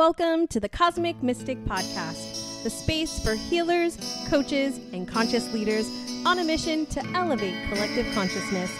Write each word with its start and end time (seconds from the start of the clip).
Welcome 0.00 0.46
to 0.46 0.60
the 0.60 0.68
Cosmic 0.70 1.22
Mystic 1.22 1.62
Podcast, 1.66 2.62
the 2.62 2.70
space 2.70 3.22
for 3.22 3.34
healers, 3.34 3.98
coaches, 4.30 4.78
and 4.94 5.06
conscious 5.06 5.52
leaders 5.52 5.90
on 6.24 6.38
a 6.38 6.42
mission 6.42 6.86
to 6.86 7.04
elevate 7.14 7.54
collective 7.68 8.06
consciousness. 8.14 8.70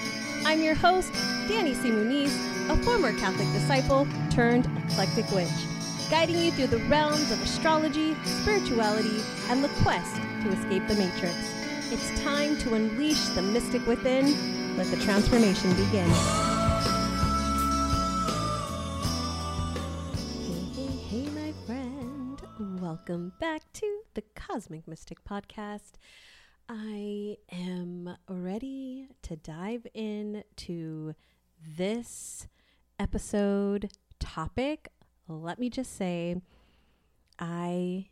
I'm 0.46 0.62
your 0.62 0.74
host, 0.74 1.12
Danny 1.46 1.74
C. 1.74 1.90
Muniz, 1.90 2.34
a 2.70 2.82
former 2.84 3.12
Catholic 3.18 3.52
disciple 3.52 4.08
turned 4.30 4.64
eclectic 4.88 5.30
witch, 5.32 5.50
guiding 6.10 6.38
you 6.38 6.52
through 6.52 6.68
the 6.68 6.84
realms 6.88 7.30
of 7.30 7.42
astrology, 7.42 8.16
spirituality, 8.24 9.20
and 9.50 9.62
the 9.62 9.68
quest 9.82 10.16
to 10.16 10.48
escape 10.48 10.88
the 10.88 10.94
matrix. 10.94 11.36
It's 11.92 12.18
time 12.22 12.56
to 12.60 12.72
unleash 12.72 13.26
the 13.34 13.42
mystic 13.42 13.86
within. 13.86 14.78
Let 14.78 14.86
the 14.86 14.96
transformation 14.96 15.68
begin. 15.74 16.59
Welcome 23.10 23.32
back 23.40 23.62
to 23.72 24.02
the 24.14 24.22
Cosmic 24.36 24.86
Mystic 24.86 25.24
Podcast. 25.24 25.94
I 26.68 27.38
am 27.50 28.16
ready 28.28 29.08
to 29.22 29.34
dive 29.34 29.84
in 29.94 30.44
to 30.58 31.16
this 31.76 32.46
episode 33.00 33.90
topic. 34.20 34.90
Let 35.26 35.58
me 35.58 35.70
just 35.70 35.96
say, 35.96 36.36
I 37.36 38.10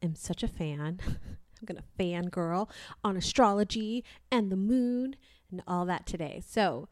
am 0.00 0.14
such 0.14 0.42
a 0.42 0.48
fan. 0.48 0.98
I'm 1.06 1.66
going 1.66 1.76
to 1.76 2.02
fangirl 2.02 2.70
on 3.04 3.18
astrology 3.18 4.02
and 4.32 4.50
the 4.50 4.56
moon 4.56 5.16
and 5.50 5.62
all 5.68 5.84
that 5.84 6.06
today. 6.06 6.42
So, 6.42 6.88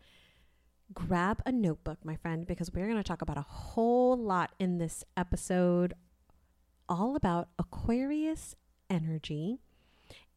grab 0.93 1.41
a 1.47 1.53
notebook, 1.53 2.05
my 2.05 2.17
friend, 2.17 2.47
because 2.47 2.71
we're 2.71 2.85
going 2.85 2.99
to 2.99 3.03
talk 3.03 3.23
about 3.23 3.39
a 3.39 3.47
whole 3.49 4.15
lot 4.15 4.51
in 4.59 4.77
this 4.77 5.05
episode, 5.17 5.95
all 6.89 7.17
about 7.17 7.49
Aquarius 7.59 8.55
energy 8.89 9.59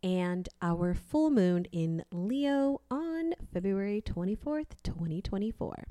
and 0.01 0.47
our 0.61 0.93
full 0.93 1.29
moon 1.29 1.65
in 1.71 2.03
Leo 2.11 2.81
on 2.89 3.33
February 3.53 4.01
24th, 4.01 4.81
2024. 4.83 5.83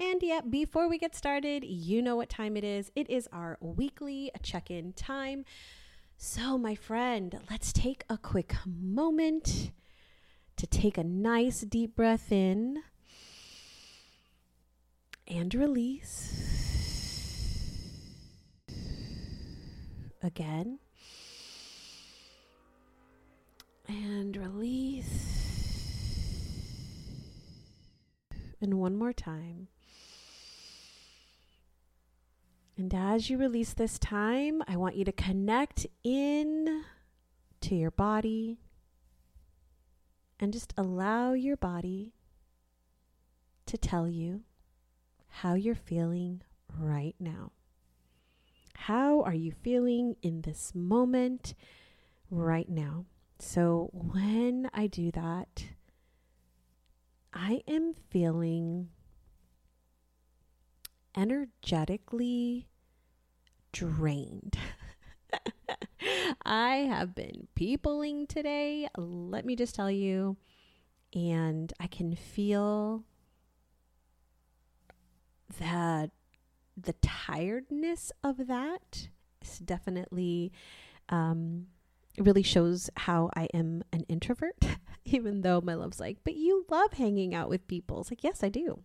And 0.00 0.22
yet, 0.22 0.50
before 0.50 0.88
we 0.88 0.98
get 0.98 1.14
started, 1.14 1.64
you 1.64 2.02
know 2.02 2.16
what 2.16 2.28
time 2.28 2.56
it 2.56 2.64
is. 2.64 2.90
It 2.96 3.08
is 3.08 3.28
our 3.32 3.58
weekly 3.60 4.30
check 4.42 4.70
in 4.70 4.92
time. 4.92 5.44
So, 6.16 6.58
my 6.58 6.74
friend, 6.74 7.38
let's 7.50 7.72
take 7.72 8.04
a 8.08 8.18
quick 8.18 8.54
moment 8.66 9.70
to 10.56 10.66
take 10.66 10.98
a 10.98 11.04
nice 11.04 11.60
deep 11.60 11.94
breath 11.94 12.32
in 12.32 12.82
and 15.28 15.54
release. 15.54 16.73
Again. 20.24 20.78
And 23.86 24.34
release. 24.34 25.52
And 28.58 28.80
one 28.80 28.96
more 28.96 29.12
time. 29.12 29.68
And 32.78 32.94
as 32.94 33.28
you 33.28 33.36
release 33.36 33.74
this 33.74 33.98
time, 33.98 34.62
I 34.66 34.78
want 34.78 34.96
you 34.96 35.04
to 35.04 35.12
connect 35.12 35.86
in 36.02 36.84
to 37.60 37.74
your 37.74 37.90
body 37.90 38.58
and 40.40 40.54
just 40.54 40.72
allow 40.78 41.34
your 41.34 41.58
body 41.58 42.14
to 43.66 43.76
tell 43.76 44.08
you 44.08 44.40
how 45.28 45.52
you're 45.52 45.74
feeling 45.74 46.40
right 46.78 47.14
now. 47.20 47.52
How 48.86 49.22
are 49.22 49.32
you 49.32 49.50
feeling 49.50 50.16
in 50.20 50.42
this 50.42 50.74
moment 50.74 51.54
right 52.30 52.68
now? 52.68 53.06
So, 53.38 53.88
when 53.94 54.68
I 54.74 54.88
do 54.88 55.10
that, 55.12 55.64
I 57.32 57.62
am 57.66 57.94
feeling 58.10 58.90
energetically 61.16 62.68
drained. 63.72 64.58
I 66.44 66.76
have 66.76 67.14
been 67.14 67.48
peopling 67.54 68.26
today, 68.26 68.86
let 68.98 69.46
me 69.46 69.56
just 69.56 69.74
tell 69.74 69.90
you, 69.90 70.36
and 71.14 71.72
I 71.80 71.86
can 71.86 72.14
feel 72.14 73.04
that 75.58 76.10
the 76.76 76.94
tiredness 77.02 78.12
of 78.22 78.46
that 78.46 79.08
definitely 79.64 80.52
um, 81.10 81.66
really 82.18 82.42
shows 82.42 82.88
how 82.96 83.30
I 83.36 83.48
am 83.52 83.84
an 83.92 84.04
introvert, 84.08 84.56
even 85.04 85.42
though 85.42 85.60
my 85.60 85.74
love's 85.74 86.00
like, 86.00 86.18
but 86.24 86.34
you 86.34 86.64
love 86.70 86.94
hanging 86.94 87.34
out 87.34 87.48
with 87.48 87.68
people. 87.68 88.00
It's 88.00 88.10
like, 88.10 88.24
yes, 88.24 88.42
I 88.42 88.48
do. 88.48 88.80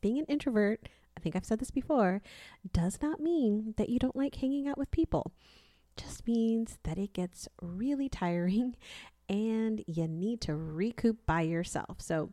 Being 0.00 0.18
an 0.18 0.26
introvert 0.26 0.88
I 1.16 1.22
think 1.22 1.36
I've 1.36 1.44
said 1.44 1.58
this 1.58 1.70
before, 1.70 2.22
does 2.72 2.98
not 3.02 3.20
mean 3.20 3.74
that 3.76 3.90
you 3.90 3.98
don't 3.98 4.16
like 4.16 4.36
hanging 4.36 4.66
out 4.66 4.78
with 4.78 4.90
people. 4.90 5.32
Just 5.96 6.26
means 6.26 6.78
that 6.84 6.96
it 6.96 7.12
gets 7.12 7.46
really 7.60 8.08
tiring 8.08 8.74
and 9.28 9.84
you 9.86 10.08
need 10.08 10.40
to 10.42 10.54
recoup 10.54 11.26
by 11.26 11.42
yourself. 11.42 12.00
So 12.00 12.30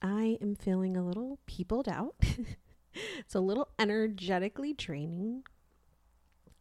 I 0.00 0.38
am 0.40 0.54
feeling 0.54 0.96
a 0.96 1.04
little 1.04 1.40
peopled 1.46 1.88
out. 1.88 2.14
it's 3.18 3.34
a 3.34 3.40
little 3.40 3.68
energetically 3.78 4.72
draining. 4.72 5.44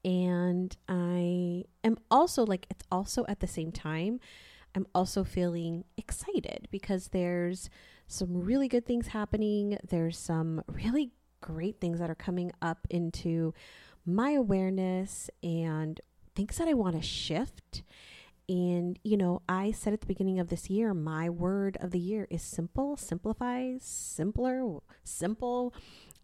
And 0.06 0.76
I 0.90 1.64
am 1.84 1.98
also 2.12 2.46
like, 2.46 2.68
it's 2.70 2.84
also 2.92 3.26
at 3.28 3.40
the 3.40 3.48
same 3.48 3.72
time, 3.72 4.20
I'm 4.76 4.88
also 4.94 5.24
feeling 5.24 5.86
excited 5.98 6.68
because 6.72 7.10
there's 7.10 7.70
some 8.08 8.44
really 8.44 8.68
good 8.68 8.86
things 8.86 9.08
happening. 9.08 9.78
There's 9.88 10.18
some 10.18 10.62
really 10.68 11.12
great 11.42 11.80
things 11.80 12.00
that 12.00 12.10
are 12.10 12.16
coming 12.16 12.52
up 12.62 12.88
into 12.90 13.54
my 14.06 14.32
awareness 14.32 15.30
and 15.42 16.02
things 16.36 16.58
that 16.58 16.68
I 16.68 16.74
want 16.74 16.96
to 16.96 17.02
shift. 17.02 17.84
And, 18.50 19.00
you 19.04 19.16
know, 19.16 19.42
I 19.48 19.72
said 19.72 19.94
at 19.94 20.02
the 20.02 20.08
beginning 20.08 20.40
of 20.40 20.50
this 20.50 20.70
year, 20.70 20.94
my 20.94 21.30
word 21.30 21.78
of 21.80 21.92
the 21.92 22.00
year 22.00 22.28
is 22.30 22.42
simple, 22.42 22.98
simplify, 22.98 23.76
simpler, 23.80 24.80
simple, 25.04 25.74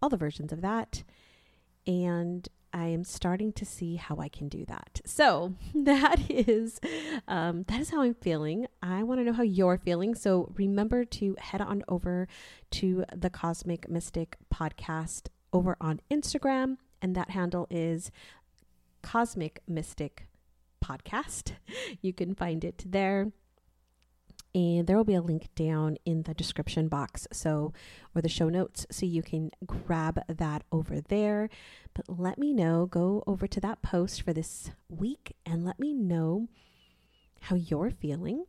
all 0.02 0.10
the 0.10 0.18
versions 0.18 0.52
of 0.52 0.62
that. 0.62 1.04
And 1.88 2.48
I 2.72 2.88
am 2.88 3.04
starting 3.04 3.52
to 3.54 3.66
see 3.66 3.96
how 3.96 4.18
I 4.18 4.30
can 4.30 4.48
do 4.48 4.66
that. 4.66 5.02
So 5.06 5.56
that 5.76 6.30
is 6.30 6.80
um, 7.28 7.64
that 7.68 7.80
is 7.80 7.90
how 7.90 8.02
I'm 8.02 8.14
feeling. 8.14 8.68
I 8.82 9.04
want 9.04 9.20
to 9.20 9.24
know 9.24 9.34
how 9.34 9.44
you're 9.44 9.78
feeling. 9.78 10.16
So 10.16 10.52
remember 10.56 11.06
to 11.06 11.36
head 11.40 11.62
on 11.62 11.84
over 11.88 12.28
to 12.72 13.06
the 13.16 13.30
Cosmic 13.30 13.90
Mystic 13.90 14.38
podcast 14.54 15.28
over 15.52 15.76
on 15.82 16.00
Instagram, 16.12 16.78
and 17.02 17.16
that 17.16 17.32
handle 17.32 17.68
is 17.70 18.12
Cosmic 19.02 19.62
Mystic 19.68 20.28
Podcast. 20.84 21.54
You 22.02 22.14
can 22.14 22.36
find 22.36 22.64
it 22.64 22.84
there 22.86 23.32
and 24.56 24.88
there 24.88 24.98
will 24.98 25.04
be 25.04 25.16
a 25.16 25.22
link 25.22 25.54
down 25.56 25.98
in 26.06 26.24
the 26.24 26.34
description 26.34 26.88
box 26.88 27.28
so 27.32 27.72
or 28.16 28.22
the 28.22 28.30
show 28.30 28.50
notes 28.50 28.88
so 28.90 29.06
you 29.06 29.22
can 29.22 29.52
grab 29.66 30.20
that 30.28 30.64
over 30.72 31.00
there. 31.02 31.50
But 31.94 32.20
let 32.20 32.38
me 32.38 32.54
know 32.54 32.86
go 32.86 33.24
over 33.28 33.48
to 33.48 33.60
that 33.62 33.82
post 33.82 34.22
for 34.22 34.34
this 34.34 34.72
week 34.90 35.36
and 35.46 35.66
let 35.66 35.80
me 35.80 35.94
know 35.94 36.48
how 37.42 37.56
you're 37.56 37.92
feeling. 37.92 38.46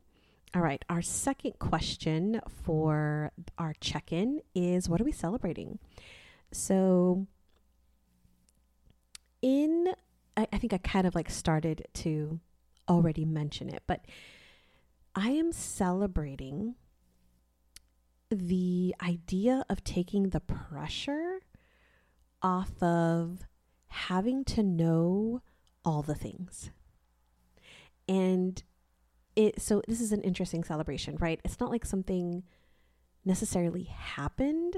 All 0.55 0.63
right 0.63 0.85
our 0.89 1.03
second 1.03 1.59
question 1.59 2.41
for 2.65 3.31
our 3.59 3.75
check-in 3.81 4.41
is 4.55 4.89
what 4.89 5.01
are 5.01 5.05
we 5.05 5.13
celebrating? 5.13 5.79
So 6.51 7.27
in 9.43 9.93
I, 10.37 10.47
I 10.53 10.59
think 10.59 10.73
i 10.73 10.79
kind 10.79 11.07
of 11.07 11.15
like 11.15 11.31
started 11.31 11.87
to 11.95 12.41
already 12.89 13.25
mention 13.25 13.69
it 13.69 13.83
but 13.87 14.05
I 15.15 15.31
am 15.31 15.53
celebrating 15.53 16.77
the 18.31 18.95
idea 19.03 19.65
of 19.69 19.83
taking 19.83 20.31
the 20.31 20.41
pressure 20.41 21.41
off 22.43 22.81
of 22.83 23.41
having 23.89 24.45
to 24.45 24.63
know 24.63 25.43
all 25.85 26.03
the 26.03 26.15
things. 26.15 26.71
And 28.09 28.63
it 29.37 29.61
so 29.61 29.83
this 29.89 30.01
is 30.01 30.13
an 30.13 30.23
interesting 30.23 30.65
celebration, 30.65 31.17
right? 31.17 31.41
It's 31.45 31.61
not 31.61 31.71
like 31.71 31.85
something 31.85 32.45
necessarily 33.25 33.85
happened 33.85 34.77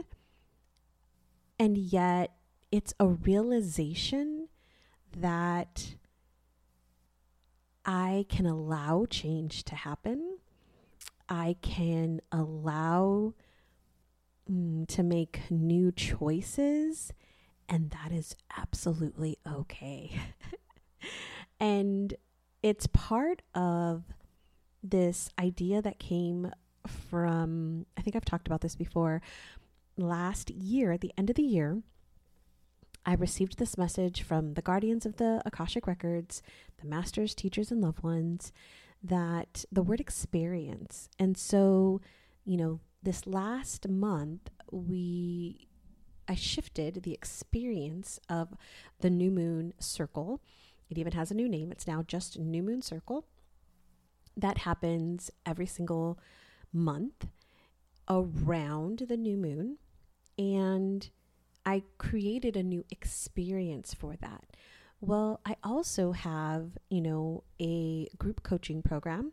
and 1.58 1.78
yet 1.78 2.34
it's 2.72 2.92
a 2.98 3.06
realization 3.06 4.48
that 5.16 5.94
I 7.84 8.26
can 8.28 8.46
allow 8.46 9.06
change 9.08 9.64
to 9.64 9.74
happen. 9.74 10.38
I 11.28 11.56
can 11.62 12.20
allow 12.30 13.34
mm, 14.50 14.86
to 14.88 15.02
make 15.02 15.40
new 15.50 15.92
choices 15.92 17.12
And 17.68 17.90
that 17.90 18.12
is 18.12 18.36
absolutely 18.56 19.38
okay. 19.50 20.20
and 21.60 22.14
it's 22.62 22.86
part 22.88 23.42
of 23.54 24.04
this 24.82 25.30
idea 25.38 25.80
that 25.80 25.98
came 25.98 26.52
from, 26.86 27.86
I 27.96 28.02
think 28.02 28.16
I've 28.16 28.24
talked 28.24 28.46
about 28.46 28.60
this 28.60 28.74
before. 28.76 29.22
Last 29.96 30.50
year, 30.50 30.92
at 30.92 31.00
the 31.00 31.12
end 31.16 31.30
of 31.30 31.36
the 31.36 31.42
year, 31.42 31.82
I 33.04 33.14
received 33.14 33.58
this 33.58 33.76
message 33.76 34.22
from 34.22 34.54
the 34.54 34.62
guardians 34.62 35.04
of 35.04 35.16
the 35.16 35.42
Akashic 35.44 35.86
Records, 35.86 36.42
the 36.80 36.86
masters, 36.86 37.34
teachers, 37.34 37.70
and 37.70 37.80
loved 37.80 38.02
ones 38.02 38.52
that 39.02 39.64
the 39.72 39.82
word 39.82 40.00
experience. 40.00 41.08
And 41.18 41.36
so, 41.36 42.00
you 42.44 42.56
know, 42.56 42.80
this 43.02 43.26
last 43.26 43.88
month, 43.88 44.50
we 44.70 45.66
I 46.28 46.36
shifted 46.36 47.02
the 47.02 47.12
experience 47.12 48.20
of 48.28 48.56
the 49.00 49.10
new 49.10 49.30
moon 49.30 49.74
circle. 49.80 50.40
It 50.88 50.98
even 50.98 51.12
has 51.12 51.30
a 51.30 51.34
new 51.34 51.48
name. 51.48 51.72
It's 51.72 51.86
now 51.86 52.02
just 52.02 52.38
new 52.38 52.62
moon 52.62 52.82
circle. 52.82 53.26
That 54.36 54.58
happens 54.58 55.30
every 55.44 55.66
single 55.66 56.18
month 56.72 57.26
around 58.08 59.00
the 59.08 59.16
new 59.16 59.36
moon. 59.36 59.78
And 60.38 61.10
I 61.64 61.84
created 61.98 62.56
a 62.56 62.62
new 62.62 62.84
experience 62.90 63.94
for 63.94 64.16
that. 64.20 64.44
Well, 65.00 65.40
I 65.44 65.56
also 65.62 66.12
have, 66.12 66.78
you 66.88 67.00
know, 67.00 67.44
a 67.60 68.08
group 68.18 68.42
coaching 68.42 68.82
program 68.82 69.32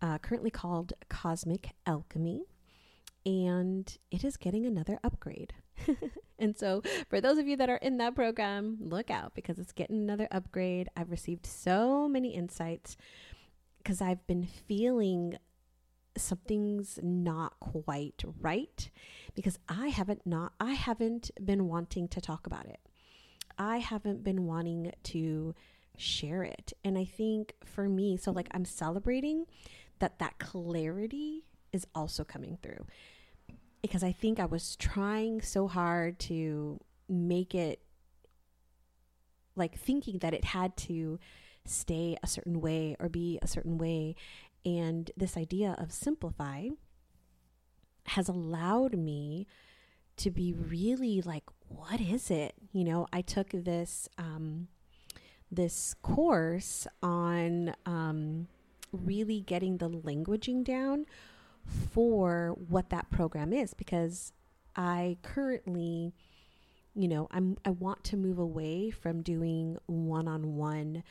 uh, 0.00 0.18
currently 0.18 0.50
called 0.50 0.94
Cosmic 1.08 1.70
Alchemy, 1.86 2.44
and 3.26 3.98
it 4.10 4.24
is 4.24 4.36
getting 4.36 4.66
another 4.66 4.98
upgrade. 5.04 5.54
and 6.38 6.56
so, 6.56 6.82
for 7.08 7.20
those 7.20 7.38
of 7.38 7.46
you 7.46 7.56
that 7.56 7.68
are 7.68 7.76
in 7.76 7.98
that 7.98 8.14
program, 8.14 8.78
look 8.80 9.10
out 9.10 9.34
because 9.34 9.58
it's 9.58 9.72
getting 9.72 9.96
another 9.96 10.28
upgrade. 10.30 10.88
I've 10.96 11.10
received 11.10 11.46
so 11.46 12.08
many 12.08 12.34
insights 12.34 12.96
because 13.78 14.00
I've 14.00 14.26
been 14.26 14.46
feeling 14.46 15.36
something's 16.16 16.98
not 17.02 17.58
quite 17.60 18.22
right 18.40 18.90
because 19.34 19.58
I 19.68 19.88
haven't 19.88 20.26
not 20.26 20.52
I 20.60 20.72
haven't 20.72 21.30
been 21.44 21.66
wanting 21.68 22.08
to 22.08 22.20
talk 22.20 22.46
about 22.46 22.66
it. 22.66 22.80
I 23.58 23.78
haven't 23.78 24.24
been 24.24 24.46
wanting 24.46 24.92
to 25.04 25.54
share 25.96 26.42
it. 26.42 26.72
And 26.84 26.98
I 26.98 27.04
think 27.04 27.54
for 27.64 27.88
me, 27.88 28.16
so 28.16 28.32
like 28.32 28.48
I'm 28.52 28.64
celebrating 28.64 29.46
that 29.98 30.18
that 30.18 30.38
clarity 30.38 31.44
is 31.72 31.86
also 31.94 32.24
coming 32.24 32.58
through. 32.62 32.86
Because 33.82 34.02
I 34.02 34.12
think 34.12 34.40
I 34.40 34.46
was 34.46 34.76
trying 34.76 35.42
so 35.42 35.68
hard 35.68 36.18
to 36.20 36.80
make 37.08 37.54
it 37.54 37.80
like 39.56 39.78
thinking 39.78 40.18
that 40.18 40.34
it 40.34 40.44
had 40.44 40.76
to 40.76 41.18
stay 41.66 42.16
a 42.22 42.26
certain 42.26 42.60
way 42.60 42.96
or 43.00 43.08
be 43.08 43.38
a 43.42 43.46
certain 43.46 43.78
way 43.78 44.14
and 44.64 45.10
this 45.16 45.36
idea 45.36 45.76
of 45.78 45.92
simplify 45.92 46.68
has 48.06 48.28
allowed 48.28 48.96
me 48.96 49.46
to 50.16 50.30
be 50.30 50.52
really 50.52 51.20
like, 51.22 51.44
what 51.68 52.00
is 52.00 52.30
it? 52.30 52.54
You 52.72 52.84
know, 52.84 53.06
I 53.12 53.22
took 53.22 53.50
this 53.50 54.08
um, 54.18 54.68
this 55.50 55.94
course 56.02 56.86
on 57.02 57.74
um, 57.86 58.48
really 58.92 59.40
getting 59.40 59.78
the 59.78 59.90
languaging 59.90 60.64
down 60.64 61.06
for 61.92 62.54
what 62.68 62.90
that 62.90 63.10
program 63.10 63.52
is 63.52 63.74
because 63.74 64.32
I 64.76 65.16
currently, 65.22 66.12
you 66.94 67.08
know, 67.08 67.28
I'm 67.30 67.56
I 67.64 67.70
want 67.70 68.04
to 68.04 68.16
move 68.16 68.38
away 68.38 68.90
from 68.90 69.22
doing 69.22 69.78
one 69.86 70.28
on 70.28 70.56
one 70.56 71.02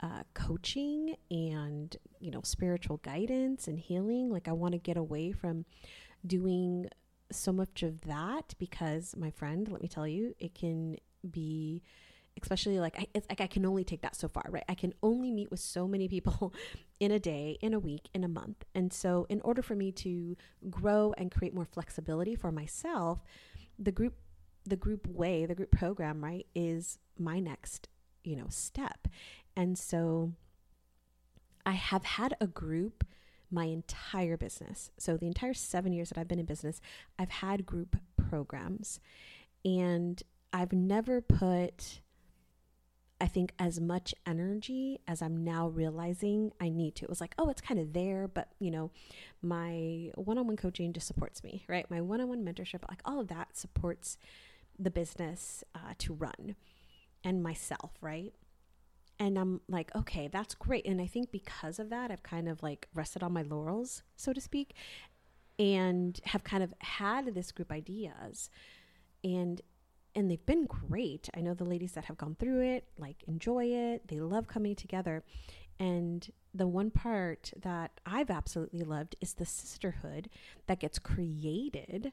uh, 0.00 0.22
coaching 0.34 1.16
and 1.30 1.96
you 2.20 2.30
know 2.30 2.40
spiritual 2.42 2.98
guidance 2.98 3.68
and 3.68 3.78
healing 3.78 4.30
like 4.30 4.48
i 4.48 4.52
want 4.52 4.72
to 4.72 4.78
get 4.78 4.96
away 4.96 5.32
from 5.32 5.64
doing 6.26 6.86
so 7.30 7.52
much 7.52 7.82
of 7.82 8.00
that 8.02 8.54
because 8.58 9.14
my 9.16 9.30
friend 9.30 9.68
let 9.70 9.80
me 9.80 9.88
tell 9.88 10.06
you 10.06 10.34
it 10.38 10.54
can 10.54 10.96
be 11.30 11.82
especially 12.42 12.80
like 12.80 12.98
I, 12.98 13.06
it's 13.14 13.26
like 13.28 13.40
I 13.40 13.46
can 13.46 13.64
only 13.64 13.84
take 13.84 14.02
that 14.02 14.16
so 14.16 14.28
far, 14.28 14.44
right? 14.48 14.64
I 14.68 14.74
can 14.74 14.92
only 15.02 15.30
meet 15.30 15.50
with 15.50 15.60
so 15.60 15.86
many 15.86 16.08
people 16.08 16.52
in 17.00 17.10
a 17.10 17.18
day, 17.18 17.58
in 17.60 17.74
a 17.74 17.78
week, 17.78 18.08
in 18.14 18.24
a 18.24 18.28
month. 18.28 18.64
And 18.74 18.92
so 18.92 19.26
in 19.28 19.40
order 19.42 19.62
for 19.62 19.74
me 19.74 19.92
to 19.92 20.36
grow 20.70 21.14
and 21.16 21.30
create 21.30 21.54
more 21.54 21.64
flexibility 21.64 22.34
for 22.34 22.50
myself, 22.50 23.20
the 23.78 23.92
group 23.92 24.14
the 24.66 24.76
group 24.76 25.06
way, 25.06 25.44
the 25.44 25.54
group 25.54 25.70
program, 25.70 26.24
right, 26.24 26.46
is 26.54 26.98
my 27.18 27.38
next, 27.38 27.88
you 28.22 28.34
know, 28.34 28.46
step. 28.48 29.08
And 29.56 29.78
so 29.78 30.32
I 31.64 31.72
have 31.72 32.04
had 32.04 32.36
a 32.40 32.46
group 32.46 33.04
my 33.50 33.64
entire 33.66 34.36
business. 34.36 34.90
So, 34.98 35.16
the 35.16 35.26
entire 35.26 35.54
seven 35.54 35.92
years 35.92 36.08
that 36.10 36.18
I've 36.18 36.28
been 36.28 36.38
in 36.38 36.46
business, 36.46 36.80
I've 37.18 37.30
had 37.30 37.64
group 37.64 37.96
programs. 38.16 39.00
And 39.64 40.22
I've 40.52 40.72
never 40.72 41.20
put, 41.20 42.00
I 43.20 43.26
think, 43.26 43.52
as 43.58 43.80
much 43.80 44.14
energy 44.26 45.00
as 45.08 45.22
I'm 45.22 45.42
now 45.42 45.68
realizing 45.68 46.52
I 46.60 46.68
need 46.68 46.96
to. 46.96 47.04
It 47.04 47.08
was 47.08 47.20
like, 47.20 47.34
oh, 47.38 47.48
it's 47.48 47.62
kind 47.62 47.80
of 47.80 47.92
there, 47.92 48.28
but 48.28 48.48
you 48.58 48.70
know, 48.70 48.90
my 49.40 50.10
one 50.16 50.36
on 50.36 50.46
one 50.46 50.56
coaching 50.56 50.92
just 50.92 51.06
supports 51.06 51.42
me, 51.42 51.64
right? 51.68 51.90
My 51.90 52.00
one 52.00 52.20
on 52.20 52.28
one 52.28 52.44
mentorship, 52.44 52.88
like 52.88 53.00
all 53.04 53.20
of 53.20 53.28
that 53.28 53.56
supports 53.56 54.18
the 54.78 54.90
business 54.90 55.64
uh, 55.74 55.94
to 55.98 56.12
run 56.12 56.56
and 57.22 57.42
myself, 57.42 57.92
right? 58.00 58.34
And 59.18 59.38
I'm 59.38 59.60
like, 59.68 59.94
okay, 59.94 60.28
that's 60.28 60.54
great. 60.54 60.86
And 60.86 61.00
I 61.00 61.06
think 61.06 61.30
because 61.30 61.78
of 61.78 61.90
that, 61.90 62.10
I've 62.10 62.22
kind 62.22 62.48
of 62.48 62.62
like 62.62 62.88
rested 62.94 63.22
on 63.22 63.32
my 63.32 63.42
laurels, 63.42 64.02
so 64.16 64.32
to 64.32 64.40
speak, 64.40 64.74
and 65.58 66.18
have 66.24 66.42
kind 66.44 66.62
of 66.62 66.74
had 66.80 67.34
this 67.34 67.52
group 67.52 67.70
ideas 67.70 68.50
and 69.22 69.60
and 70.16 70.30
they've 70.30 70.46
been 70.46 70.66
great. 70.66 71.28
I 71.36 71.40
know 71.40 71.54
the 71.54 71.64
ladies 71.64 71.92
that 71.92 72.04
have 72.04 72.16
gone 72.16 72.36
through 72.38 72.60
it 72.60 72.88
like 72.98 73.24
enjoy 73.26 73.66
it. 73.66 74.06
They 74.08 74.20
love 74.20 74.46
coming 74.46 74.76
together. 74.76 75.24
And 75.80 76.30
the 76.52 76.68
one 76.68 76.90
part 76.92 77.52
that 77.60 77.90
I've 78.06 78.30
absolutely 78.30 78.84
loved 78.84 79.16
is 79.20 79.34
the 79.34 79.46
sisterhood 79.46 80.30
that 80.68 80.78
gets 80.78 81.00
created 81.00 82.12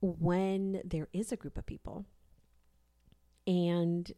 when 0.00 0.82
there 0.84 1.06
is 1.12 1.30
a 1.30 1.36
group 1.36 1.56
of 1.56 1.66
people. 1.66 2.06
And 3.46 4.10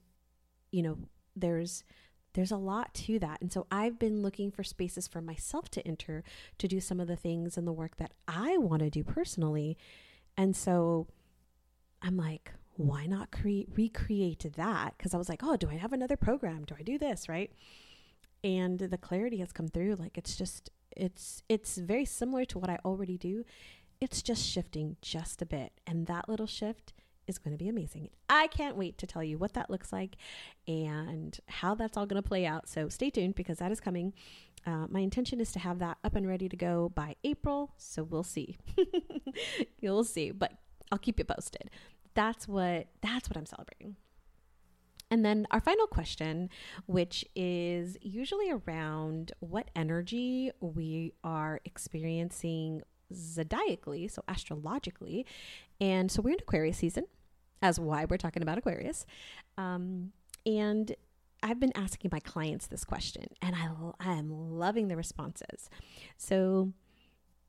you 0.71 0.83
know, 0.83 0.99
there's 1.41 1.85
there's 2.35 2.51
a 2.53 2.57
lot 2.57 2.95
to 2.95 3.19
that. 3.19 3.41
And 3.41 3.53
so 3.53 3.67
I've 3.71 3.99
been 3.99 4.23
looking 4.23 4.51
for 4.51 4.63
spaces 4.63 5.09
for 5.09 5.21
myself 5.21 5.71
to 5.71 5.87
enter 5.87 6.23
to 6.59 6.69
do 6.69 6.79
some 6.79 7.01
of 7.01 7.09
the 7.09 7.17
things 7.17 7.57
and 7.57 7.67
the 7.67 7.73
work 7.73 7.97
that 7.97 8.13
I 8.29 8.59
want 8.59 8.81
to 8.83 8.91
do 8.91 9.03
personally. 9.03 9.77
And 10.37 10.55
so 10.55 11.09
I'm 12.03 12.17
like, 12.17 12.53
why 12.77 13.07
not 13.07 13.33
create 13.33 13.69
recreate 13.75 14.47
that? 14.57 14.95
Because 14.97 15.15
I 15.15 15.19
was 15.19 15.29
like, 15.29 15.43
oh, 15.43 15.57
do 15.57 15.69
I 15.69 15.75
have 15.75 15.93
another 15.93 16.17
program? 16.17 16.65
Do 16.65 16.77
I 16.79 16.83
do 16.83 16.99
this? 16.99 17.29
Right. 17.29 17.51
And 18.45 18.79
the 18.79 18.99
clarity 18.99 19.39
has 19.39 19.51
come 19.51 19.69
through. 19.69 19.97
Like 19.97 20.17
it's 20.17 20.37
just 20.37 20.71
it's 20.97 21.43
it's 21.49 21.77
very 21.77 22.05
similar 22.05 22.45
to 22.47 22.59
what 22.59 22.71
I 22.71 22.79
already 22.85 23.19
do. 23.19 23.45
It's 24.01 24.23
just 24.23 24.47
shifting 24.47 24.97
just 25.03 25.43
a 25.43 25.47
bit. 25.47 25.73
And 25.87 26.07
that 26.07 26.29
little 26.29 26.47
shift 26.47 26.93
is 27.29 27.39
going 27.39 27.57
to 27.57 27.63
be 27.63 27.69
amazing. 27.69 28.11
I 28.29 28.47
can't 28.49 28.77
wait 28.77 28.99
to 28.99 29.07
tell 29.07 29.23
you 29.23 29.39
what 29.39 29.55
that 29.55 29.71
looks 29.71 29.93
like 29.93 30.17
and 30.67 31.39
how 31.47 31.75
that's 31.75 31.97
all 31.97 32.07
going 32.07 32.23
to 32.23 32.27
play 32.27 32.47
out. 32.47 32.69
So 32.69 32.89
stay 32.89 33.11
tuned 33.11 33.35
because 33.35 33.59
that 33.59 33.71
is 33.71 33.81
coming. 33.81 34.15
Uh, 34.67 34.87
my 34.89 35.01
intention 35.01 35.41
is 35.41 35.53
to 35.53 35.59
have 35.59 35.79
that 35.79 35.99
up 36.05 36.17
and 36.17 36.27
ready 36.29 36.49
to 36.49 36.57
go 36.57 36.91
by 36.95 37.17
April. 37.25 37.73
So 37.77 38.03
we'll 38.03 38.25
see. 38.25 38.59
You'll 39.81 40.05
see, 40.05 40.31
but 40.31 40.53
I'll 40.91 40.99
keep 40.99 41.19
you 41.19 41.25
posted. 41.25 41.71
That's 42.15 42.49
what 42.49 42.89
that's 43.01 43.29
what 43.29 43.37
I'm 43.37 43.47
celebrating. 43.47 43.97
And 45.11 45.25
then 45.25 45.47
our 45.51 45.61
final 45.61 45.87
question, 45.87 46.51
which 46.87 47.25
is 47.35 47.97
usually 48.03 48.51
around 48.51 49.33
what 49.41 49.71
energy 49.75 50.51
we 50.61 51.15
are 51.25 51.61
experiencing 51.65 52.83
zodiacally, 53.13 54.11
so 54.11 54.23
astrologically. 54.29 55.25
And 55.81 56.11
so 56.11 56.21
we're 56.21 56.35
in 56.35 56.41
Aquarius 56.41 56.79
season 56.79 57.07
as 57.63 57.79
why 57.81 58.05
we're 58.05 58.17
talking 58.17 58.43
about 58.43 58.59
Aquarius. 58.59 59.07
Um, 59.57 60.13
and 60.47 60.95
I've 61.43 61.61
been 61.61 61.77
asking 61.77 62.11
my 62.13 62.21
clients 62.21 62.67
this 62.67 62.85
question, 62.85 63.27
and 63.41 63.55
I, 63.55 63.69
I 64.01 64.15
am 64.15 64.31
loving 64.31 64.89
the 64.89 64.97
responses. 64.97 65.71
So, 66.17 66.73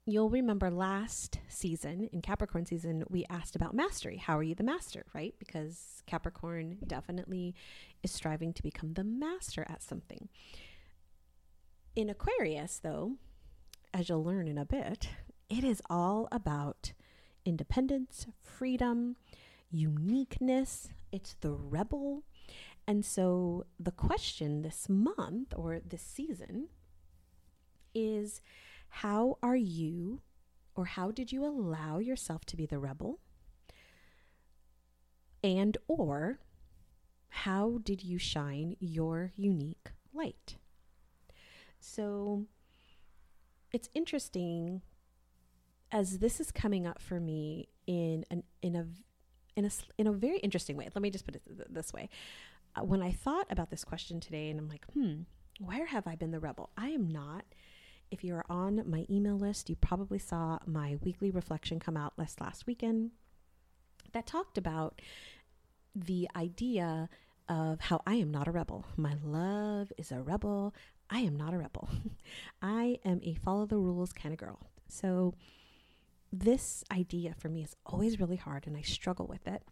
you'll 0.05 0.29
remember 0.29 0.71
last 0.71 1.39
season, 1.47 2.09
in 2.11 2.21
Capricorn 2.21 2.65
season, 2.65 3.03
we 3.09 3.25
asked 3.29 3.55
about 3.55 3.75
mastery. 3.75 4.17
How 4.17 4.37
are 4.37 4.43
you 4.43 4.55
the 4.55 4.63
master, 4.63 5.05
right? 5.13 5.35
Because 5.37 6.03
Capricorn 6.07 6.77
definitely 6.85 7.55
is 8.01 8.11
striving 8.11 8.53
to 8.53 8.63
become 8.63 8.93
the 8.93 9.03
master 9.03 9.65
at 9.69 9.83
something. 9.83 10.29
In 11.95 12.09
Aquarius, 12.09 12.79
though, 12.79 13.13
as 13.93 14.09
you'll 14.09 14.23
learn 14.23 14.47
in 14.47 14.57
a 14.57 14.65
bit, 14.65 15.09
it 15.49 15.63
is 15.63 15.81
all 15.89 16.27
about 16.31 16.93
independence, 17.45 18.27
freedom, 18.41 19.15
uniqueness, 19.71 20.89
it's 21.11 21.35
the 21.41 21.51
rebel. 21.51 22.23
And 22.87 23.05
so 23.05 23.65
the 23.79 23.91
question 23.91 24.61
this 24.61 24.89
month 24.89 25.53
or 25.55 25.79
this 25.87 26.01
season 26.01 26.69
is 27.93 28.41
how 28.89 29.37
are 29.43 29.55
you 29.55 30.21
or 30.75 30.85
how 30.85 31.11
did 31.11 31.31
you 31.31 31.45
allow 31.45 31.99
yourself 31.99 32.45
to 32.45 32.57
be 32.57 32.65
the 32.65 32.79
rebel? 32.79 33.19
And 35.43 35.77
or 35.87 36.39
how 37.29 37.79
did 37.83 38.03
you 38.03 38.17
shine 38.17 38.75
your 38.79 39.31
unique 39.35 39.91
light? 40.13 40.55
So 41.79 42.45
it's 43.71 43.89
interesting 43.93 44.81
as 45.91 46.19
this 46.19 46.39
is 46.39 46.51
coming 46.51 46.85
up 46.85 47.01
for 47.01 47.19
me 47.19 47.69
in 47.87 48.25
an 48.29 48.43
in 48.61 48.75
a 48.75 48.85
in 49.59 49.65
a 49.65 49.69
in 49.97 50.07
a 50.07 50.11
very 50.11 50.39
interesting 50.39 50.75
way. 50.77 50.87
Let 50.93 51.01
me 51.01 51.09
just 51.09 51.25
put 51.25 51.35
it 51.35 51.43
th- 51.45 51.67
this 51.69 51.93
way. 51.93 52.09
Uh, 52.75 52.83
when 52.83 53.01
I 53.01 53.11
thought 53.11 53.47
about 53.49 53.69
this 53.69 53.83
question 53.83 54.19
today 54.19 54.49
and 54.49 54.59
I'm 54.59 54.69
like, 54.69 54.85
"Hmm, 54.93 55.21
where 55.59 55.87
have 55.87 56.07
I 56.07 56.15
been 56.15 56.31
the 56.31 56.39
rebel?" 56.39 56.69
I 56.77 56.89
am 56.89 57.07
not. 57.07 57.45
If 58.11 58.23
you're 58.23 58.45
on 58.49 58.83
my 58.89 59.05
email 59.09 59.37
list, 59.37 59.69
you 59.69 59.75
probably 59.75 60.17
saw 60.17 60.57
my 60.65 60.97
weekly 61.03 61.29
reflection 61.29 61.79
come 61.79 61.95
out 61.95 62.13
last 62.17 62.41
last 62.41 62.65
weekend 62.65 63.11
that 64.13 64.25
talked 64.25 64.57
about 64.57 65.01
the 65.95 66.27
idea 66.35 67.09
of 67.47 67.81
how 67.81 68.01
I 68.05 68.15
am 68.15 68.31
not 68.31 68.47
a 68.47 68.51
rebel. 68.51 68.85
My 68.95 69.15
love 69.23 69.91
is 69.97 70.11
a 70.11 70.21
rebel. 70.21 70.73
I 71.09 71.19
am 71.19 71.35
not 71.35 71.53
a 71.53 71.57
rebel. 71.57 71.89
I 72.61 72.99
am 73.03 73.19
a 73.23 73.33
follow 73.35 73.65
the 73.65 73.77
rules 73.77 74.13
kind 74.13 74.33
of 74.33 74.39
girl. 74.39 74.59
So, 74.87 75.33
this 76.31 76.83
idea 76.91 77.33
for 77.37 77.49
me 77.49 77.63
is 77.63 77.75
always 77.85 78.19
really 78.19 78.35
hard 78.35 78.67
and 78.67 78.77
I 78.77 78.81
struggle 78.81 79.27
with 79.27 79.47
it. 79.47 79.63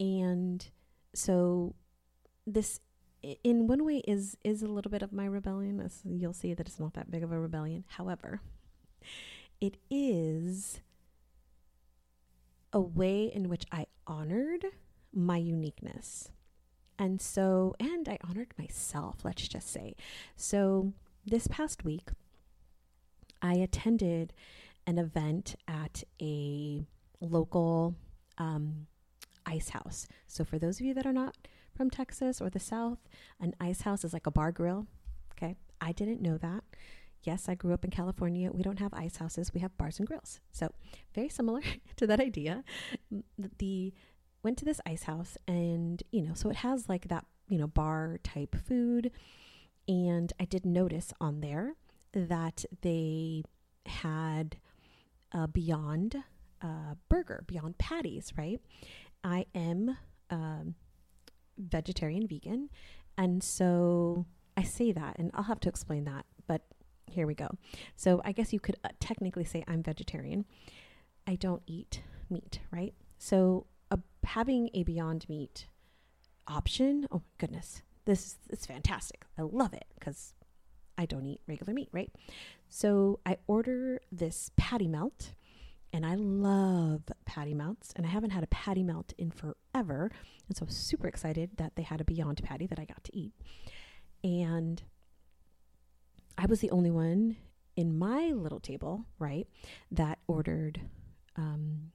And 0.00 0.66
so, 1.14 1.74
this 2.46 2.80
in 3.42 3.66
one 3.66 3.84
way 3.84 4.02
is 4.06 4.36
is 4.44 4.62
a 4.62 4.66
little 4.66 4.90
bit 4.90 5.02
of 5.02 5.12
my 5.12 5.24
rebellion 5.24 5.80
as 5.80 6.02
you'll 6.04 6.34
see 6.34 6.52
that 6.52 6.68
it's 6.68 6.78
not 6.80 6.92
that 6.94 7.10
big 7.10 7.22
of 7.22 7.32
a 7.32 7.40
rebellion 7.40 7.82
however 7.86 8.42
it 9.62 9.78
is 9.88 10.80
a 12.70 12.80
way 12.82 13.30
in 13.34 13.48
which 13.48 13.64
i 13.72 13.86
honored 14.06 14.66
my 15.14 15.38
uniqueness 15.38 16.28
and 16.98 17.20
so, 17.20 17.74
and 17.80 18.08
I 18.08 18.18
honored 18.22 18.54
myself, 18.58 19.24
let's 19.24 19.48
just 19.48 19.70
say. 19.70 19.96
So, 20.36 20.92
this 21.26 21.48
past 21.48 21.84
week, 21.84 22.10
I 23.42 23.54
attended 23.54 24.32
an 24.86 24.98
event 24.98 25.56
at 25.68 26.02
a 26.20 26.86
local 27.20 27.94
um, 28.38 28.86
ice 29.46 29.70
house. 29.70 30.06
So, 30.26 30.44
for 30.44 30.58
those 30.58 30.80
of 30.80 30.86
you 30.86 30.94
that 30.94 31.06
are 31.06 31.12
not 31.12 31.36
from 31.76 31.90
Texas 31.90 32.40
or 32.40 32.50
the 32.50 32.60
South, 32.60 32.98
an 33.40 33.54
ice 33.60 33.82
house 33.82 34.04
is 34.04 34.12
like 34.12 34.26
a 34.26 34.30
bar 34.30 34.52
grill. 34.52 34.86
Okay. 35.32 35.56
I 35.80 35.92
didn't 35.92 36.22
know 36.22 36.38
that. 36.38 36.64
Yes, 37.22 37.48
I 37.48 37.54
grew 37.54 37.72
up 37.72 37.84
in 37.84 37.90
California. 37.90 38.50
We 38.52 38.62
don't 38.62 38.78
have 38.78 38.92
ice 38.94 39.16
houses, 39.16 39.52
we 39.54 39.60
have 39.60 39.76
bars 39.76 39.98
and 39.98 40.06
grills. 40.06 40.40
So, 40.52 40.72
very 41.14 41.28
similar 41.28 41.62
to 41.96 42.06
that 42.06 42.20
idea. 42.20 42.64
The 43.58 43.92
went 44.42 44.58
to 44.58 44.64
this 44.64 44.80
ice 44.84 45.04
house 45.04 45.38
and, 45.48 46.02
you 46.12 46.20
know, 46.20 46.34
so 46.34 46.50
it 46.50 46.56
has 46.56 46.86
like 46.86 47.08
that, 47.08 47.24
you 47.48 47.58
know, 47.58 47.66
bar 47.66 48.18
type 48.22 48.54
food. 48.54 49.10
And 49.88 50.32
I 50.38 50.44
did 50.44 50.66
notice 50.66 51.14
on 51.18 51.40
there 51.40 51.76
that 52.12 52.64
they 52.82 53.42
had 53.86 54.56
a 55.34 55.48
Beyond 55.48 56.22
uh, 56.62 56.94
burger, 57.10 57.44
Beyond 57.46 57.76
patties, 57.76 58.32
right? 58.38 58.60
I 59.22 59.46
am 59.54 59.98
um, 60.30 60.74
vegetarian, 61.58 62.26
vegan. 62.26 62.70
And 63.18 63.42
so 63.42 64.26
I 64.56 64.62
say 64.62 64.92
that, 64.92 65.16
and 65.18 65.30
I'll 65.34 65.44
have 65.44 65.60
to 65.60 65.68
explain 65.68 66.04
that, 66.04 66.24
but 66.46 66.62
here 67.06 67.26
we 67.26 67.34
go. 67.34 67.48
So 67.96 68.22
I 68.24 68.32
guess 68.32 68.52
you 68.52 68.60
could 68.60 68.76
uh, 68.84 68.88
technically 69.00 69.44
say 69.44 69.64
I'm 69.68 69.82
vegetarian. 69.82 70.44
I 71.26 71.36
don't 71.36 71.62
eat 71.66 72.02
meat, 72.30 72.60
right? 72.70 72.94
So 73.18 73.66
a, 73.90 73.98
having 74.24 74.70
a 74.74 74.82
Beyond 74.82 75.28
Meat 75.28 75.66
option, 76.46 77.06
oh 77.10 77.18
my 77.18 77.22
goodness, 77.38 77.82
this 78.04 78.36
is 78.50 78.66
fantastic. 78.66 79.24
I 79.38 79.42
love 79.42 79.72
it 79.72 79.86
because 79.98 80.34
I 80.96 81.06
don't 81.06 81.26
eat 81.26 81.40
regular 81.46 81.72
meat, 81.72 81.88
right? 81.92 82.12
So 82.74 83.20
I 83.24 83.36
order 83.46 84.00
this 84.10 84.50
patty 84.56 84.88
melt, 84.88 85.34
and 85.92 86.04
I 86.04 86.16
love 86.16 87.02
patty 87.24 87.54
melts, 87.54 87.92
and 87.94 88.04
I 88.04 88.08
haven't 88.08 88.30
had 88.30 88.42
a 88.42 88.48
patty 88.48 88.82
melt 88.82 89.12
in 89.16 89.30
forever, 89.30 90.10
and 90.48 90.56
so 90.56 90.64
I 90.64 90.66
was 90.66 90.76
super 90.76 91.06
excited 91.06 91.50
that 91.58 91.76
they 91.76 91.82
had 91.82 92.00
a 92.00 92.04
Beyond 92.04 92.42
patty 92.42 92.66
that 92.66 92.80
I 92.80 92.84
got 92.84 93.04
to 93.04 93.16
eat, 93.16 93.32
and 94.24 94.82
I 96.36 96.46
was 96.46 96.58
the 96.58 96.72
only 96.72 96.90
one 96.90 97.36
in 97.76 97.96
my 97.96 98.32
little 98.32 98.58
table, 98.58 99.06
right, 99.20 99.46
that 99.92 100.18
ordered 100.26 100.80
um, 101.36 101.92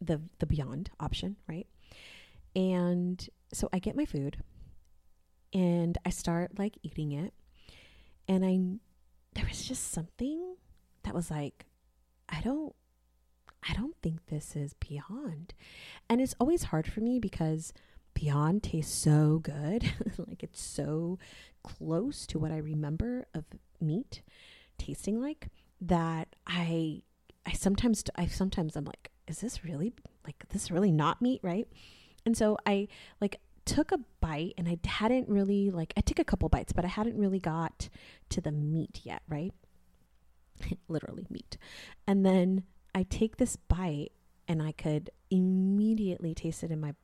the 0.00 0.22
the 0.38 0.46
beyond 0.46 0.88
option, 0.98 1.36
right? 1.46 1.66
And 2.56 3.28
so 3.52 3.68
I 3.70 3.80
get 3.80 3.96
my 3.96 4.06
food 4.06 4.38
and 5.52 5.98
I 6.06 6.10
start 6.10 6.58
like 6.58 6.78
eating 6.82 7.12
it 7.12 7.34
and 8.26 8.44
I 8.44 8.80
there 9.34 9.46
was 9.48 9.62
just 9.62 9.92
something 9.92 10.56
that 11.04 11.14
was 11.14 11.30
like 11.30 11.66
I 12.28 12.40
don't 12.40 12.74
I 13.68 13.74
don't 13.74 13.96
think 14.02 14.26
this 14.26 14.56
is 14.56 14.74
beyond. 14.74 15.52
And 16.08 16.20
it's 16.20 16.34
always 16.40 16.64
hard 16.64 16.86
for 16.90 17.00
me 17.00 17.18
because 17.18 17.72
beyond 18.14 18.62
tastes 18.62 18.92
so 18.92 19.38
good. 19.42 19.92
like 20.18 20.42
it's 20.42 20.62
so 20.62 21.18
close 21.62 22.26
to 22.28 22.38
what 22.38 22.52
I 22.52 22.56
remember 22.56 23.26
of 23.34 23.44
meat 23.80 24.22
tasting 24.78 25.20
like 25.20 25.48
that 25.80 26.28
I 26.46 27.02
I 27.44 27.52
sometimes 27.52 28.04
I 28.16 28.26
sometimes 28.26 28.76
I'm 28.76 28.84
like 28.84 29.10
is 29.26 29.40
this 29.40 29.64
really 29.64 29.92
like 30.24 30.48
this 30.48 30.70
really 30.70 30.92
not 30.92 31.20
meat, 31.22 31.40
right? 31.42 31.68
And 32.26 32.36
so 32.36 32.58
I 32.66 32.88
like 33.20 33.40
took 33.70 33.92
a 33.92 34.00
bite 34.20 34.54
and 34.58 34.68
I 34.68 34.80
hadn't 34.84 35.28
really 35.28 35.70
like 35.70 35.92
I 35.96 36.00
took 36.00 36.18
a 36.18 36.24
couple 36.24 36.48
bites, 36.48 36.72
but 36.72 36.84
I 36.84 36.88
hadn't 36.88 37.16
really 37.16 37.38
got 37.38 37.88
to 38.30 38.40
the 38.40 38.50
meat 38.50 39.02
yet, 39.04 39.22
right? 39.28 39.54
Literally 40.88 41.24
meat. 41.30 41.56
And 42.04 42.26
then 42.26 42.64
I 42.96 43.04
take 43.04 43.36
this 43.36 43.54
bite 43.54 44.10
and 44.48 44.60
I 44.60 44.72
could 44.72 45.10
immediately 45.30 46.34
taste 46.34 46.64
it 46.64 46.72
in 46.72 46.80
my 46.80 46.94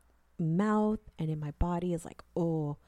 mouth 0.41 0.99
and 1.21 1.31
in 1.31 1.39
my 1.39 1.53
body 1.53 1.95
is 1.95 2.05
like, 2.05 2.21
"Oh, 2.35 2.79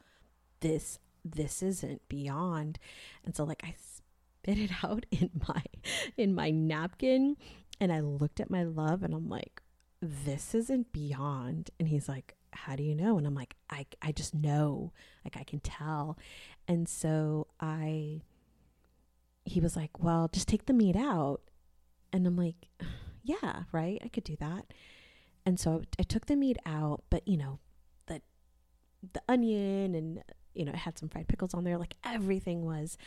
this 0.59 0.99
this 1.25 1.63
isn't 1.63 2.09
beyond." 2.09 2.81
And 3.25 3.37
so 3.37 3.45
like 3.45 3.63
I 3.63 3.77
spit 3.79 4.59
it 4.59 4.73
out 4.85 5.07
in 5.13 5.31
my 5.47 5.63
in 6.17 6.35
my 6.35 6.51
napkin 6.51 7.37
and 7.81 7.93
I 7.93 8.01
looked 8.01 8.41
at 8.41 8.51
my 8.51 8.65
love 8.65 9.05
and 9.05 9.15
I'm 9.15 9.29
like, 9.29 9.63
this 10.03 10.53
isn't 10.53 10.93
beyond. 10.93 11.71
And 11.79 11.89
he's 11.89 12.09
like, 12.09 12.35
how 12.53 12.77
do 12.77 12.83
you 12.83 12.95
know? 12.95 13.19
And 13.19 13.27
I'm 13.27 13.35
like, 13.35 13.55
I, 13.71 13.87
I 14.03 14.13
just 14.13 14.35
know, 14.35 14.93
like, 15.25 15.37
I 15.37 15.45
can 15.45 15.61
tell. 15.61 16.19
And 16.67 16.89
so 16.89 17.47
I, 17.61 18.23
he 19.45 19.61
was 19.61 19.77
like, 19.77 20.03
well, 20.03 20.29
just 20.33 20.49
take 20.49 20.67
the 20.67 20.73
meat 20.73 20.97
out. 20.97 21.41
And 22.13 22.27
I'm 22.27 22.37
like, 22.37 22.69
yeah, 23.23 23.65
right. 23.73 24.01
I 24.05 24.09
could 24.09 24.25
do 24.25 24.37
that. 24.41 24.73
And 25.47 25.59
so 25.59 25.83
I 25.99 26.03
took 26.03 26.27
the 26.27 26.37
meat 26.37 26.59
out, 26.67 27.05
but 27.11 27.27
you 27.27 27.37
know, 27.37 27.59
the, 28.07 28.21
the 29.13 29.23
onion 29.29 29.95
and, 29.95 30.23
you 30.55 30.65
know, 30.65 30.73
it 30.73 30.79
had 30.79 30.99
some 30.99 31.09
fried 31.09 31.29
pickles 31.29 31.55
on 31.55 31.65
there. 31.65 31.79
Like 31.79 31.95
everything 32.05 32.65
was 32.65 32.99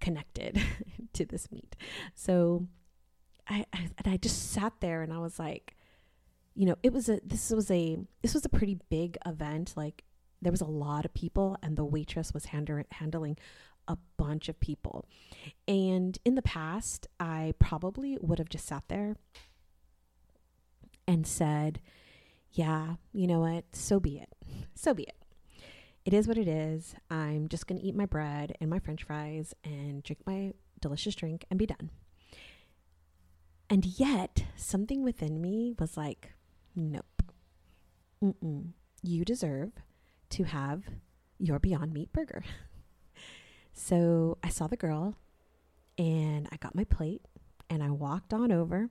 connected 0.00 0.60
to 1.14 1.24
this 1.24 1.50
meat. 1.50 1.76
So 2.14 2.66
I, 3.48 3.66
I 3.72 3.88
and 3.98 4.14
I 4.14 4.16
just 4.16 4.52
sat 4.52 4.74
there 4.80 5.02
and 5.02 5.12
I 5.12 5.18
was 5.18 5.38
like, 5.38 5.74
you 6.54 6.66
know, 6.66 6.76
it 6.82 6.92
was 6.92 7.08
a 7.08 7.20
this 7.24 7.50
was 7.50 7.70
a 7.70 7.98
this 8.22 8.34
was 8.34 8.44
a 8.44 8.48
pretty 8.48 8.78
big 8.88 9.16
event. 9.26 9.74
Like 9.76 10.04
there 10.42 10.52
was 10.52 10.60
a 10.60 10.66
lot 10.66 11.04
of 11.04 11.14
people, 11.14 11.56
and 11.62 11.76
the 11.76 11.84
waitress 11.84 12.32
was 12.32 12.46
hand- 12.46 12.84
handling 12.92 13.38
a 13.88 13.96
bunch 14.16 14.48
of 14.48 14.60
people. 14.60 15.06
And 15.66 16.18
in 16.24 16.34
the 16.34 16.42
past, 16.42 17.06
I 17.18 17.54
probably 17.58 18.18
would 18.20 18.38
have 18.38 18.48
just 18.48 18.66
sat 18.66 18.84
there 18.88 19.16
and 21.06 21.26
said, 21.26 21.80
"Yeah, 22.52 22.96
you 23.12 23.26
know 23.26 23.40
what? 23.40 23.64
So 23.72 24.00
be 24.00 24.18
it. 24.18 24.32
So 24.74 24.94
be 24.94 25.04
it." 25.04 25.16
It 26.04 26.14
is 26.14 26.26
what 26.26 26.38
it 26.38 26.48
is. 26.48 26.94
I'm 27.10 27.48
just 27.48 27.66
going 27.66 27.78
to 27.78 27.86
eat 27.86 27.94
my 27.94 28.06
bread 28.06 28.56
and 28.60 28.70
my 28.70 28.78
french 28.78 29.04
fries 29.04 29.54
and 29.62 30.02
drink 30.02 30.20
my 30.26 30.54
delicious 30.80 31.14
drink 31.14 31.44
and 31.50 31.58
be 31.58 31.66
done. 31.66 31.90
And 33.68 33.84
yet, 33.84 34.44
something 34.56 35.02
within 35.02 35.40
me 35.40 35.74
was 35.78 35.96
like, 35.96 36.32
nope. 36.80 37.22
Mm-mm. 38.22 38.70
You 39.02 39.24
deserve 39.24 39.72
to 40.30 40.44
have 40.44 40.84
your 41.38 41.58
Beyond 41.58 41.92
Meat 41.92 42.12
burger. 42.12 42.42
so 43.72 44.38
I 44.42 44.48
saw 44.48 44.66
the 44.66 44.76
girl 44.76 45.16
and 45.98 46.48
I 46.50 46.56
got 46.56 46.74
my 46.74 46.84
plate 46.84 47.22
and 47.68 47.82
I 47.82 47.90
walked 47.90 48.32
on 48.32 48.50
over 48.50 48.88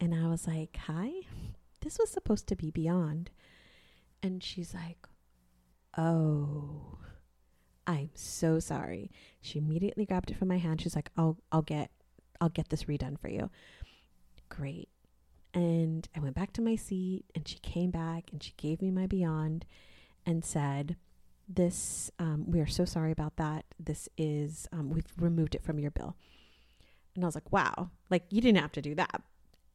and 0.00 0.14
I 0.14 0.28
was 0.28 0.46
like, 0.46 0.76
hi, 0.86 1.10
this 1.80 1.98
was 1.98 2.10
supposed 2.10 2.46
to 2.48 2.56
be 2.56 2.70
Beyond. 2.70 3.30
And 4.22 4.42
she's 4.42 4.74
like, 4.74 5.06
Oh, 5.96 6.98
I'm 7.86 8.10
so 8.14 8.60
sorry. 8.60 9.10
She 9.40 9.58
immediately 9.58 10.04
grabbed 10.06 10.30
it 10.30 10.36
from 10.36 10.48
my 10.48 10.58
hand. 10.58 10.80
She's 10.80 10.94
like, 10.94 11.10
I'll 11.16 11.38
I'll 11.50 11.62
get 11.62 11.90
I'll 12.40 12.50
get 12.50 12.68
this 12.68 12.84
redone 12.84 13.18
for 13.18 13.28
you. 13.28 13.50
Great. 14.48 14.88
And 15.54 16.08
I 16.14 16.20
went 16.20 16.34
back 16.34 16.52
to 16.54 16.62
my 16.62 16.76
seat 16.76 17.24
and 17.34 17.46
she 17.46 17.58
came 17.58 17.90
back 17.90 18.30
and 18.32 18.42
she 18.42 18.52
gave 18.56 18.82
me 18.82 18.90
my 18.90 19.06
beyond 19.06 19.64
and 20.26 20.44
said, 20.44 20.96
This, 21.48 22.10
um, 22.18 22.44
we 22.50 22.60
are 22.60 22.66
so 22.66 22.84
sorry 22.84 23.12
about 23.12 23.36
that. 23.36 23.64
This 23.78 24.08
is, 24.18 24.68
um, 24.72 24.90
we've 24.90 25.06
removed 25.18 25.54
it 25.54 25.64
from 25.64 25.78
your 25.78 25.90
bill. 25.90 26.16
And 27.14 27.24
I 27.24 27.26
was 27.26 27.34
like, 27.34 27.50
Wow, 27.50 27.90
like 28.10 28.24
you 28.30 28.40
didn't 28.40 28.60
have 28.60 28.72
to 28.72 28.82
do 28.82 28.94
that. 28.96 29.22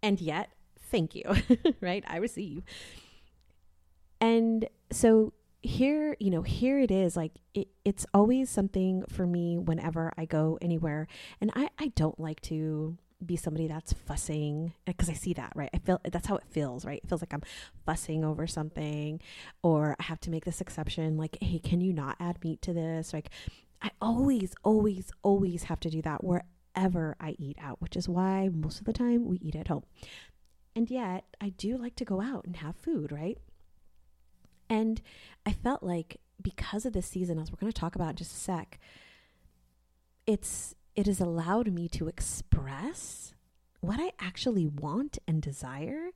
And 0.01 0.21
yet, 0.21 0.51
thank 0.91 1.15
you, 1.15 1.23
right? 1.81 2.03
I 2.07 2.17
receive. 2.17 2.63
And 4.21 4.67
so 4.91 5.33
here, 5.63 6.15
you 6.19 6.29
know, 6.29 6.41
here 6.41 6.79
it 6.79 6.91
is. 6.91 7.17
Like 7.17 7.31
it, 7.53 7.69
it's 7.83 8.05
always 8.13 8.49
something 8.49 9.03
for 9.09 9.25
me 9.25 9.57
whenever 9.57 10.13
I 10.17 10.25
go 10.25 10.59
anywhere. 10.61 11.07
And 11.41 11.51
I, 11.55 11.69
I 11.79 11.87
don't 11.95 12.19
like 12.19 12.41
to 12.41 12.97
be 13.23 13.35
somebody 13.35 13.67
that's 13.67 13.93
fussing 13.93 14.73
eh, 14.87 14.91
because 14.91 15.09
I 15.09 15.13
see 15.13 15.33
that, 15.33 15.53
right? 15.55 15.69
I 15.73 15.77
feel 15.79 15.99
that's 16.03 16.27
how 16.27 16.35
it 16.35 16.43
feels, 16.49 16.85
right? 16.85 17.01
It 17.03 17.09
feels 17.09 17.21
like 17.21 17.33
I'm 17.33 17.43
fussing 17.85 18.23
over 18.23 18.47
something 18.47 19.19
or 19.61 19.95
I 19.99 20.03
have 20.03 20.19
to 20.21 20.29
make 20.29 20.45
this 20.45 20.61
exception 20.61 21.17
like, 21.17 21.37
hey, 21.41 21.59
can 21.59 21.81
you 21.81 21.93
not 21.93 22.17
add 22.19 22.43
meat 22.43 22.61
to 22.63 22.73
this? 22.73 23.13
Like 23.13 23.29
I 23.81 23.91
always, 24.01 24.53
always, 24.63 25.11
always 25.23 25.63
have 25.63 25.79
to 25.81 25.89
do 25.89 26.01
that 26.03 26.23
wherever 26.23 27.15
I 27.19 27.35
eat 27.37 27.57
out, 27.61 27.81
which 27.81 27.95
is 27.95 28.07
why 28.07 28.49
most 28.51 28.79
of 28.79 28.85
the 28.85 28.93
time 28.93 29.25
we 29.25 29.37
eat 29.37 29.55
at 29.55 29.67
home. 29.67 29.83
And 30.75 30.89
yet 30.89 31.25
I 31.39 31.49
do 31.49 31.77
like 31.77 31.95
to 31.97 32.05
go 32.05 32.21
out 32.21 32.45
and 32.45 32.57
have 32.57 32.75
food, 32.75 33.11
right? 33.11 33.37
And 34.69 35.01
I 35.45 35.51
felt 35.51 35.83
like 35.83 36.19
because 36.41 36.85
of 36.85 36.93
this 36.93 37.05
season, 37.05 37.37
as 37.37 37.51
we're 37.51 37.59
going 37.59 37.71
to 37.71 37.79
talk 37.79 37.95
about 37.95 38.11
in 38.11 38.15
just 38.15 38.33
a 38.33 38.39
sec, 38.39 38.79
it's 40.25 40.73
it 40.95 41.07
has 41.07 41.19
allowed 41.19 41.71
me 41.71 41.87
to 41.89 42.07
express 42.07 43.33
what 43.81 43.99
I 43.99 44.11
actually 44.19 44.67
want 44.67 45.17
and 45.27 45.41
desire 45.41 46.11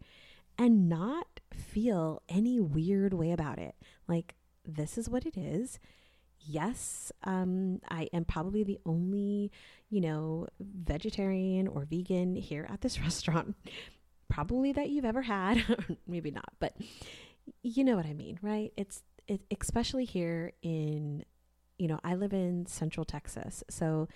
and 0.58 0.90
not 0.90 1.40
feel 1.54 2.22
any 2.30 2.60
weird 2.60 3.14
way 3.14 3.32
about 3.32 3.60
it. 3.60 3.76
Like, 4.08 4.36
this 4.66 4.98
is 4.98 5.10
what 5.10 5.26
it 5.26 5.38
is. 5.38 5.80
Yes, 6.40 7.12
um, 7.24 7.82
I 7.90 8.10
am 8.14 8.26
probably 8.26 8.64
the 8.64 8.80
only, 8.86 9.52
you 9.90 10.02
know, 10.02 10.48
vegetarian 10.60 11.68
or 11.68 11.86
vegan 11.86 12.36
here 12.36 12.66
at 12.70 12.82
this 12.82 13.00
restaurant, 13.02 13.56
probably 14.30 14.72
that 14.72 14.90
you've 14.90 15.06
ever 15.06 15.24
had. 15.24 15.64
Maybe 16.08 16.32
not, 16.32 16.54
but 16.60 16.76
you 17.64 17.84
know 17.84 17.96
what 17.96 18.06
I 18.06 18.14
mean, 18.14 18.40
right? 18.42 18.72
It's 18.78 19.04
it, 19.28 19.42
especially 19.60 20.06
here 20.06 20.54
in, 20.62 21.26
you 21.78 21.88
know, 21.88 22.00
I 22.04 22.16
live 22.16 22.34
in 22.34 22.66
Central 22.66 23.04
Texas, 23.04 23.64
so 23.70 24.08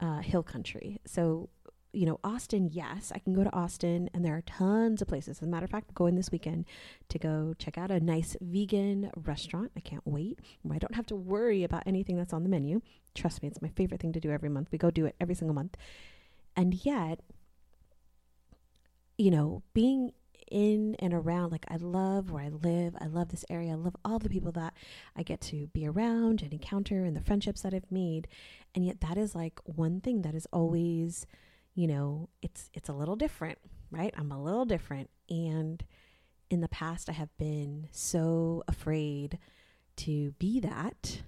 uh, 0.00 0.20
hill 0.20 0.42
country. 0.42 1.00
So, 1.06 1.48
you 1.92 2.04
know, 2.04 2.20
Austin, 2.22 2.68
yes, 2.70 3.10
I 3.14 3.18
can 3.18 3.32
go 3.32 3.42
to 3.42 3.54
Austin, 3.54 4.10
and 4.12 4.24
there 4.24 4.36
are 4.36 4.42
tons 4.42 5.00
of 5.00 5.08
places. 5.08 5.38
As 5.38 5.46
a 5.46 5.50
matter 5.50 5.64
of 5.64 5.70
fact, 5.70 5.86
I'm 5.88 5.94
going 5.94 6.14
this 6.14 6.30
weekend 6.30 6.66
to 7.08 7.18
go 7.18 7.54
check 7.58 7.78
out 7.78 7.90
a 7.90 8.00
nice 8.00 8.36
vegan 8.40 9.10
restaurant. 9.16 9.72
I 9.76 9.80
can't 9.80 10.06
wait. 10.06 10.40
I 10.70 10.78
don't 10.78 10.94
have 10.94 11.06
to 11.06 11.16
worry 11.16 11.64
about 11.64 11.84
anything 11.86 12.16
that's 12.16 12.34
on 12.34 12.42
the 12.42 12.50
menu. 12.50 12.82
Trust 13.14 13.42
me, 13.42 13.48
it's 13.48 13.62
my 13.62 13.70
favorite 13.70 14.00
thing 14.00 14.12
to 14.12 14.20
do 14.20 14.30
every 14.30 14.50
month. 14.50 14.68
We 14.70 14.78
go 14.78 14.90
do 14.90 15.06
it 15.06 15.16
every 15.20 15.34
single 15.34 15.54
month. 15.54 15.76
And 16.54 16.74
yet, 16.84 17.20
you 19.16 19.30
know, 19.30 19.62
being 19.72 20.12
in 20.50 20.94
and 20.98 21.12
around. 21.12 21.52
Like, 21.52 21.66
I 21.68 21.76
love 21.76 22.30
where 22.30 22.44
I 22.44 22.48
live. 22.48 22.94
I 23.00 23.06
love 23.06 23.28
this 23.28 23.44
area. 23.50 23.72
I 23.72 23.76
love 23.76 23.96
all 24.04 24.18
the 24.18 24.28
people 24.28 24.52
that 24.52 24.74
I 25.16 25.22
get 25.22 25.40
to 25.42 25.68
be 25.68 25.86
around 25.86 26.42
and 26.42 26.52
encounter 26.52 27.04
and 27.04 27.16
the 27.16 27.20
friendships 27.20 27.62
that 27.62 27.74
I've 27.74 27.90
made. 27.90 28.28
And 28.74 28.84
yet, 28.84 29.00
that 29.00 29.16
is 29.16 29.34
like 29.34 29.60
one 29.64 30.00
thing 30.00 30.22
that 30.22 30.34
is 30.34 30.46
always, 30.52 31.26
you 31.74 31.86
know, 31.86 32.28
it's 32.42 32.70
it's 32.74 32.88
a 32.88 32.94
little 32.94 33.16
different, 33.16 33.58
right? 33.90 34.14
I'm 34.16 34.32
a 34.32 34.42
little 34.42 34.64
different, 34.64 35.10
and 35.28 35.84
in 36.50 36.60
the 36.60 36.68
past, 36.68 37.08
I 37.08 37.12
have 37.12 37.36
been 37.38 37.88
so 37.90 38.62
afraid 38.68 39.38
to 39.96 40.32
be 40.32 40.60
that, 40.60 41.22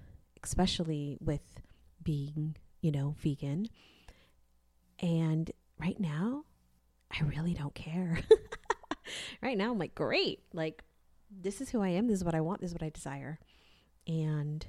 especially 0.45 1.17
with 1.21 1.61
being, 2.03 2.57
you 2.81 2.93
know, 2.93 3.17
vegan. 3.19 3.69
And 5.01 5.51
right 5.81 5.99
now, 5.99 6.45
I 7.11 7.25
really 7.25 7.55
don't 7.55 7.75
care. 7.75 8.21
right 9.43 9.57
now 9.57 9.73
I'm 9.73 9.79
like, 9.79 9.95
great. 9.95 10.41
Like, 10.53 10.83
this 11.31 11.61
is 11.61 11.71
who 11.71 11.83
I 11.83 11.89
am. 11.89 12.07
This 12.07 12.19
is 12.19 12.25
what 12.25 12.35
I 12.35 12.41
want. 12.41 12.61
This 12.61 12.71
is 12.71 12.75
what 12.75 12.83
I 12.83 12.91
desire. 12.91 13.39
And 14.07 14.67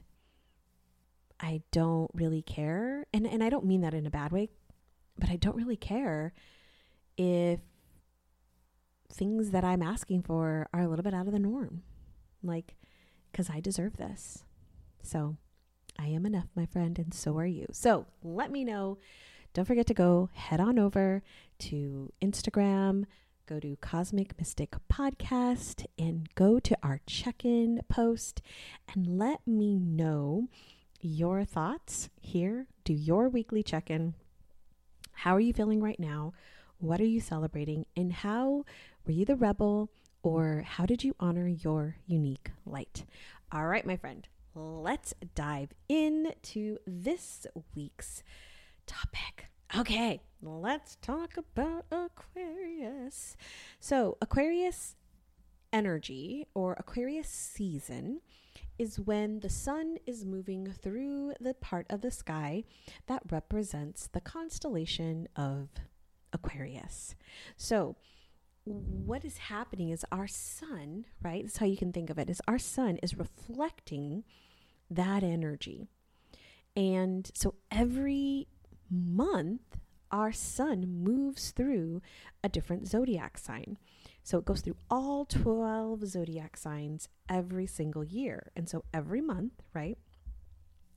I 1.39 1.61
don't 1.71 2.11
really 2.13 2.41
care. 2.41 3.05
And, 3.13 3.25
and 3.25 3.43
I 3.43 3.49
don't 3.49 3.65
mean 3.65 3.81
that 3.81 3.93
in 3.93 4.05
a 4.05 4.11
bad 4.11 4.31
way, 4.31 4.49
but 5.17 5.29
I 5.29 5.37
don't 5.37 5.55
really 5.55 5.77
care 5.77 6.33
if 7.17 7.59
things 9.11 9.51
that 9.51 9.63
I'm 9.63 9.81
asking 9.81 10.23
for 10.23 10.67
are 10.73 10.81
a 10.81 10.87
little 10.87 11.03
bit 11.03 11.13
out 11.13 11.27
of 11.27 11.33
the 11.33 11.39
norm. 11.39 11.83
Like, 12.43 12.75
because 13.31 13.49
I 13.49 13.59
deserve 13.59 13.97
this. 13.97 14.43
So 15.01 15.37
I 15.97 16.07
am 16.07 16.25
enough, 16.25 16.47
my 16.55 16.65
friend, 16.65 16.97
and 16.99 17.13
so 17.13 17.37
are 17.37 17.45
you. 17.45 17.67
So 17.71 18.05
let 18.23 18.51
me 18.51 18.63
know. 18.63 18.97
Don't 19.53 19.65
forget 19.65 19.87
to 19.87 19.93
go 19.93 20.29
head 20.33 20.59
on 20.59 20.77
over 20.77 21.23
to 21.59 22.11
Instagram, 22.21 23.05
go 23.49 23.59
to 23.59 23.75
Cosmic 23.81 24.37
Mystic 24.37 24.75
Podcast 24.93 25.87
and 25.97 26.29
go 26.35 26.59
to 26.59 26.77
our 26.83 27.01
check 27.07 27.43
in 27.43 27.81
post 27.89 28.43
and 28.93 29.17
let 29.17 29.39
me 29.47 29.79
know 29.79 30.47
your 31.01 31.43
thoughts 31.43 32.09
here. 32.21 32.67
Do 32.83 32.93
your 32.93 33.27
weekly 33.27 33.63
check 33.63 33.89
in. 33.89 34.13
How 35.13 35.35
are 35.35 35.39
you 35.39 35.51
feeling 35.51 35.81
right 35.81 35.99
now? 35.99 36.33
What 36.77 37.01
are 37.01 37.05
you 37.05 37.19
celebrating? 37.19 37.87
And 37.97 38.13
how 38.13 38.65
were 39.07 39.13
you 39.13 39.25
the 39.25 39.35
rebel 39.35 39.89
or 40.21 40.63
how 40.67 40.85
did 40.85 41.03
you 41.03 41.15
honor 41.19 41.47
your 41.47 41.95
unique 42.05 42.51
light? 42.67 43.03
All 43.51 43.65
right, 43.65 43.83
my 43.83 43.97
friend, 43.97 44.27
let's 44.53 45.15
dive 45.33 45.69
into 45.87 46.77
this 46.85 47.47
week's 47.73 48.21
topic. 48.85 49.49
Okay, 49.77 50.21
let's 50.41 50.95
talk 50.95 51.37
about 51.37 51.85
Aquarius. 51.91 53.37
So, 53.79 54.17
Aquarius 54.19 54.95
energy 55.71 56.47
or 56.55 56.75
Aquarius 56.79 57.29
season 57.29 58.21
is 58.79 58.99
when 58.99 59.41
the 59.41 59.49
sun 59.49 59.97
is 60.07 60.25
moving 60.25 60.73
through 60.73 61.33
the 61.39 61.53
part 61.53 61.85
of 61.91 62.01
the 62.01 62.09
sky 62.09 62.63
that 63.05 63.21
represents 63.29 64.07
the 64.07 64.21
constellation 64.21 65.27
of 65.35 65.69
Aquarius. 66.33 67.13
So, 67.55 67.95
what 68.65 69.23
is 69.23 69.37
happening 69.37 69.89
is 69.89 70.03
our 70.11 70.27
sun, 70.27 71.05
right? 71.21 71.43
That's 71.43 71.57
how 71.57 71.67
you 71.67 71.77
can 71.77 71.93
think 71.93 72.09
of 72.09 72.17
it, 72.17 72.27
is 72.27 72.41
our 72.47 72.59
sun 72.59 72.97
is 73.03 73.19
reflecting 73.19 74.23
that 74.89 75.21
energy. 75.21 75.89
And 76.75 77.29
so 77.33 77.55
every 77.71 78.47
month, 78.89 79.77
our 80.11 80.31
sun 80.31 81.03
moves 81.03 81.51
through 81.51 82.01
a 82.43 82.49
different 82.49 82.87
zodiac 82.87 83.37
sign. 83.37 83.77
So 84.23 84.37
it 84.37 84.45
goes 84.45 84.61
through 84.61 84.77
all 84.89 85.25
12 85.25 86.05
zodiac 86.07 86.57
signs 86.57 87.09
every 87.27 87.67
single 87.67 88.03
year. 88.03 88.51
And 88.55 88.67
so 88.67 88.83
every 88.93 89.21
month, 89.21 89.53
right, 89.73 89.97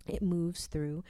it 0.06 0.22
moves 0.22 0.66
through 0.66 1.04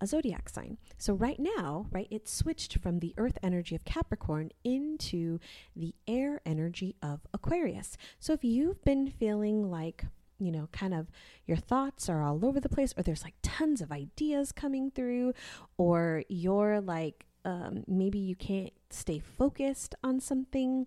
a 0.00 0.06
zodiac 0.06 0.48
sign. 0.48 0.78
So 0.98 1.14
right 1.14 1.38
now, 1.38 1.86
right, 1.90 2.08
it 2.10 2.28
switched 2.28 2.78
from 2.78 2.98
the 2.98 3.14
earth 3.16 3.38
energy 3.42 3.74
of 3.74 3.84
Capricorn 3.84 4.50
into 4.64 5.38
the 5.74 5.94
air 6.06 6.40
energy 6.44 6.96
of 7.02 7.20
Aquarius. 7.32 7.96
So 8.18 8.32
if 8.32 8.44
you've 8.44 8.82
been 8.84 9.10
feeling 9.10 9.70
like 9.70 10.04
you 10.38 10.52
know, 10.52 10.68
kind 10.72 10.94
of 10.94 11.08
your 11.46 11.56
thoughts 11.56 12.08
are 12.08 12.22
all 12.22 12.44
over 12.44 12.60
the 12.60 12.68
place, 12.68 12.94
or 12.96 13.02
there's 13.02 13.24
like 13.24 13.34
tons 13.42 13.80
of 13.80 13.92
ideas 13.92 14.52
coming 14.52 14.90
through, 14.90 15.32
or 15.76 16.24
you're 16.28 16.80
like, 16.80 17.26
um, 17.44 17.84
maybe 17.86 18.18
you 18.18 18.34
can't 18.34 18.72
stay 18.90 19.18
focused 19.18 19.94
on 20.02 20.20
something. 20.20 20.86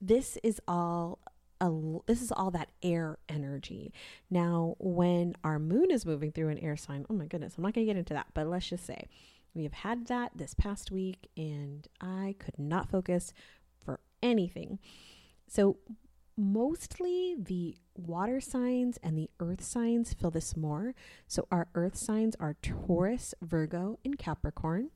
This 0.00 0.38
is 0.42 0.60
all 0.66 1.18
a, 1.60 1.70
this 2.06 2.22
is 2.22 2.32
all 2.32 2.50
that 2.52 2.70
air 2.82 3.18
energy. 3.28 3.92
Now, 4.30 4.76
when 4.78 5.34
our 5.44 5.58
moon 5.58 5.90
is 5.90 6.06
moving 6.06 6.32
through 6.32 6.48
an 6.48 6.58
air 6.58 6.76
sign, 6.76 7.04
oh 7.10 7.14
my 7.14 7.26
goodness, 7.26 7.54
I'm 7.56 7.62
not 7.62 7.74
going 7.74 7.86
to 7.86 7.92
get 7.92 7.98
into 7.98 8.14
that, 8.14 8.28
but 8.34 8.46
let's 8.46 8.68
just 8.68 8.86
say 8.86 9.08
we 9.54 9.64
have 9.64 9.72
had 9.74 10.06
that 10.06 10.32
this 10.34 10.54
past 10.54 10.90
week 10.90 11.28
and 11.36 11.86
I 12.00 12.36
could 12.38 12.58
not 12.58 12.90
focus 12.90 13.32
for 13.84 14.00
anything. 14.22 14.78
So, 15.48 15.76
mostly 16.40 17.36
the 17.38 17.76
water 17.94 18.40
signs 18.40 18.98
and 19.02 19.16
the 19.16 19.30
earth 19.38 19.62
signs 19.62 20.14
feel 20.14 20.30
this 20.30 20.56
more. 20.56 20.94
So 21.28 21.46
our 21.50 21.68
earth 21.74 21.96
signs 21.96 22.34
are 22.40 22.56
Taurus, 22.62 23.34
Virgo, 23.42 23.98
and 24.04 24.18
Capricorn, 24.18 24.90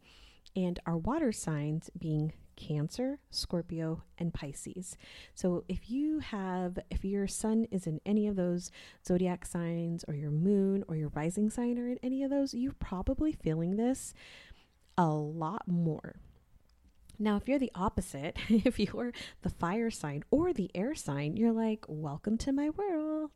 and 0.56 0.80
our 0.86 0.96
water 0.96 1.32
signs 1.32 1.90
being 1.98 2.32
Cancer, 2.56 3.18
Scorpio, 3.30 4.04
and 4.16 4.32
Pisces. 4.32 4.96
So 5.34 5.64
if 5.68 5.90
you 5.90 6.20
have, 6.20 6.78
if 6.90 7.04
your 7.04 7.26
sun 7.26 7.66
is 7.70 7.86
in 7.86 8.00
any 8.06 8.26
of 8.28 8.36
those 8.36 8.70
zodiac 9.06 9.44
signs, 9.44 10.04
or 10.06 10.14
your 10.14 10.30
moon 10.30 10.84
or 10.88 10.96
your 10.96 11.08
rising 11.08 11.50
sign 11.50 11.78
are 11.78 11.88
in 11.88 11.98
any 12.02 12.22
of 12.22 12.30
those, 12.30 12.54
you're 12.54 12.72
probably 12.72 13.32
feeling 13.32 13.76
this 13.76 14.14
a 14.96 15.08
lot 15.08 15.66
more. 15.66 16.16
Now, 17.18 17.36
if 17.36 17.48
you're 17.48 17.58
the 17.58 17.72
opposite, 17.74 18.36
if 18.48 18.78
you're 18.78 19.12
the 19.42 19.50
fire 19.50 19.90
sign 19.90 20.24
or 20.30 20.52
the 20.52 20.70
air 20.74 20.94
sign, 20.94 21.36
you're 21.36 21.52
like, 21.52 21.84
welcome 21.88 22.36
to 22.38 22.52
my 22.52 22.70
world. 22.70 23.30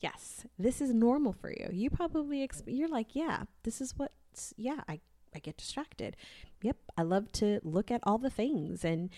Yes, 0.00 0.46
this 0.58 0.80
is 0.80 0.94
normal 0.94 1.32
for 1.32 1.50
you. 1.50 1.68
You 1.72 1.90
probably, 1.90 2.46
exp- 2.46 2.64
you're 2.66 2.88
like, 2.88 3.14
yeah, 3.14 3.44
this 3.64 3.80
is 3.80 3.96
what, 3.96 4.12
yeah, 4.56 4.80
I, 4.88 5.00
I 5.34 5.38
get 5.40 5.56
distracted. 5.56 6.16
Yep, 6.62 6.76
I 6.96 7.02
love 7.02 7.32
to 7.32 7.60
look 7.62 7.90
at 7.90 8.00
all 8.04 8.18
the 8.18 8.30
things 8.30 8.84
and 8.84 9.10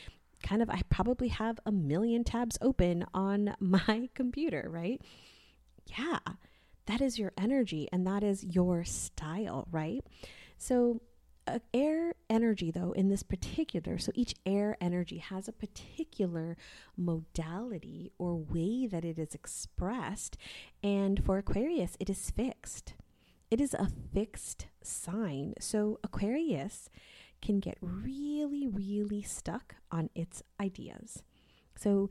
kind 0.43 0.63
of, 0.63 0.71
I 0.71 0.83
probably 0.91 1.29
have 1.29 1.61
a 1.65 1.73
million 1.73 2.25
tabs 2.25 2.59
open 2.61 3.05
on 3.15 3.55
my 3.61 4.09
computer, 4.15 4.67
right? 4.69 5.01
Yeah, 5.99 6.19
that 6.87 7.01
is 7.01 7.19
your 7.19 7.33
energy 7.37 7.89
and 7.93 8.07
that 8.07 8.25
is 8.25 8.43
your 8.43 8.85
style, 8.85 9.69
right? 9.71 10.05
So, 10.59 11.01
uh, 11.47 11.59
air 11.75 12.15
energy 12.31 12.71
though 12.71 12.93
in 12.93 13.09
this 13.09 13.23
particular 13.23 13.99
so 13.99 14.13
each 14.15 14.35
air 14.47 14.77
energy 14.81 15.19
has 15.19 15.49
a 15.49 15.53
particular 15.53 16.57
modality 16.97 18.13
or 18.19 18.37
way 18.37 18.87
that 18.87 19.05
it 19.05 19.19
is 19.19 19.35
expressed. 19.35 20.37
And 20.83 21.25
for 21.25 21.39
aquarius 21.39 21.97
it 21.99 22.09
is 22.09 22.31
fixed. 22.31 22.95
It 23.51 23.61
is 23.61 23.75
a 23.75 23.91
fixed 24.15 24.67
sign. 24.83 25.55
So 25.61 25.99
aquarius 26.03 26.89
can 27.41 27.59
get 27.59 27.77
really 27.81 28.69
really 28.69 29.23
stuck 29.23 29.75
on 29.91 30.11
its 30.15 30.43
ideas. 30.61 31.23
So 31.77 32.09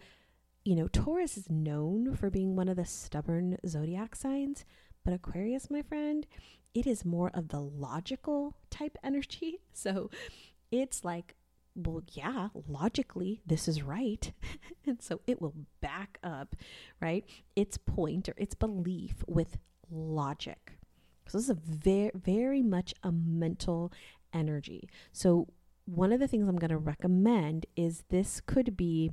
you 0.65 0.75
know 0.75 0.87
taurus 0.87 1.37
is 1.37 1.49
known 1.49 2.15
for 2.15 2.29
being 2.29 2.55
one 2.55 2.69
of 2.69 2.75
the 2.75 2.85
stubborn 2.85 3.57
zodiac 3.65 4.15
signs 4.15 4.65
but 5.03 5.13
aquarius 5.13 5.69
my 5.69 5.81
friend 5.81 6.25
it 6.73 6.87
is 6.87 7.05
more 7.05 7.31
of 7.33 7.49
the 7.49 7.59
logical 7.59 8.55
type 8.69 8.97
energy. 9.03 9.59
So 9.73 10.11
it's 10.69 11.03
like, 11.03 11.35
well, 11.75 12.03
yeah, 12.11 12.49
logically, 12.67 13.41
this 13.45 13.67
is 13.67 13.81
right. 13.81 14.31
and 14.85 15.01
so 15.01 15.21
it 15.25 15.41
will 15.41 15.55
back 15.81 16.19
up, 16.23 16.55
right? 16.99 17.25
Its 17.55 17.77
point 17.77 18.29
or 18.29 18.35
its 18.37 18.53
belief 18.53 19.23
with 19.27 19.57
logic. 19.89 20.73
So 21.27 21.37
this 21.37 21.45
is 21.45 21.49
a 21.49 21.55
very, 21.55 22.11
very 22.13 22.61
much 22.61 22.93
a 23.01 23.11
mental 23.11 23.91
energy. 24.33 24.87
So 25.11 25.47
one 25.85 26.11
of 26.11 26.19
the 26.19 26.27
things 26.27 26.47
I'm 26.47 26.59
going 26.59 26.69
to 26.69 26.77
recommend 26.77 27.65
is 27.75 28.03
this 28.09 28.39
could 28.41 28.77
be 28.77 29.11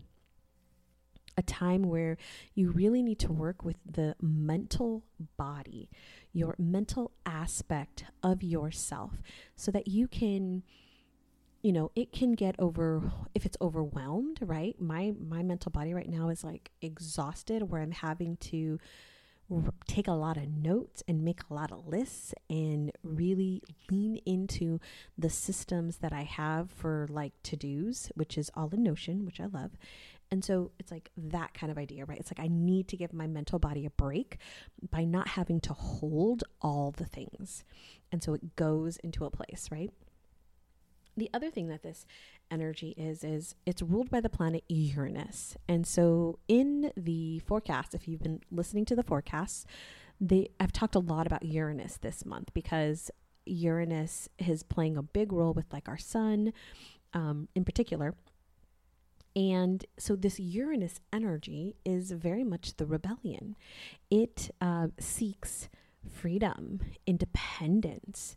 a 1.38 1.42
time 1.42 1.84
where 1.84 2.18
you 2.54 2.70
really 2.70 3.02
need 3.02 3.20
to 3.20 3.32
work 3.32 3.64
with 3.64 3.76
the 3.88 4.16
mental 4.20 5.04
body, 5.38 5.88
your 6.32 6.56
mental 6.58 7.12
aspect 7.24 8.04
of 8.22 8.42
yourself, 8.42 9.12
so 9.56 9.70
that 9.70 9.88
you 9.88 10.08
can 10.08 10.64
you 11.62 11.72
know 11.72 11.90
it 11.96 12.12
can 12.12 12.32
get 12.32 12.54
over 12.58 13.10
if 13.34 13.44
it's 13.46 13.56
overwhelmed 13.60 14.38
right? 14.42 14.80
My 14.80 15.14
my 15.18 15.42
mental 15.42 15.70
body 15.70 15.94
right 15.94 16.08
now 16.08 16.28
is 16.28 16.44
like 16.44 16.70
exhausted 16.82 17.70
where 17.70 17.82
i'm 17.82 17.90
having 17.90 18.36
to 18.36 18.78
take 19.86 20.06
a 20.08 20.12
lot 20.12 20.36
of 20.36 20.46
notes 20.48 21.02
and 21.08 21.24
make 21.24 21.40
a 21.48 21.54
lot 21.54 21.72
of 21.72 21.86
lists 21.86 22.34
and 22.50 22.92
really 23.02 23.62
lean 23.90 24.18
into 24.26 24.78
the 25.16 25.30
systems 25.30 25.98
that 25.98 26.12
i 26.12 26.22
have 26.22 26.70
for 26.70 27.06
like 27.10 27.32
to-dos 27.42 28.12
which 28.14 28.36
is 28.36 28.50
all 28.54 28.68
in 28.70 28.82
notion 28.82 29.24
which 29.24 29.40
i 29.40 29.46
love 29.46 29.70
and 30.30 30.44
so 30.44 30.72
it's 30.78 30.90
like 30.90 31.10
that 31.16 31.54
kind 31.54 31.70
of 31.70 31.78
idea, 31.78 32.04
right? 32.04 32.18
It's 32.18 32.30
like 32.30 32.44
I 32.44 32.48
need 32.48 32.88
to 32.88 32.96
give 32.96 33.12
my 33.12 33.26
mental 33.26 33.58
body 33.58 33.86
a 33.86 33.90
break 33.90 34.38
by 34.90 35.04
not 35.04 35.28
having 35.28 35.60
to 35.60 35.72
hold 35.72 36.44
all 36.60 36.90
the 36.90 37.06
things. 37.06 37.64
And 38.12 38.22
so 38.22 38.34
it 38.34 38.56
goes 38.56 38.98
into 38.98 39.24
a 39.24 39.30
place, 39.30 39.68
right? 39.70 39.90
The 41.16 41.30
other 41.34 41.50
thing 41.50 41.68
that 41.68 41.82
this 41.82 42.06
energy 42.50 42.94
is 42.96 43.24
is 43.24 43.54
it's 43.66 43.82
ruled 43.82 44.10
by 44.10 44.20
the 44.20 44.28
planet 44.28 44.64
Uranus. 44.68 45.56
And 45.68 45.86
so 45.86 46.38
in 46.46 46.92
the 46.96 47.40
forecast, 47.40 47.94
if 47.94 48.06
you've 48.06 48.22
been 48.22 48.40
listening 48.50 48.84
to 48.86 48.96
the 48.96 49.02
forecasts, 49.02 49.66
they 50.20 50.50
I've 50.60 50.72
talked 50.72 50.94
a 50.94 51.00
lot 51.00 51.26
about 51.26 51.44
Uranus 51.44 51.98
this 51.98 52.24
month 52.24 52.52
because 52.54 53.10
Uranus 53.46 54.28
is 54.38 54.62
playing 54.62 54.96
a 54.96 55.02
big 55.02 55.32
role 55.32 55.54
with 55.54 55.72
like 55.72 55.88
our 55.88 55.98
sun 55.98 56.52
um, 57.14 57.48
in 57.54 57.64
particular 57.64 58.14
and 59.38 59.84
so, 59.96 60.16
this 60.16 60.40
Uranus 60.40 60.98
energy 61.12 61.76
is 61.84 62.10
very 62.10 62.42
much 62.42 62.76
the 62.76 62.86
rebellion. 62.86 63.54
It 64.10 64.50
uh, 64.60 64.88
seeks 64.98 65.68
freedom, 66.10 66.80
independence, 67.06 68.36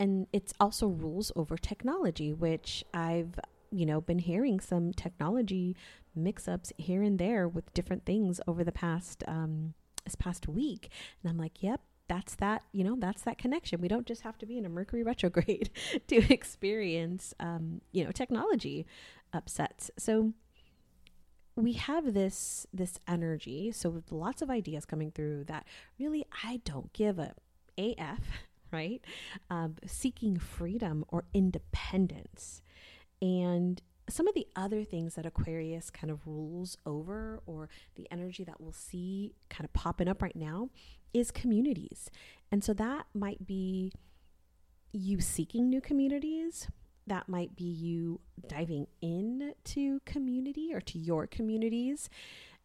and 0.00 0.26
it 0.32 0.54
also 0.58 0.86
rules 0.86 1.30
over 1.36 1.58
technology, 1.58 2.32
which 2.32 2.82
I've 2.94 3.38
you 3.70 3.84
know 3.84 4.00
been 4.00 4.20
hearing 4.20 4.58
some 4.58 4.94
technology 4.94 5.76
mix-ups 6.14 6.72
here 6.78 7.02
and 7.02 7.18
there 7.18 7.46
with 7.46 7.74
different 7.74 8.06
things 8.06 8.40
over 8.48 8.64
the 8.64 8.72
past 8.72 9.22
um, 9.28 9.74
this 10.06 10.14
past 10.14 10.48
week, 10.48 10.88
and 11.22 11.30
I'm 11.30 11.36
like, 11.36 11.62
yep, 11.62 11.82
that's 12.08 12.34
that 12.36 12.62
you 12.72 12.84
know 12.84 12.96
that's 12.98 13.22
that 13.22 13.36
connection. 13.36 13.80
We 13.80 13.88
don't 13.88 14.06
just 14.06 14.22
have 14.22 14.38
to 14.38 14.46
be 14.46 14.56
in 14.56 14.64
a 14.64 14.70
mercury 14.70 15.02
retrograde 15.02 15.70
to 16.08 16.32
experience 16.32 17.34
um, 17.38 17.82
you 17.92 18.02
know 18.04 18.12
technology 18.12 18.86
upsets. 19.32 19.90
So 19.98 20.32
we 21.56 21.72
have 21.72 22.14
this 22.14 22.68
this 22.72 23.00
energy 23.08 23.72
so 23.72 23.90
with 23.90 24.12
lots 24.12 24.42
of 24.42 24.48
ideas 24.48 24.84
coming 24.84 25.10
through 25.10 25.42
that 25.42 25.66
really 25.98 26.24
i 26.44 26.60
don't 26.64 26.92
give 26.92 27.18
a 27.18 27.34
af 27.76 28.20
right 28.72 29.04
um, 29.50 29.76
seeking 29.86 30.38
freedom 30.38 31.04
or 31.08 31.24
independence. 31.32 32.62
And 33.20 33.82
some 34.08 34.26
of 34.28 34.34
the 34.34 34.46
other 34.56 34.84
things 34.84 35.14
that 35.14 35.26
aquarius 35.26 35.90
kind 35.90 36.10
of 36.10 36.26
rules 36.26 36.76
over 36.86 37.40
or 37.46 37.68
the 37.96 38.06
energy 38.10 38.44
that 38.44 38.60
we'll 38.60 38.72
see 38.72 39.34
kind 39.50 39.64
of 39.64 39.72
popping 39.72 40.08
up 40.08 40.22
right 40.22 40.36
now 40.36 40.70
is 41.12 41.30
communities. 41.30 42.10
And 42.50 42.62
so 42.62 42.72
that 42.74 43.06
might 43.14 43.46
be 43.46 43.92
you 44.92 45.20
seeking 45.20 45.68
new 45.68 45.80
communities 45.80 46.68
that 47.08 47.28
might 47.28 47.56
be 47.56 47.64
you 47.64 48.20
diving 48.46 48.86
in 49.00 49.54
to 49.64 50.00
community 50.04 50.72
or 50.72 50.80
to 50.82 50.98
your 50.98 51.26
communities. 51.26 52.08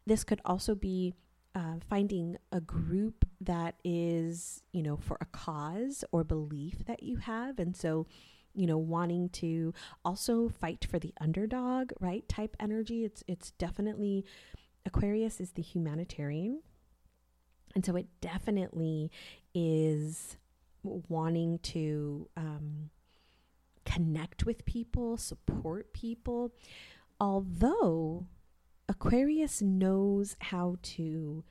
This 0.05 0.23
could 0.23 0.41
also 0.45 0.75
be 0.75 1.13
uh, 1.55 1.75
finding 1.89 2.37
a 2.51 2.59
group 2.59 3.25
that 3.41 3.75
is, 3.83 4.63
you 4.71 4.81
know, 4.81 4.97
for 4.97 5.17
a 5.21 5.25
cause 5.25 6.03
or 6.11 6.23
belief 6.23 6.85
that 6.85 7.03
you 7.03 7.17
have. 7.17 7.59
And 7.59 7.75
so, 7.75 8.07
you 8.53 8.65
know, 8.65 8.77
wanting 8.77 9.29
to 9.29 9.73
also 10.03 10.49
fight 10.49 10.85
for 10.89 10.99
the 10.99 11.13
underdog, 11.21 11.91
right? 11.99 12.27
Type 12.27 12.55
energy. 12.59 13.03
It's 13.05 13.23
it's 13.27 13.51
definitely 13.51 14.25
Aquarius 14.85 15.39
is 15.39 15.51
the 15.51 15.61
humanitarian. 15.61 16.61
And 17.75 17.85
so 17.85 17.95
it 17.95 18.07
definitely 18.21 19.11
is 19.53 20.37
wanting 20.83 21.59
to 21.59 22.29
um, 22.37 22.89
connect 23.85 24.45
with 24.45 24.65
people, 24.65 25.17
support 25.17 25.93
people. 25.93 26.53
Although 27.19 28.27
Aquarius 28.89 29.61
knows 29.61 30.35
how 30.39 30.77
to 30.81 31.43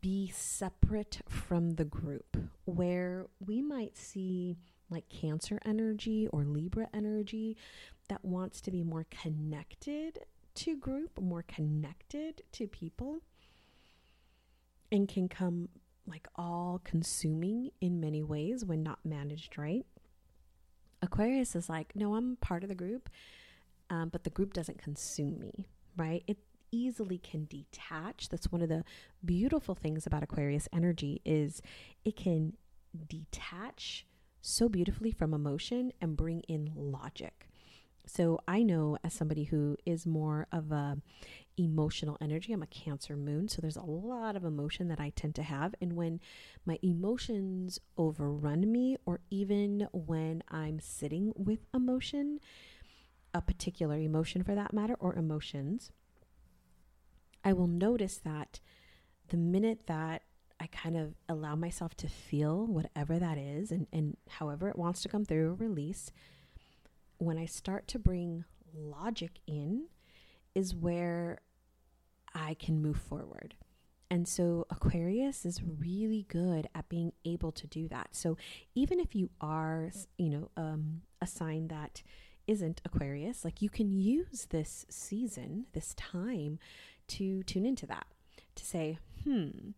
be 0.00 0.32
separate 0.34 1.20
from 1.28 1.74
the 1.74 1.84
group, 1.84 2.36
where 2.64 3.26
we 3.44 3.60
might 3.60 3.96
see 3.96 4.56
like 4.90 5.08
Cancer 5.08 5.58
energy 5.64 6.28
or 6.28 6.44
Libra 6.44 6.88
energy 6.92 7.56
that 8.08 8.24
wants 8.24 8.60
to 8.62 8.70
be 8.70 8.82
more 8.82 9.06
connected 9.10 10.20
to 10.54 10.76
group, 10.76 11.20
more 11.20 11.42
connected 11.42 12.42
to 12.52 12.66
people, 12.66 13.20
and 14.90 15.08
can 15.08 15.28
come 15.28 15.68
like 16.06 16.28
all 16.36 16.80
consuming 16.84 17.70
in 17.80 18.00
many 18.00 18.22
ways 18.22 18.64
when 18.64 18.82
not 18.82 18.98
managed 19.04 19.56
right. 19.56 19.86
Aquarius 21.02 21.56
is 21.56 21.68
like, 21.68 21.94
no, 21.96 22.14
I'm 22.14 22.36
part 22.36 22.62
of 22.62 22.68
the 22.68 22.74
group, 22.74 23.10
um, 23.90 24.08
but 24.08 24.24
the 24.24 24.30
group 24.30 24.52
doesn't 24.52 24.78
consume 24.78 25.38
me, 25.38 25.66
right? 25.96 26.22
It 26.26 26.38
easily 26.70 27.18
can 27.18 27.46
detach. 27.46 28.28
That's 28.28 28.50
one 28.50 28.62
of 28.62 28.68
the 28.68 28.84
beautiful 29.24 29.74
things 29.74 30.06
about 30.06 30.22
Aquarius 30.22 30.68
energy 30.72 31.20
is 31.24 31.60
it 32.04 32.16
can 32.16 32.54
detach 33.08 34.06
so 34.40 34.68
beautifully 34.68 35.10
from 35.10 35.34
emotion 35.34 35.92
and 36.00 36.16
bring 36.16 36.40
in 36.48 36.72
logic. 36.74 37.48
So 38.06 38.40
I 38.48 38.62
know 38.62 38.98
as 39.04 39.14
somebody 39.14 39.44
who 39.44 39.76
is 39.86 40.06
more 40.06 40.46
of 40.52 40.72
a 40.72 40.98
emotional 41.56 42.16
energy, 42.20 42.52
I'm 42.52 42.62
a 42.62 42.66
Cancer 42.66 43.16
moon, 43.16 43.48
so 43.48 43.60
there's 43.60 43.76
a 43.76 43.82
lot 43.82 44.36
of 44.36 44.44
emotion 44.44 44.88
that 44.88 45.00
I 45.00 45.10
tend 45.10 45.34
to 45.36 45.42
have. 45.42 45.74
And 45.80 45.94
when 45.94 46.20
my 46.64 46.78
emotions 46.82 47.78
overrun 47.96 48.70
me 48.72 48.96
or 49.06 49.20
even 49.30 49.88
when 49.92 50.42
I'm 50.48 50.80
sitting 50.80 51.32
with 51.36 51.60
emotion, 51.74 52.40
a 53.34 53.40
particular 53.40 53.96
emotion 53.98 54.42
for 54.42 54.54
that 54.54 54.72
matter, 54.72 54.96
or 54.98 55.14
emotions, 55.14 55.90
I 57.44 57.52
will 57.52 57.66
notice 57.66 58.18
that 58.18 58.60
the 59.28 59.36
minute 59.36 59.86
that 59.86 60.22
I 60.60 60.66
kind 60.66 60.96
of 60.96 61.14
allow 61.28 61.56
myself 61.56 61.96
to 61.96 62.08
feel 62.08 62.66
whatever 62.66 63.18
that 63.18 63.36
is 63.36 63.72
and, 63.72 63.86
and 63.92 64.16
however 64.28 64.68
it 64.68 64.78
wants 64.78 65.02
to 65.02 65.08
come 65.08 65.24
through 65.24 65.56
release, 65.58 66.12
when 67.22 67.38
I 67.38 67.46
start 67.46 67.86
to 67.88 67.98
bring 67.98 68.44
logic 68.74 69.40
in, 69.46 69.86
is 70.54 70.74
where 70.74 71.38
I 72.34 72.54
can 72.54 72.82
move 72.82 72.96
forward. 72.96 73.54
And 74.10 74.28
so 74.28 74.66
Aquarius 74.68 75.46
is 75.46 75.62
really 75.62 76.26
good 76.28 76.68
at 76.74 76.88
being 76.88 77.12
able 77.24 77.52
to 77.52 77.66
do 77.66 77.88
that. 77.88 78.08
So 78.12 78.36
even 78.74 79.00
if 79.00 79.14
you 79.14 79.30
are, 79.40 79.90
you 80.18 80.28
know, 80.28 80.50
um, 80.56 81.02
a 81.20 81.26
sign 81.26 81.68
that 81.68 82.02
isn't 82.46 82.82
Aquarius, 82.84 83.44
like 83.44 83.62
you 83.62 83.70
can 83.70 83.90
use 83.90 84.48
this 84.50 84.84
season, 84.90 85.66
this 85.72 85.94
time 85.94 86.58
to 87.08 87.42
tune 87.44 87.64
into 87.64 87.86
that, 87.86 88.06
to 88.56 88.66
say, 88.66 88.98
hmm, 89.24 89.70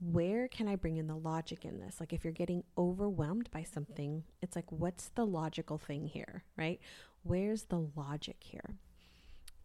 where 0.00 0.48
can 0.48 0.68
I 0.68 0.76
bring 0.76 0.96
in 0.96 1.06
the 1.06 1.16
logic 1.16 1.64
in 1.64 1.80
this? 1.80 1.98
Like 1.98 2.12
if 2.12 2.24
you're 2.24 2.32
getting 2.32 2.62
overwhelmed 2.76 3.50
by 3.50 3.64
something, 3.64 4.24
it's 4.40 4.54
like, 4.54 4.70
what's 4.70 5.08
the 5.10 5.26
logical 5.26 5.78
thing 5.78 6.06
here, 6.06 6.44
right? 6.56 6.80
Where's 7.24 7.64
the 7.64 7.88
logic 7.96 8.36
here? 8.40 8.76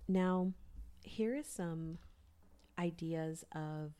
Now, 0.08 0.54
here 1.02 1.36
is 1.36 1.48
some 1.48 2.00
ideas 2.80 3.46
of 3.54 3.92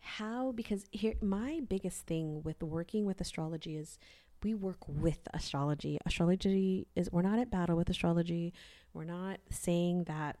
how 0.00 0.52
because 0.52 0.86
here 0.90 1.14
my 1.20 1.60
biggest 1.68 2.06
thing 2.06 2.42
with 2.42 2.62
working 2.62 3.04
with 3.04 3.20
astrology 3.20 3.76
is 3.76 3.98
we 4.42 4.54
work 4.54 4.78
with 4.88 5.20
astrology. 5.34 5.98
Astrology 6.06 6.86
is 6.96 7.10
we're 7.12 7.22
not 7.22 7.38
at 7.38 7.50
battle 7.50 7.76
with 7.76 7.90
astrology. 7.90 8.52
We're 8.94 9.04
not 9.04 9.38
saying 9.50 10.04
that 10.04 10.38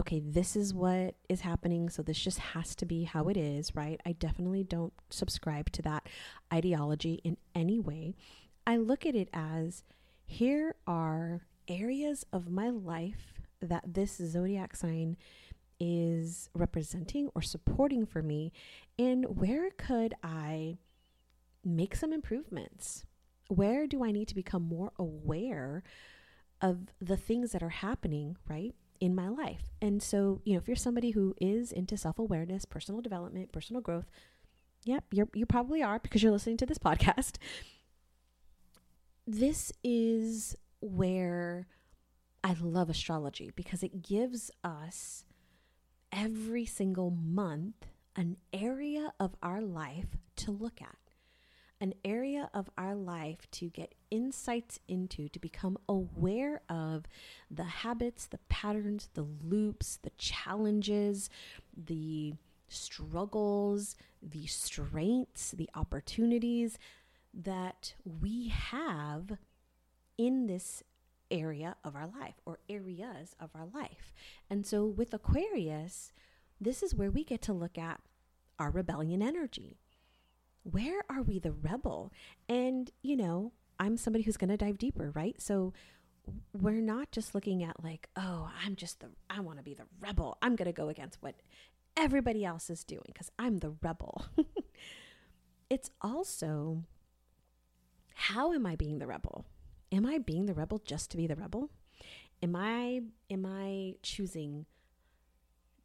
okay, 0.00 0.20
this 0.20 0.56
is 0.56 0.72
what 0.72 1.14
is 1.28 1.42
happening, 1.42 1.90
so 1.90 2.02
this 2.02 2.18
just 2.18 2.38
has 2.38 2.74
to 2.74 2.86
be 2.86 3.04
how 3.04 3.28
it 3.28 3.36
is, 3.36 3.76
right? 3.76 4.00
I 4.06 4.12
definitely 4.12 4.64
don't 4.64 4.94
subscribe 5.10 5.70
to 5.72 5.82
that 5.82 6.08
ideology 6.52 7.20
in 7.22 7.36
any 7.54 7.78
way. 7.78 8.16
I 8.66 8.78
look 8.78 9.04
at 9.04 9.14
it 9.14 9.28
as 9.34 9.84
here 10.24 10.74
are 10.86 11.42
areas 11.68 12.24
of 12.32 12.50
my 12.50 12.70
life 12.70 13.40
that 13.60 13.84
this 13.86 14.16
zodiac 14.16 14.74
sign 14.74 15.18
is 15.78 16.48
representing 16.54 17.30
or 17.34 17.42
supporting 17.42 18.06
for 18.06 18.22
me 18.22 18.52
and 18.98 19.38
where 19.38 19.70
could 19.70 20.14
I 20.22 20.78
make 21.64 21.94
some 21.94 22.12
improvements? 22.12 23.04
Where 23.48 23.86
do 23.86 24.04
I 24.04 24.12
need 24.12 24.28
to 24.28 24.34
become 24.34 24.62
more 24.62 24.92
aware 24.98 25.82
of 26.62 26.86
the 27.00 27.16
things 27.16 27.52
that 27.52 27.62
are 27.62 27.70
happening, 27.70 28.36
right? 28.48 28.74
In 29.00 29.14
my 29.14 29.28
life. 29.28 29.62
And 29.80 30.02
so, 30.02 30.42
you 30.44 30.52
know, 30.52 30.58
if 30.58 30.68
you're 30.68 30.76
somebody 30.76 31.10
who 31.12 31.34
is 31.40 31.72
into 31.72 31.96
self-awareness, 31.96 32.66
personal 32.66 33.00
development, 33.00 33.50
personal 33.50 33.80
growth, 33.80 34.10
yep, 34.84 35.04
you 35.10 35.28
you 35.32 35.46
probably 35.46 35.82
are 35.82 35.98
because 35.98 36.22
you're 36.22 36.32
listening 36.32 36.58
to 36.58 36.66
this 36.66 36.78
podcast. 36.90 37.36
This 39.26 39.72
is 39.82 40.56
where 40.80 41.66
I 42.42 42.54
love 42.60 42.90
astrology 42.90 43.52
because 43.54 43.82
it 43.82 44.02
gives 44.02 44.50
us 44.64 45.24
every 46.12 46.66
single 46.66 47.10
month 47.10 47.86
an 48.16 48.36
area 48.52 49.12
of 49.20 49.36
our 49.42 49.60
life 49.60 50.16
to 50.36 50.50
look 50.50 50.80
at, 50.82 51.09
an 51.80 51.94
area 52.04 52.50
of 52.52 52.68
our 52.76 52.94
life 52.94 53.50
to 53.52 53.70
get 53.70 53.94
insights 54.10 54.78
into, 54.86 55.28
to 55.28 55.38
become 55.38 55.78
aware 55.88 56.60
of 56.68 57.06
the 57.50 57.64
habits, 57.64 58.26
the 58.26 58.38
patterns, 58.48 59.08
the 59.14 59.26
loops, 59.42 59.98
the 60.02 60.10
challenges, 60.18 61.30
the 61.74 62.34
struggles, 62.68 63.96
the 64.22 64.46
strengths, 64.46 65.52
the 65.52 65.70
opportunities 65.74 66.78
that 67.32 67.94
we 68.04 68.48
have 68.48 69.38
in 70.18 70.46
this 70.46 70.82
area 71.30 71.76
of 71.84 71.94
our 71.94 72.06
life 72.20 72.34
or 72.44 72.58
areas 72.68 73.34
of 73.40 73.50
our 73.54 73.66
life. 73.72 74.12
And 74.48 74.66
so 74.66 74.84
with 74.84 75.14
Aquarius, 75.14 76.12
this 76.60 76.82
is 76.82 76.94
where 76.94 77.10
we 77.10 77.24
get 77.24 77.40
to 77.42 77.52
look 77.52 77.78
at 77.78 78.00
our 78.58 78.70
rebellion 78.70 79.22
energy. 79.22 79.78
Where 80.62 81.02
are 81.08 81.22
we 81.22 81.38
the 81.38 81.52
rebel? 81.52 82.12
And, 82.48 82.90
you 83.02 83.16
know, 83.16 83.52
I'm 83.78 83.96
somebody 83.96 84.24
who's 84.24 84.36
going 84.36 84.50
to 84.50 84.56
dive 84.56 84.78
deeper, 84.78 85.10
right? 85.14 85.40
So 85.40 85.72
we're 86.52 86.82
not 86.82 87.10
just 87.12 87.34
looking 87.34 87.62
at 87.62 87.82
like, 87.82 88.08
oh, 88.16 88.50
I'm 88.64 88.76
just 88.76 89.00
the, 89.00 89.08
I 89.28 89.40
want 89.40 89.58
to 89.58 89.64
be 89.64 89.74
the 89.74 89.86
rebel. 90.00 90.36
I'm 90.42 90.56
going 90.56 90.66
to 90.66 90.72
go 90.72 90.88
against 90.88 91.22
what 91.22 91.36
everybody 91.96 92.44
else 92.44 92.68
is 92.70 92.84
doing 92.84 93.06
because 93.06 93.30
I'm 93.38 93.58
the 93.58 93.74
rebel. 93.82 94.26
it's 95.70 95.90
also, 96.02 96.84
how 98.14 98.52
am 98.52 98.66
I 98.66 98.76
being 98.76 98.98
the 98.98 99.06
rebel? 99.06 99.46
am 99.92 100.06
I 100.06 100.18
being 100.18 100.46
the 100.46 100.54
rebel 100.54 100.78
just 100.84 101.10
to 101.10 101.16
be 101.16 101.26
the 101.26 101.36
rebel? 101.36 101.70
Am 102.42 102.56
I 102.56 103.02
am 103.30 103.46
I 103.46 103.96
choosing 104.02 104.66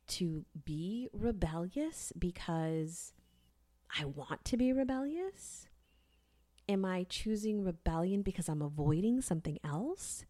to 0.08 0.46
be 0.64 1.10
rebellious 1.12 2.14
because 2.18 3.14
I 3.98 4.06
want 4.06 4.45
to 4.45 4.58
be 4.58 4.74
rebellious? 4.74 5.67
Am 6.67 6.84
I 6.84 7.06
choosing 7.10 7.63
rebellion 7.63 8.21
because 8.21 8.50
I'm 8.50 8.62
avoiding 8.62 9.21
something 9.21 9.60
else? 9.63 10.26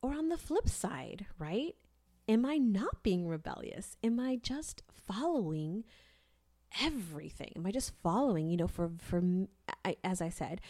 Or 0.00 0.12
on 0.14 0.28
the 0.28 0.38
flip 0.38 0.68
side, 0.68 1.26
right? 1.38 1.74
Am 2.28 2.46
I 2.46 2.56
not 2.56 3.02
being 3.02 3.28
rebellious? 3.28 3.96
Am 4.02 4.18
I 4.18 4.36
just 4.36 4.82
following 4.90 5.84
everything? 6.80 7.52
Am 7.56 7.66
I 7.66 7.70
just 7.70 7.92
following, 8.02 8.48
you 8.48 8.56
know, 8.56 8.68
for 8.68 8.90
for 8.98 9.22
I, 9.84 9.96
as 10.02 10.20
I 10.20 10.28
said, 10.28 10.60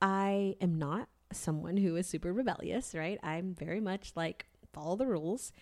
I 0.00 0.56
am 0.60 0.78
not 0.78 1.08
someone 1.32 1.76
who 1.76 1.96
is 1.96 2.06
super 2.06 2.32
rebellious, 2.32 2.94
right? 2.94 3.18
I'm 3.22 3.54
very 3.54 3.80
much 3.80 4.12
like 4.14 4.46
follow 4.72 4.96
the 4.96 5.06
rules. 5.06 5.52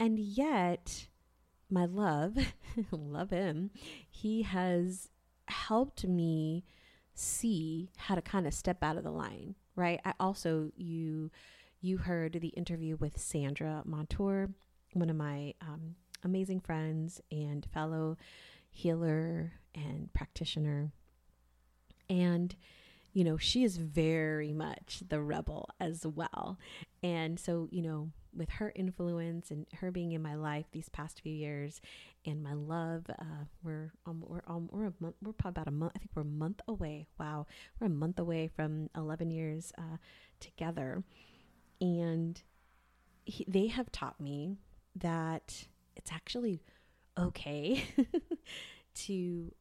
And 0.00 0.18
yet, 0.18 1.08
my 1.70 1.86
love, 1.86 2.36
love 2.90 3.30
him, 3.30 3.70
he 4.10 4.42
has 4.42 5.08
helped 5.46 6.06
me 6.06 6.64
see 7.14 7.90
how 7.96 8.14
to 8.14 8.22
kind 8.22 8.46
of 8.46 8.54
step 8.54 8.82
out 8.82 8.96
of 8.96 9.04
the 9.04 9.10
line, 9.10 9.54
right? 9.76 10.00
I 10.04 10.14
also 10.18 10.70
you 10.76 11.30
you 11.80 11.98
heard 11.98 12.38
the 12.40 12.48
interview 12.48 12.96
with 12.96 13.20
Sandra 13.20 13.82
Montour, 13.84 14.48
one 14.94 15.10
of 15.10 15.16
my 15.16 15.52
um, 15.60 15.96
amazing 16.24 16.60
friends 16.60 17.20
and 17.30 17.66
fellow 17.72 18.16
healer 18.70 19.52
and 19.74 20.12
practitioner. 20.14 20.90
And 22.08 22.56
you 23.14 23.22
know, 23.22 23.38
she 23.38 23.62
is 23.62 23.76
very 23.76 24.52
much 24.52 25.02
the 25.08 25.22
rebel 25.22 25.70
as 25.80 26.04
well. 26.04 26.58
And 27.02 27.38
so, 27.38 27.68
you 27.70 27.80
know, 27.80 28.10
with 28.36 28.50
her 28.50 28.72
influence 28.74 29.52
and 29.52 29.66
her 29.80 29.92
being 29.92 30.10
in 30.10 30.20
my 30.20 30.34
life 30.34 30.66
these 30.72 30.88
past 30.88 31.20
few 31.20 31.32
years 31.32 31.80
and 32.26 32.42
my 32.42 32.54
love, 32.54 33.04
uh, 33.08 33.44
we're, 33.62 33.92
um, 34.04 34.24
we're, 34.26 34.42
um, 34.48 34.68
we're 34.72 34.92
month, 34.98 35.14
we're 35.22 35.32
probably 35.32 35.60
about 35.60 35.68
a 35.68 35.70
month, 35.70 35.92
I 35.94 36.00
think 36.00 36.10
we're 36.16 36.22
a 36.22 36.24
month 36.24 36.60
away. 36.66 37.06
Wow. 37.18 37.46
We're 37.78 37.86
a 37.86 37.90
month 37.90 38.18
away 38.18 38.48
from 38.48 38.90
11 38.96 39.30
years, 39.30 39.72
uh, 39.78 39.98
together. 40.40 41.04
And 41.80 42.42
he, 43.24 43.44
they 43.46 43.68
have 43.68 43.92
taught 43.92 44.20
me 44.20 44.58
that 44.96 45.66
it's 45.94 46.10
actually 46.10 46.62
okay 47.16 47.84
to 48.94 49.52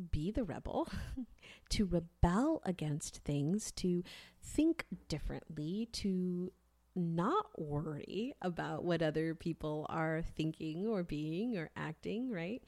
be 0.00 0.30
the 0.30 0.44
rebel, 0.44 0.88
to 1.70 1.84
rebel 1.84 2.62
against 2.64 3.18
things, 3.24 3.70
to 3.72 4.02
think 4.42 4.84
differently, 5.08 5.88
to 5.92 6.52
not 6.96 7.46
worry 7.58 8.34
about 8.42 8.84
what 8.84 9.02
other 9.02 9.34
people 9.34 9.86
are 9.88 10.22
thinking 10.36 10.86
or 10.86 11.02
being 11.02 11.56
or 11.56 11.70
acting, 11.76 12.30
right? 12.30 12.62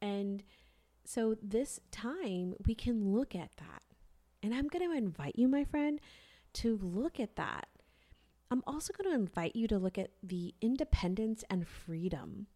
And 0.00 0.42
so 1.04 1.36
this 1.42 1.80
time 1.90 2.54
we 2.66 2.74
can 2.74 3.12
look 3.12 3.34
at 3.34 3.50
that. 3.58 3.82
And 4.42 4.54
I'm 4.54 4.68
going 4.68 4.88
to 4.88 4.96
invite 4.96 5.36
you, 5.36 5.48
my 5.48 5.64
friend, 5.64 6.00
to 6.54 6.78
look 6.82 7.20
at 7.20 7.36
that. 7.36 7.68
I'm 8.50 8.62
also 8.66 8.92
going 8.92 9.10
to 9.10 9.20
invite 9.20 9.56
you 9.56 9.68
to 9.68 9.78
look 9.78 9.96
at 9.96 10.10
the 10.22 10.54
independence 10.60 11.44
and 11.48 11.66
freedom. 11.66 12.48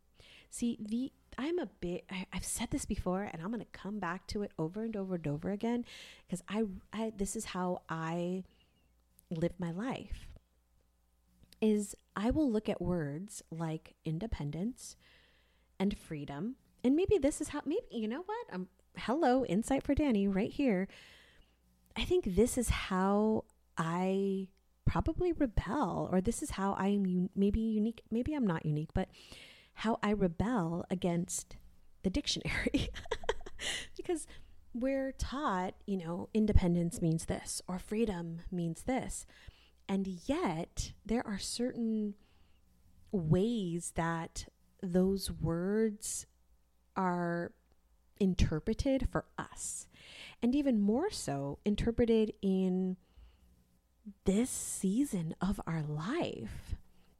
See, 0.56 0.78
the 0.80 1.12
I'm 1.36 1.58
a 1.58 1.66
bit, 1.66 2.06
I, 2.10 2.24
have 2.30 2.42
said 2.42 2.70
this 2.70 2.86
before 2.86 3.24
and 3.30 3.42
I'm 3.42 3.48
going 3.48 3.60
to 3.60 3.66
come 3.78 3.98
back 3.98 4.26
to 4.28 4.40
it 4.40 4.52
over 4.58 4.84
and 4.84 4.96
over 4.96 5.16
and 5.16 5.26
over 5.26 5.50
again 5.50 5.84
because 6.26 6.42
I, 6.48 6.64
I, 6.94 7.12
this 7.14 7.36
is 7.36 7.44
how 7.44 7.82
I 7.90 8.42
live 9.30 9.52
my 9.58 9.70
life 9.70 10.30
is 11.60 11.94
I 12.16 12.30
will 12.30 12.50
look 12.50 12.70
at 12.70 12.80
words 12.80 13.42
like 13.50 13.96
independence 14.06 14.96
and 15.78 15.98
freedom. 15.98 16.56
And 16.82 16.96
maybe 16.96 17.18
this 17.18 17.42
is 17.42 17.48
how, 17.48 17.60
maybe, 17.66 17.84
you 17.90 18.08
know 18.08 18.22
what? 18.24 18.46
I'm, 18.50 18.68
hello, 18.96 19.44
insight 19.44 19.82
for 19.82 19.94
Danny 19.94 20.26
right 20.26 20.50
here. 20.50 20.88
I 21.98 22.04
think 22.04 22.34
this 22.34 22.56
is 22.56 22.70
how 22.70 23.44
I 23.76 24.48
probably 24.86 25.32
rebel, 25.32 26.08
or 26.10 26.22
this 26.22 26.42
is 26.42 26.52
how 26.52 26.72
I 26.78 26.86
am 26.86 27.04
un- 27.04 27.30
maybe 27.36 27.60
unique, 27.60 28.00
maybe 28.10 28.32
I'm 28.32 28.46
not 28.46 28.64
unique, 28.64 28.94
but 28.94 29.10
how 29.76 29.98
I 30.02 30.10
rebel 30.10 30.84
against 30.90 31.56
the 32.02 32.10
dictionary. 32.10 32.88
because 33.96 34.26
we're 34.72 35.12
taught, 35.12 35.74
you 35.86 35.96
know, 35.96 36.28
independence 36.34 37.00
means 37.00 37.26
this 37.26 37.62
or 37.66 37.78
freedom 37.78 38.40
means 38.50 38.82
this. 38.82 39.26
And 39.88 40.06
yet, 40.26 40.92
there 41.04 41.26
are 41.26 41.38
certain 41.38 42.14
ways 43.12 43.92
that 43.94 44.46
those 44.82 45.30
words 45.30 46.26
are 46.96 47.52
interpreted 48.18 49.08
for 49.10 49.26
us. 49.38 49.86
And 50.42 50.54
even 50.54 50.80
more 50.80 51.10
so, 51.10 51.58
interpreted 51.64 52.32
in 52.42 52.96
this 54.24 54.50
season 54.50 55.34
of 55.40 55.60
our 55.66 55.82
life. 55.82 56.65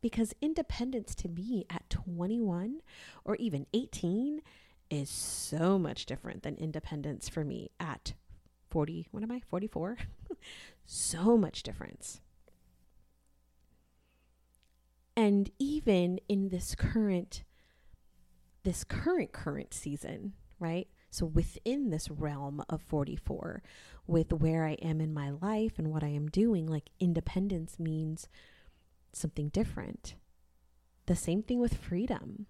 Because 0.07 0.33
independence 0.40 1.16
to 1.16 1.29
me 1.29 1.66
at 1.69 1.90
21 1.90 2.81
or 3.25 3.35
even 3.40 3.66
18 3.75 4.40
is 4.88 5.11
so 5.11 5.81
much 5.81 6.07
different 6.07 6.45
than 6.45 6.55
independence 6.55 7.29
for 7.29 7.45
me 7.45 7.73
at 7.81 8.14
40. 8.71 9.09
What 9.11 9.25
am 9.25 9.33
I? 9.33 9.40
44? 9.51 9.99
so 10.87 11.37
much 11.37 11.64
difference. 11.64 12.21
And 15.16 15.51
even 15.59 16.21
in 16.29 16.51
this 16.51 16.77
current 16.77 17.42
this 18.62 18.85
current 18.85 19.33
current 19.33 19.75
season, 19.75 20.35
right? 20.61 20.87
So 21.11 21.27
within 21.27 21.90
this 21.90 22.09
realm 22.12 22.62
of 22.69 22.81
44 22.81 23.61
with 24.07 24.33
where 24.33 24.66
I 24.66 24.75
am 24.75 25.01
in 25.01 25.12
my 25.12 25.31
life 25.31 25.81
and 25.81 25.90
what 25.90 26.05
I 26.05 26.11
am 26.11 26.29
doing, 26.29 26.69
like 26.69 26.90
independence 27.01 27.81
means 27.81 28.29
something 29.16 29.48
different. 29.48 30.14
The 31.07 31.16
same 31.16 31.42
thing 31.42 31.59
with 31.59 31.76
freedom. 31.76 32.46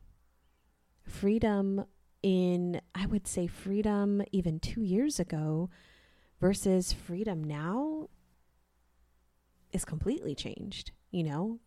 Freedom 1.02 1.84
in, 2.22 2.80
I 2.94 3.06
would 3.06 3.26
say, 3.26 3.46
freedom 3.46 4.22
even 4.32 4.58
two 4.58 4.82
years 4.82 5.20
ago 5.20 5.70
versus 6.40 6.92
freedom 6.92 7.44
now 7.44 8.08
is 9.72 9.84
completely 9.84 10.34
changed, 10.34 10.90
you 11.10 11.22
know? 11.22 11.60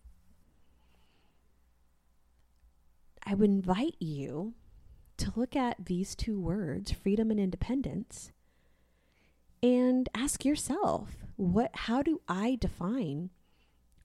I 3.25 3.35
would 3.35 3.49
invite 3.49 3.95
you 3.99 4.53
to 5.17 5.33
look 5.35 5.55
at 5.55 5.85
these 5.85 6.15
two 6.15 6.39
words, 6.39 6.91
freedom 6.91 7.29
and 7.29 7.39
independence, 7.39 8.31
and 9.61 10.09
ask 10.15 10.45
yourself, 10.45 11.17
what 11.35 11.71
how 11.73 12.01
do 12.01 12.21
I 12.27 12.57
define 12.59 13.29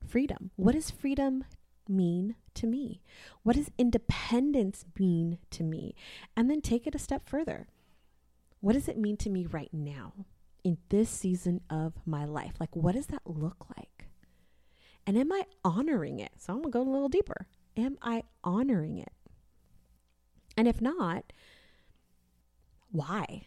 freedom? 0.08 0.50
What 0.56 0.74
does 0.74 0.90
freedom 0.90 1.44
mean 1.88 2.36
to 2.54 2.66
me? 2.66 3.02
What 3.42 3.56
does 3.56 3.70
independence 3.78 4.84
mean 4.98 5.38
to 5.50 5.62
me? 5.62 5.94
And 6.36 6.50
then 6.50 6.60
take 6.60 6.86
it 6.86 6.94
a 6.94 6.98
step 6.98 7.28
further. 7.28 7.68
What 8.60 8.72
does 8.72 8.88
it 8.88 8.98
mean 8.98 9.16
to 9.18 9.30
me 9.30 9.46
right 9.46 9.72
now 9.72 10.12
in 10.62 10.78
this 10.88 11.10
season 11.10 11.60
of 11.68 11.94
my 12.06 12.24
life? 12.24 12.54
Like, 12.58 12.74
what 12.74 12.94
does 12.94 13.08
that 13.08 13.22
look 13.26 13.66
like? 13.76 14.08
And 15.06 15.18
am 15.18 15.32
I 15.32 15.44
honoring 15.64 16.20
it? 16.20 16.32
So 16.38 16.52
I'm 16.52 16.62
going 16.62 16.72
to 16.72 16.78
go 16.78 16.82
a 16.82 16.90
little 16.90 17.10
deeper. 17.10 17.46
Am 17.76 17.98
I 18.00 18.22
honoring 18.42 18.98
it? 18.98 19.12
And 20.56 20.66
if 20.66 20.80
not, 20.80 21.32
why? 22.90 23.46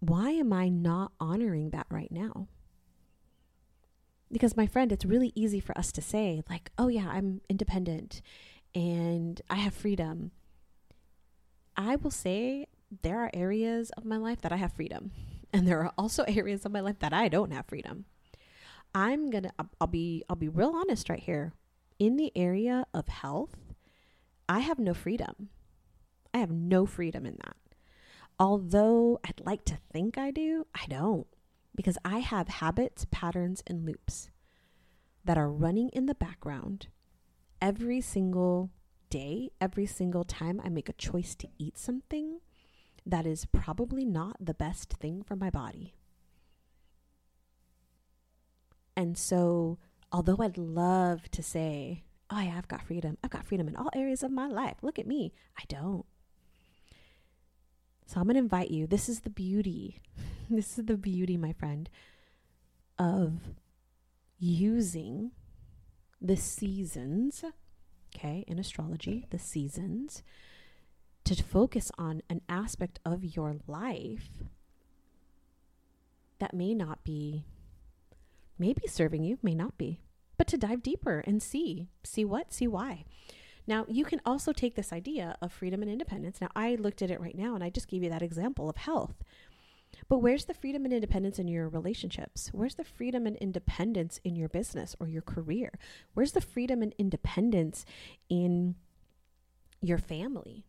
Why 0.00 0.30
am 0.30 0.52
I 0.52 0.68
not 0.68 1.12
honoring 1.20 1.70
that 1.70 1.86
right 1.90 2.10
now? 2.10 2.48
Because, 4.30 4.56
my 4.56 4.66
friend, 4.66 4.90
it's 4.90 5.04
really 5.04 5.32
easy 5.34 5.60
for 5.60 5.76
us 5.78 5.92
to 5.92 6.02
say, 6.02 6.42
like, 6.50 6.70
oh, 6.78 6.88
yeah, 6.88 7.08
I'm 7.08 7.40
independent 7.48 8.22
and 8.76 9.40
I 9.48 9.56
have 9.56 9.72
freedom. 9.72 10.32
I 11.76 11.96
will 11.96 12.10
say 12.10 12.66
there 13.02 13.20
are 13.20 13.30
areas 13.32 13.90
of 13.96 14.04
my 14.04 14.18
life 14.18 14.42
that 14.42 14.52
I 14.52 14.56
have 14.56 14.74
freedom, 14.74 15.12
and 15.52 15.66
there 15.66 15.80
are 15.80 15.92
also 15.96 16.24
areas 16.28 16.64
of 16.64 16.72
my 16.72 16.80
life 16.80 16.98
that 17.00 17.14
I 17.14 17.28
don't 17.28 17.52
have 17.52 17.66
freedom. 17.66 18.04
I'm 18.94 19.30
gonna, 19.30 19.52
I'll 19.80 19.86
be, 19.86 20.24
I'll 20.28 20.36
be 20.36 20.48
real 20.48 20.74
honest 20.74 21.08
right 21.08 21.22
here. 21.22 21.52
In 21.98 22.16
the 22.16 22.32
area 22.36 22.86
of 22.92 23.08
health, 23.08 23.56
I 24.48 24.60
have 24.60 24.78
no 24.78 24.92
freedom. 24.92 25.48
I 26.34 26.38
have 26.38 26.50
no 26.50 26.84
freedom 26.84 27.24
in 27.24 27.38
that. 27.44 27.56
Although 28.38 29.18
I'd 29.24 29.40
like 29.44 29.64
to 29.66 29.78
think 29.90 30.18
I 30.18 30.30
do, 30.30 30.66
I 30.74 30.84
don't 30.88 31.26
because 31.76 31.98
I 32.04 32.18
have 32.18 32.48
habits, 32.48 33.06
patterns, 33.10 33.62
and 33.66 33.84
loops 33.84 34.30
that 35.24 35.38
are 35.38 35.50
running 35.50 35.90
in 35.90 36.06
the 36.06 36.14
background 36.14 36.88
every 37.60 38.00
single 38.00 38.70
day, 39.10 39.50
every 39.60 39.86
single 39.86 40.24
time 40.24 40.60
I 40.64 40.68
make 40.68 40.88
a 40.88 40.94
choice 40.94 41.34
to 41.36 41.48
eat 41.58 41.78
something 41.78 42.40
that 43.04 43.26
is 43.26 43.46
probably 43.46 44.04
not 44.04 44.36
the 44.40 44.54
best 44.54 44.94
thing 44.94 45.22
for 45.22 45.36
my 45.36 45.50
body. 45.50 45.94
And 48.96 49.16
so, 49.16 49.78
although 50.10 50.38
I'd 50.40 50.58
love 50.58 51.30
to 51.32 51.42
say, 51.42 52.04
oh, 52.30 52.40
yeah, 52.40 52.56
I've 52.56 52.68
got 52.68 52.82
freedom, 52.82 53.18
I've 53.22 53.30
got 53.30 53.46
freedom 53.46 53.68
in 53.68 53.76
all 53.76 53.90
areas 53.94 54.22
of 54.22 54.30
my 54.30 54.48
life, 54.48 54.76
look 54.82 54.98
at 54.98 55.06
me, 55.06 55.32
I 55.56 55.62
don't. 55.68 56.06
So 58.06 58.20
I'm 58.20 58.26
going 58.26 58.34
to 58.34 58.40
invite 58.40 58.70
you. 58.70 58.86
This 58.86 59.08
is 59.08 59.20
the 59.20 59.30
beauty. 59.30 60.00
this 60.50 60.78
is 60.78 60.86
the 60.86 60.96
beauty, 60.96 61.36
my 61.36 61.52
friend, 61.52 61.90
of 62.98 63.32
using 64.38 65.32
the 66.20 66.36
seasons, 66.36 67.44
okay, 68.14 68.44
in 68.46 68.58
astrology, 68.58 69.26
the 69.30 69.38
seasons, 69.38 70.22
to 71.24 71.42
focus 71.42 71.90
on 71.98 72.22
an 72.30 72.40
aspect 72.48 73.00
of 73.04 73.24
your 73.24 73.56
life 73.66 74.28
that 76.38 76.54
may 76.54 76.74
not 76.74 77.02
be, 77.02 77.44
maybe 78.58 78.86
serving 78.86 79.24
you, 79.24 79.38
may 79.42 79.54
not 79.54 79.76
be, 79.76 79.98
but 80.38 80.46
to 80.46 80.56
dive 80.56 80.82
deeper 80.82 81.24
and 81.26 81.42
see, 81.42 81.88
see 82.04 82.24
what, 82.24 82.52
see 82.52 82.68
why. 82.68 83.04
Now, 83.66 83.84
you 83.88 84.04
can 84.04 84.20
also 84.24 84.52
take 84.52 84.76
this 84.76 84.92
idea 84.92 85.36
of 85.42 85.52
freedom 85.52 85.82
and 85.82 85.90
independence. 85.90 86.40
Now, 86.40 86.50
I 86.54 86.76
looked 86.76 87.02
at 87.02 87.10
it 87.10 87.20
right 87.20 87.36
now 87.36 87.54
and 87.54 87.64
I 87.64 87.70
just 87.70 87.88
gave 87.88 88.02
you 88.02 88.10
that 88.10 88.22
example 88.22 88.70
of 88.70 88.76
health. 88.76 89.22
But 90.08 90.18
where's 90.18 90.44
the 90.44 90.54
freedom 90.54 90.84
and 90.84 90.92
independence 90.92 91.38
in 91.38 91.48
your 91.48 91.68
relationships? 91.68 92.50
Where's 92.52 92.74
the 92.76 92.84
freedom 92.84 93.26
and 93.26 93.36
independence 93.36 94.20
in 94.24 94.36
your 94.36 94.48
business 94.48 94.94
or 95.00 95.08
your 95.08 95.22
career? 95.22 95.78
Where's 96.14 96.32
the 96.32 96.40
freedom 96.40 96.82
and 96.82 96.94
independence 96.98 97.84
in 98.28 98.76
your 99.80 99.98
family? 99.98 100.64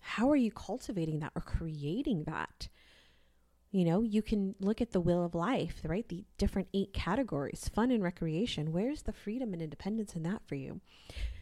How 0.00 0.30
are 0.30 0.36
you 0.36 0.50
cultivating 0.50 1.20
that 1.20 1.32
or 1.36 1.42
creating 1.42 2.24
that? 2.24 2.68
You 3.70 3.84
know, 3.84 4.02
you 4.02 4.20
can 4.20 4.56
look 4.58 4.80
at 4.80 4.90
the 4.90 5.00
wheel 5.00 5.24
of 5.24 5.34
life, 5.34 5.80
right? 5.84 6.08
The 6.08 6.24
different 6.38 6.68
eight 6.74 6.92
categories 6.92 7.70
fun 7.72 7.90
and 7.90 8.02
recreation. 8.02 8.72
Where's 8.72 9.02
the 9.02 9.12
freedom 9.12 9.52
and 9.52 9.62
independence 9.62 10.16
in 10.16 10.24
that 10.24 10.42
for 10.46 10.56
you? 10.56 10.80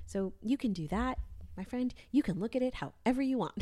So 0.05 0.35
you 0.43 0.59
can 0.59 0.73
do 0.73 0.89
that, 0.89 1.19
my 1.57 1.65
friend. 1.65 1.95
You 2.11 2.23
can 2.23 2.39
look 2.39 2.55
at 2.55 2.63
it 2.63 2.75
however 2.75 3.23
you 3.23 3.39
want. 3.39 3.55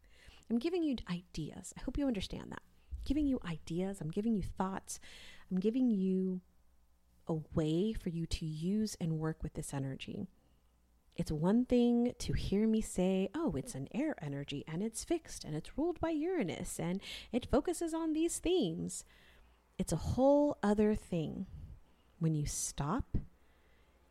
I'm 0.50 0.58
giving 0.58 0.82
you 0.82 0.96
ideas. 1.10 1.72
I 1.78 1.82
hope 1.82 1.96
you 1.96 2.06
understand 2.06 2.50
that. 2.50 2.62
I'm 2.92 3.04
giving 3.04 3.26
you 3.26 3.40
ideas. 3.48 4.00
I'm 4.00 4.10
giving 4.10 4.34
you 4.34 4.42
thoughts. 4.42 5.00
I'm 5.50 5.60
giving 5.60 5.90
you 5.90 6.40
a 7.26 7.36
way 7.54 7.92
for 7.92 8.08
you 8.10 8.26
to 8.26 8.44
use 8.44 8.96
and 9.00 9.18
work 9.18 9.42
with 9.42 9.54
this 9.54 9.72
energy. 9.72 10.26
It's 11.16 11.32
one 11.32 11.64
thing 11.64 12.14
to 12.18 12.32
hear 12.32 12.66
me 12.66 12.80
say, 12.80 13.28
oh, 13.34 13.54
it's 13.56 13.74
an 13.74 13.88
air 13.92 14.14
energy 14.22 14.64
and 14.66 14.82
it's 14.82 15.04
fixed 15.04 15.44
and 15.44 15.54
it's 15.54 15.76
ruled 15.76 16.00
by 16.00 16.10
Uranus 16.10 16.78
and 16.78 17.00
it 17.32 17.46
focuses 17.50 17.92
on 17.92 18.12
these 18.12 18.38
themes. 18.38 19.04
It's 19.78 19.92
a 19.92 19.96
whole 19.96 20.58
other 20.62 20.94
thing 20.94 21.46
when 22.18 22.34
you 22.34 22.46
stop 22.46 23.16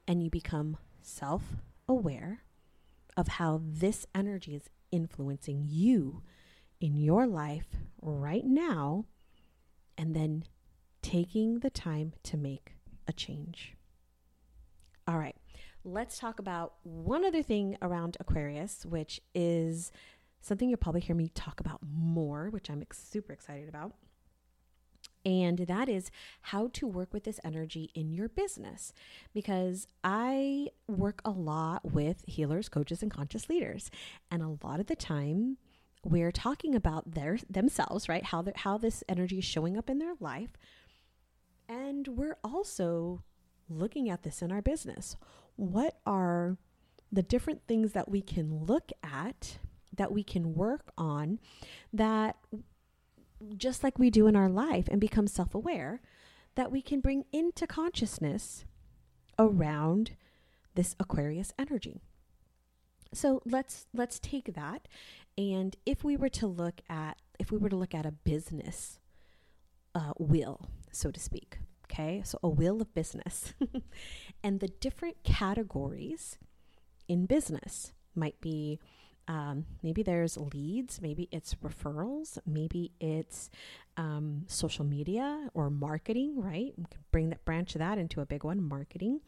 and 0.07 0.23
you 0.23 0.29
become 0.29 0.77
self 1.01 1.43
aware 1.87 2.43
of 3.17 3.27
how 3.27 3.61
this 3.63 4.05
energy 4.13 4.55
is 4.55 4.69
influencing 4.91 5.65
you 5.67 6.21
in 6.79 6.95
your 6.95 7.27
life 7.27 7.67
right 8.01 8.45
now 8.45 9.05
and 9.97 10.15
then 10.15 10.43
taking 11.01 11.59
the 11.59 11.69
time 11.69 12.13
to 12.23 12.37
make 12.37 12.73
a 13.07 13.13
change. 13.13 13.75
All 15.07 15.17
right 15.17 15.35
let's 15.83 16.19
talk 16.19 16.39
about 16.39 16.73
one 16.83 17.25
other 17.25 17.43
thing 17.43 17.77
around 17.81 18.17
Aquarius, 18.19 18.85
which 18.85 19.21
is 19.33 19.91
something 20.41 20.69
you'll 20.69 20.77
probably 20.77 21.01
hear 21.01 21.15
me 21.15 21.29
talk 21.29 21.59
about 21.59 21.79
more, 21.81 22.49
which 22.49 22.69
I'm 22.69 22.83
super 22.91 23.33
excited 23.33 23.69
about. 23.69 23.93
And 25.25 25.59
that 25.59 25.89
is 25.89 26.11
how 26.41 26.69
to 26.73 26.87
work 26.87 27.13
with 27.13 27.25
this 27.25 27.39
energy 27.43 27.91
in 27.93 28.13
your 28.13 28.29
business. 28.29 28.93
Because 29.33 29.85
I 30.03 30.69
work 30.87 31.21
a 31.25 31.31
lot 31.31 31.91
with 31.91 32.23
healers, 32.25 32.69
coaches, 32.69 33.01
and 33.01 33.11
conscious 33.11 33.49
leaders. 33.49 33.91
And 34.31 34.41
a 34.41 34.65
lot 34.65 34.79
of 34.79 34.87
the 34.87 34.95
time, 34.95 35.57
we're 36.05 36.31
talking 36.31 36.73
about 36.73 37.13
their 37.13 37.37
themselves, 37.49 38.07
right? 38.07 38.23
How 38.23 38.45
how 38.55 38.77
this 38.77 39.03
energy 39.09 39.39
is 39.39 39.45
showing 39.45 39.77
up 39.77 39.89
in 39.89 39.99
their 39.99 40.13
life. 40.21 40.51
And 41.67 42.07
we're 42.07 42.37
also 42.43 43.23
looking 43.67 44.09
at 44.09 44.23
this 44.23 44.41
in 44.41 44.51
our 44.51 44.61
business. 44.61 45.17
What 45.59 45.97
are 46.05 46.57
the 47.11 47.21
different 47.21 47.67
things 47.67 47.91
that 47.91 48.09
we 48.09 48.21
can 48.21 48.65
look 48.65 48.91
at, 49.03 49.59
that 49.95 50.11
we 50.11 50.23
can 50.23 50.53
work 50.53 50.91
on, 50.97 51.39
that 51.91 52.37
just 53.57 53.83
like 53.83 53.99
we 53.99 54.09
do 54.09 54.27
in 54.27 54.37
our 54.37 54.49
life 54.49 54.87
and 54.89 55.01
become 55.01 55.27
self 55.27 55.53
aware, 55.53 56.01
that 56.55 56.71
we 56.71 56.81
can 56.81 57.01
bring 57.01 57.25
into 57.33 57.67
consciousness 57.67 58.63
around 59.37 60.11
this 60.75 60.95
Aquarius 60.97 61.51
energy. 61.59 62.01
So 63.13 63.41
let's 63.45 63.87
let's 63.93 64.17
take 64.17 64.53
that. 64.53 64.87
And 65.37 65.75
if 65.85 66.05
we 66.05 66.15
were 66.15 66.29
to 66.29 66.47
look 66.47 66.81
at 66.89 67.17
if 67.37 67.51
we 67.51 67.57
were 67.57 67.69
to 67.69 67.75
look 67.75 67.93
at 67.93 68.05
a 68.05 68.11
business 68.11 68.97
uh, 69.93 70.13
wheel, 70.17 70.69
so 70.91 71.11
to 71.11 71.19
speak, 71.19 71.59
okay, 71.85 72.21
so 72.23 72.39
a 72.43 72.49
wheel 72.49 72.81
of 72.81 72.93
business, 72.93 73.53
and 74.43 74.59
the 74.59 74.67
different 74.67 75.23
categories 75.23 76.37
in 77.07 77.25
business 77.25 77.93
might 78.15 78.39
be 78.41 78.79
um, 79.27 79.65
maybe 79.83 80.01
there's 80.01 80.37
leads, 80.37 81.01
maybe 81.01 81.29
it's 81.31 81.53
referrals, 81.55 82.39
maybe 82.47 82.91
it's 82.99 83.51
um, 83.95 84.45
social 84.47 84.83
media 84.83 85.49
or 85.53 85.69
marketing, 85.69 86.41
right? 86.41 86.73
We 86.75 86.85
can 86.89 86.99
bring 87.11 87.29
that 87.29 87.45
branch 87.45 87.75
of 87.75 87.79
that 87.79 87.99
into 87.99 88.21
a 88.21 88.25
big 88.25 88.43
one, 88.43 88.61
marketing. 88.61 89.21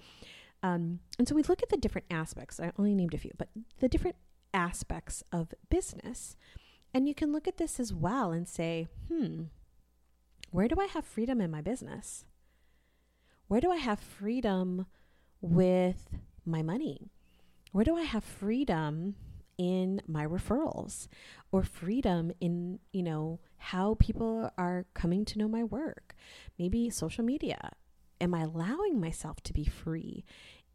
Um, 0.63 0.99
and 1.19 1.27
so 1.27 1.35
we 1.35 1.43
look 1.43 1.61
at 1.61 1.69
the 1.69 1.77
different 1.77 2.07
aspects. 2.09 2.59
I 2.59 2.71
only 2.79 2.95
named 2.95 3.13
a 3.13 3.19
few, 3.19 3.31
but 3.37 3.49
the 3.79 3.87
different 3.87 4.15
aspects 4.53 5.23
of 5.31 5.53
business. 5.69 6.35
And 6.95 7.07
you 7.07 7.13
can 7.13 7.31
look 7.31 7.47
at 7.47 7.57
this 7.57 7.79
as 7.79 7.93
well 7.93 8.31
and 8.31 8.47
say, 8.47 8.87
hmm, 9.07 9.43
where 10.49 10.67
do 10.67 10.77
I 10.79 10.85
have 10.87 11.05
freedom 11.05 11.39
in 11.41 11.51
my 11.51 11.61
business? 11.61 12.25
Where 13.47 13.61
do 13.61 13.71
I 13.71 13.77
have 13.77 13.99
freedom 13.99 14.87
with 15.41 16.09
my 16.45 16.61
money? 16.61 17.11
Where 17.71 17.85
do 17.85 17.95
I 17.95 18.03
have 18.03 18.23
freedom 18.23 19.15
in 19.57 20.01
my 20.07 20.25
referrals 20.25 21.07
or 21.51 21.63
freedom 21.63 22.31
in, 22.39 22.79
you 22.91 23.03
know, 23.03 23.39
how 23.57 23.95
people 23.99 24.51
are 24.57 24.85
coming 24.93 25.25
to 25.25 25.37
know 25.37 25.47
my 25.47 25.63
work? 25.63 26.15
Maybe 26.57 26.89
social 26.89 27.23
media. 27.23 27.71
Am 28.19 28.33
I 28.33 28.41
allowing 28.41 28.99
myself 28.99 29.41
to 29.43 29.53
be 29.53 29.65
free 29.65 30.25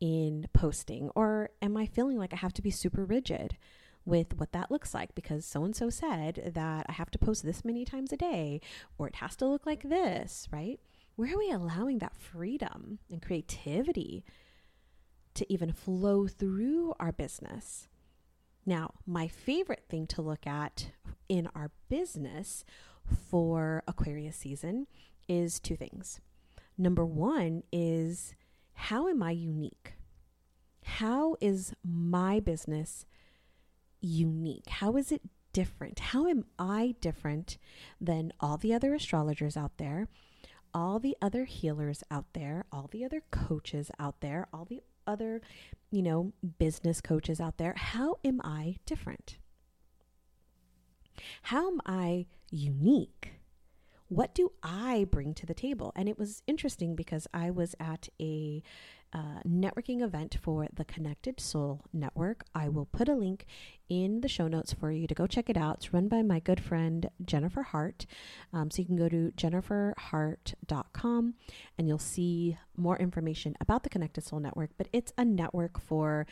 in 0.00 0.48
posting? 0.52 1.10
Or 1.14 1.50
am 1.62 1.76
I 1.76 1.86
feeling 1.86 2.18
like 2.18 2.32
I 2.32 2.36
have 2.36 2.54
to 2.54 2.62
be 2.62 2.70
super 2.70 3.04
rigid 3.04 3.56
with 4.04 4.38
what 4.38 4.52
that 4.52 4.70
looks 4.70 4.94
like 4.94 5.14
because 5.14 5.44
so 5.44 5.64
and 5.64 5.74
so 5.74 5.90
said 5.90 6.52
that 6.54 6.86
I 6.88 6.92
have 6.92 7.10
to 7.10 7.18
post 7.18 7.42
this 7.42 7.64
many 7.64 7.84
times 7.84 8.12
a 8.12 8.16
day 8.16 8.60
or 8.96 9.08
it 9.08 9.16
has 9.16 9.36
to 9.36 9.46
look 9.46 9.66
like 9.66 9.82
this, 9.82 10.48
right? 10.52 10.80
Where 11.16 11.34
are 11.34 11.38
we 11.38 11.50
allowing 11.50 11.98
that 11.98 12.16
freedom 12.16 13.00
and 13.10 13.20
creativity 13.20 14.24
to 15.36 15.52
even 15.52 15.72
flow 15.72 16.26
through 16.26 16.94
our 16.98 17.12
business? 17.12 17.88
Now, 18.64 18.94
my 19.06 19.28
favorite 19.28 19.84
thing 19.88 20.06
to 20.08 20.22
look 20.22 20.46
at 20.46 20.90
in 21.28 21.48
our 21.54 21.70
business 21.88 22.64
for 23.06 23.82
Aquarius 23.86 24.36
season 24.36 24.86
is 25.28 25.60
two 25.60 25.76
things. 25.76 26.20
Number 26.76 27.04
one 27.04 27.62
is 27.72 28.34
how 28.74 29.08
am 29.08 29.22
I 29.22 29.30
unique? 29.30 29.94
How 30.84 31.36
is 31.40 31.74
my 31.84 32.40
business 32.40 33.06
unique? 34.00 34.68
How 34.68 34.96
is 34.96 35.10
it 35.10 35.22
different? 35.52 35.98
How 35.98 36.26
am 36.26 36.44
I 36.58 36.94
different 37.00 37.56
than 38.00 38.32
all 38.40 38.56
the 38.56 38.74
other 38.74 38.94
astrologers 38.94 39.56
out 39.56 39.78
there, 39.78 40.08
all 40.74 40.98
the 40.98 41.16
other 41.22 41.44
healers 41.44 42.04
out 42.10 42.26
there, 42.34 42.66
all 42.70 42.88
the 42.92 43.04
other 43.04 43.22
coaches 43.30 43.90
out 43.98 44.20
there, 44.20 44.46
all 44.52 44.64
the 44.64 44.82
other, 45.06 45.40
you 45.90 46.02
know, 46.02 46.32
business 46.58 47.00
coaches 47.00 47.40
out 47.40 47.58
there? 47.58 47.74
How 47.76 48.16
am 48.24 48.40
I 48.42 48.76
different? 48.86 49.38
How 51.42 51.68
am 51.68 51.80
I 51.86 52.26
unique? 52.50 53.32
What 54.08 54.34
do 54.34 54.52
I 54.62 55.06
bring 55.10 55.34
to 55.34 55.46
the 55.46 55.54
table? 55.54 55.92
And 55.96 56.08
it 56.08 56.18
was 56.18 56.42
interesting 56.46 56.94
because 56.94 57.26
I 57.34 57.50
was 57.50 57.74
at 57.80 58.08
a 58.20 58.62
networking 59.46 60.02
event 60.02 60.36
for 60.42 60.66
the 60.72 60.84
Connected 60.84 61.40
Soul 61.40 61.82
Network. 61.92 62.44
I 62.54 62.68
will 62.68 62.86
put 62.86 63.08
a 63.08 63.14
link 63.14 63.46
in 63.88 64.20
the 64.20 64.28
show 64.28 64.48
notes 64.48 64.72
for 64.72 64.90
you 64.90 65.06
to 65.06 65.14
go 65.14 65.26
check 65.26 65.48
it 65.48 65.56
out. 65.56 65.76
It's 65.76 65.92
run 65.92 66.08
by 66.08 66.22
my 66.22 66.40
good 66.40 66.60
friend 66.60 67.08
Jennifer 67.24 67.62
Hart. 67.62 68.06
Um, 68.52 68.70
so 68.70 68.82
you 68.82 68.86
can 68.86 68.96
go 68.96 69.08
to 69.08 69.32
jenniferhart.com 69.36 71.34
and 71.78 71.88
you'll 71.88 71.98
see 71.98 72.58
more 72.76 72.96
information 72.96 73.56
about 73.60 73.82
the 73.82 73.90
Connected 73.90 74.24
Soul 74.24 74.40
Network. 74.40 74.70
But 74.76 74.88
it's 74.92 75.12
a 75.16 75.24
network 75.24 75.80
for 75.80 76.26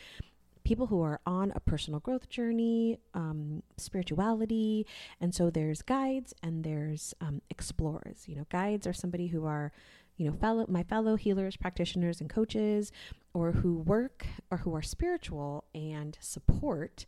people 0.65 0.87
who 0.87 1.01
are 1.01 1.21
on 1.25 1.53
a 1.55 1.59
personal 1.59 1.99
growth 1.99 2.27
journey, 2.27 2.99
um, 3.13 3.63
spirituality. 3.77 4.85
And 5.21 5.33
so 5.33 5.49
there's 5.49 5.81
guides 5.81 6.33
and 6.43 6.63
there's 6.63 7.13
um, 7.21 7.41
explorers. 7.49 8.23
You 8.27 8.35
know, 8.35 8.47
guides 8.49 8.85
are 8.85 8.93
somebody 8.93 9.27
who 9.27 9.45
are 9.45 9.71
you 10.17 10.29
know, 10.29 10.37
fellow 10.37 10.65
my 10.67 10.83
fellow 10.83 11.15
healers, 11.15 11.57
practitioners, 11.57 12.21
and 12.21 12.29
coaches, 12.29 12.91
or 13.33 13.51
who 13.51 13.79
work 13.79 14.25
or 14.49 14.57
who 14.57 14.73
are 14.75 14.81
spiritual 14.81 15.65
and 15.73 16.17
support, 16.21 17.05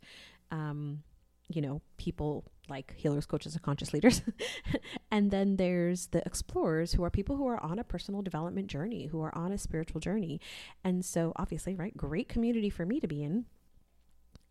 um, 0.50 1.02
you 1.48 1.62
know, 1.62 1.80
people 1.96 2.44
like 2.68 2.94
healers, 2.96 3.24
coaches, 3.24 3.54
and 3.54 3.62
conscious 3.62 3.94
leaders. 3.94 4.20
and 5.10 5.30
then 5.30 5.56
there's 5.56 6.08
the 6.08 6.24
explorers 6.26 6.92
who 6.92 7.02
are 7.02 7.10
people 7.10 7.36
who 7.36 7.46
are 7.46 7.62
on 7.62 7.78
a 7.78 7.84
personal 7.84 8.20
development 8.20 8.66
journey, 8.66 9.06
who 9.06 9.22
are 9.22 9.36
on 9.36 9.52
a 9.52 9.58
spiritual 9.58 10.00
journey. 10.00 10.40
And 10.84 11.04
so, 11.04 11.32
obviously, 11.36 11.74
right, 11.74 11.96
great 11.96 12.28
community 12.28 12.68
for 12.68 12.84
me 12.84 13.00
to 13.00 13.08
be 13.08 13.22
in. 13.22 13.46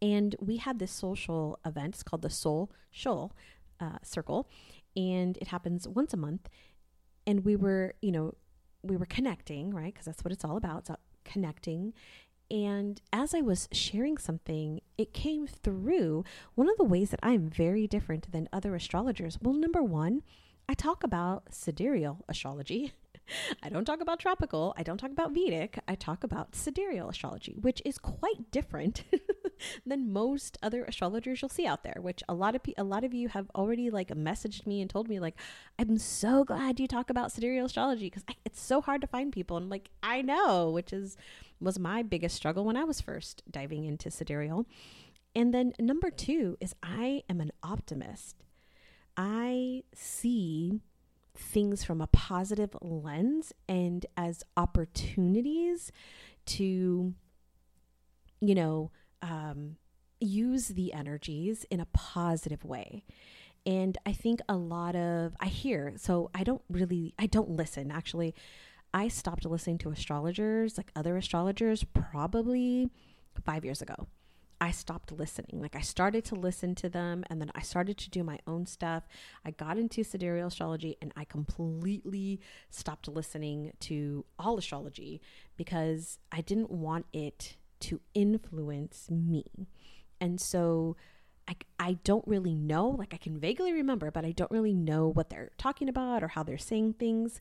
And 0.02 0.36
we 0.40 0.58
had 0.58 0.80
this 0.80 0.92
social 0.92 1.60
event. 1.66 1.96
It's 1.96 2.04
called 2.04 2.22
the 2.22 2.30
Soul 2.30 2.72
Shoal 2.92 3.36
uh, 3.80 3.98
Circle, 4.04 4.50
and 4.96 5.38
it 5.38 5.48
happens 5.48 5.88
once 5.88 6.14
a 6.14 6.18
month. 6.18 6.50
And 7.26 7.44
we 7.44 7.56
were, 7.56 7.94
you 8.02 8.12
know, 8.12 8.34
we 8.84 8.98
were 8.98 9.06
connecting, 9.06 9.74
right? 9.74 9.94
Because 9.94 10.06
that's 10.06 10.24
what 10.24 10.32
it's 10.32 10.46
all 10.46 10.58
about. 10.58 10.80
It's 10.80 10.90
about 10.90 11.02
connecting. 11.26 11.94
And 12.50 13.02
as 13.12 13.34
I 13.34 13.42
was 13.42 13.68
sharing 13.72 14.18
something, 14.18 14.80
it 14.98 15.14
came 15.14 15.48
through 15.48 16.24
one 16.56 16.70
of 16.70 16.78
the 16.78 16.86
ways 16.86 17.10
that 17.10 17.20
I'm 17.22 17.50
very 17.50 17.88
different 17.88 18.32
than 18.32 18.48
other 18.54 18.74
astrologers. 18.74 19.38
Well, 19.42 19.54
number 19.54 19.84
one, 19.84 20.24
I 20.70 20.74
talk 20.74 21.04
about 21.04 21.54
sidereal 21.54 22.24
astrology. 22.30 22.94
I 23.64 23.70
don't 23.70 23.84
talk 23.84 24.00
about 24.00 24.20
tropical. 24.20 24.74
I 24.78 24.84
don't 24.84 24.98
talk 24.98 25.12
about 25.12 25.34
Vedic. 25.34 25.80
I 25.88 25.96
talk 25.96 26.24
about 26.24 26.56
sidereal 26.56 27.10
astrology, 27.10 27.58
which 27.60 27.82
is 27.84 27.98
quite 27.98 28.52
different 28.52 29.04
than 29.86 30.12
most 30.12 30.58
other 30.62 30.84
astrologers 30.84 31.42
you'll 31.42 31.50
see 31.50 31.68
out 31.68 31.84
there. 31.84 31.98
Which 32.00 32.24
a 32.28 32.34
lot 32.34 32.56
of 32.56 32.64
pe- 32.64 32.74
a 32.78 32.84
lot 32.84 33.04
of 33.04 33.14
you 33.14 33.30
have 33.30 33.50
already 33.56 33.90
like 33.90 34.10
messaged 34.10 34.66
me 34.66 34.82
and 34.82 34.90
told 34.90 35.10
me 35.10 35.20
like, 35.20 35.36
I'm 35.80 35.98
so 35.98 36.44
glad 36.44 36.80
you 36.80 36.88
talk 36.88 37.10
about 37.10 37.32
sidereal 37.32 37.66
astrology 37.66 38.10
because 38.10 38.24
it's 38.46 38.62
so 38.62 38.82
hard 38.82 39.02
to 39.02 39.08
find 39.08 39.32
people. 39.32 39.58
And 39.58 39.70
like 39.70 39.90
I 40.04 40.22
know, 40.22 40.70
which 40.70 40.94
is 40.94 41.18
was 41.60 41.80
my 41.80 42.04
biggest 42.04 42.36
struggle 42.36 42.66
when 42.66 42.78
I 42.78 42.84
was 42.84 43.02
first 43.02 43.44
diving 43.50 43.86
into 43.86 44.12
sidereal. 44.12 44.66
And 45.36 45.54
then 45.54 45.74
number 45.80 46.10
two 46.10 46.58
is 46.60 46.76
I 46.82 47.24
am 47.30 47.42
an 47.42 47.52
optimist. 47.62 48.44
I 49.16 49.84
see 49.94 50.82
things 51.36 51.84
from 51.84 52.02
a 52.02 52.08
positive 52.08 52.76
lens 52.82 53.54
and 53.70 54.06
as 54.16 54.44
opportunities 54.56 55.92
to, 56.46 57.14
you 58.42 58.56
know, 58.56 58.92
um, 59.22 59.78
use 60.20 60.70
the 60.70 60.94
energies 60.94 61.66
in 61.70 61.80
a 61.80 61.88
positive 61.94 62.64
way. 62.64 63.04
And 63.66 63.98
I 64.06 64.14
think 64.14 64.40
a 64.48 64.56
lot 64.56 64.96
of, 64.96 65.36
I 65.40 65.48
hear, 65.48 65.94
so 65.98 66.30
I 66.34 66.44
don't 66.44 66.62
really, 66.70 67.14
I 67.20 67.26
don't 67.26 67.50
listen 67.50 67.92
actually. 67.92 68.34
I 68.94 69.10
stopped 69.10 69.46
listening 69.46 69.78
to 69.80 69.90
astrologers, 69.90 70.78
like 70.78 70.92
other 70.96 71.18
astrologers, 71.18 71.84
probably 71.84 72.90
five 73.46 73.66
years 73.66 73.82
ago. 73.82 74.08
I 74.60 74.72
stopped 74.72 75.12
listening. 75.12 75.62
Like 75.62 75.76
I 75.76 75.82
started 75.82 76.26
to 76.26 76.36
listen 76.36 76.74
to 76.76 76.90
them 76.90 77.24
and 77.30 77.40
then 77.40 77.52
I 77.54 77.62
started 77.62 77.98
to 78.00 78.10
do 78.10 78.24
my 78.24 78.40
own 78.48 78.66
stuff. 78.66 79.08
I 79.46 79.52
got 79.52 79.78
into 79.78 80.04
sidereal 80.04 80.48
astrology 80.48 80.98
and 81.02 81.12
I 81.16 81.26
completely 81.26 82.40
stopped 82.70 83.08
listening 83.08 83.74
to 83.82 84.26
all 84.40 84.58
astrology 84.58 85.22
because 85.58 86.18
I 86.32 86.42
didn't 86.42 86.72
want 86.72 87.06
it 87.14 87.58
to 87.82 88.02
influence 88.14 89.10
me. 89.10 89.46
And 90.20 90.40
so 90.42 90.96
I, 91.48 91.56
I 91.80 91.94
don't 92.04 92.28
really 92.28 92.56
know, 92.56 92.90
like 92.90 93.14
I 93.14 93.18
can 93.18 93.40
vaguely 93.40 93.74
remember, 93.74 94.12
but 94.12 94.26
I 94.26 94.32
don't 94.32 94.52
really 94.52 94.74
know 94.74 95.08
what 95.08 95.30
they're 95.30 95.52
talking 95.58 95.90
about 95.90 96.24
or 96.24 96.30
how 96.30 96.44
they're 96.44 96.58
saying 96.58 96.94
things 96.94 97.40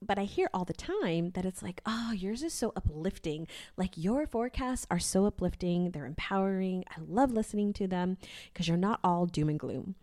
but 0.00 0.18
I 0.18 0.24
hear 0.24 0.48
all 0.54 0.64
the 0.64 0.72
time 0.72 1.32
that 1.32 1.44
it's 1.44 1.62
like, 1.62 1.80
oh, 1.84 2.12
yours 2.12 2.42
is 2.42 2.52
so 2.52 2.72
uplifting. 2.76 3.46
Like 3.76 3.92
your 3.96 4.26
forecasts 4.26 4.86
are 4.90 4.98
so 4.98 5.26
uplifting. 5.26 5.90
They're 5.90 6.06
empowering. 6.06 6.84
I 6.90 7.00
love 7.06 7.32
listening 7.32 7.72
to 7.74 7.86
them 7.86 8.16
because 8.52 8.68
you're 8.68 8.76
not 8.76 9.00
all 9.02 9.26
doom 9.26 9.48
and 9.48 9.58
gloom. 9.58 9.96